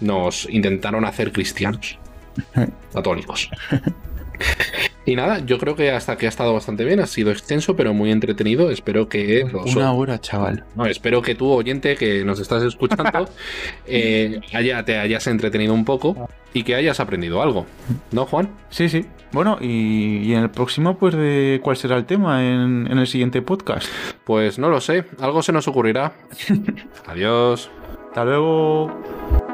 nos 0.00 0.48
intentaron 0.48 1.04
hacer 1.04 1.32
cristianos, 1.32 1.98
católicos. 2.92 3.50
Y 5.06 5.16
nada, 5.16 5.38
yo 5.44 5.58
creo 5.58 5.74
que 5.74 5.90
hasta 5.90 6.16
que 6.16 6.26
ha 6.26 6.28
estado 6.28 6.52
bastante 6.52 6.84
bien, 6.84 7.00
ha 7.00 7.06
sido 7.06 7.30
extenso, 7.30 7.74
pero 7.74 7.94
muy 7.94 8.10
entretenido. 8.10 8.70
Espero 8.70 9.08
que. 9.08 9.44
Una 9.74 9.92
hora, 9.92 10.20
chaval. 10.20 10.64
No, 10.76 10.86
espero 10.86 11.22
que 11.22 11.34
tú, 11.34 11.50
oyente, 11.50 11.96
que 11.96 12.24
nos 12.24 12.38
estás 12.38 12.62
escuchando, 12.62 13.28
eh, 13.86 14.40
haya, 14.52 14.84
te 14.84 14.98
hayas 14.98 15.26
entretenido 15.26 15.72
un 15.72 15.84
poco 15.84 16.28
y 16.52 16.64
que 16.64 16.74
hayas 16.74 17.00
aprendido 17.00 17.42
algo. 17.42 17.66
¿No, 18.12 18.26
Juan? 18.26 18.50
Sí, 18.68 18.88
sí. 18.88 19.06
Bueno, 19.32 19.58
y, 19.60 20.32
en 20.32 20.42
el 20.42 20.50
próximo, 20.50 20.98
pues, 20.98 21.14
de 21.14 21.60
¿cuál 21.62 21.76
será 21.76 21.96
el 21.96 22.04
tema 22.04 22.44
en, 22.44 22.86
en 22.90 22.98
el 22.98 23.06
siguiente 23.06 23.40
podcast? 23.42 23.88
Pues 24.24 24.58
no 24.58 24.68
lo 24.68 24.80
sé. 24.80 25.06
Algo 25.18 25.42
se 25.42 25.52
nos 25.52 25.66
ocurrirá. 25.66 26.12
Adiós. 27.06 27.70
Hasta 28.10 28.24
luego. 28.24 29.49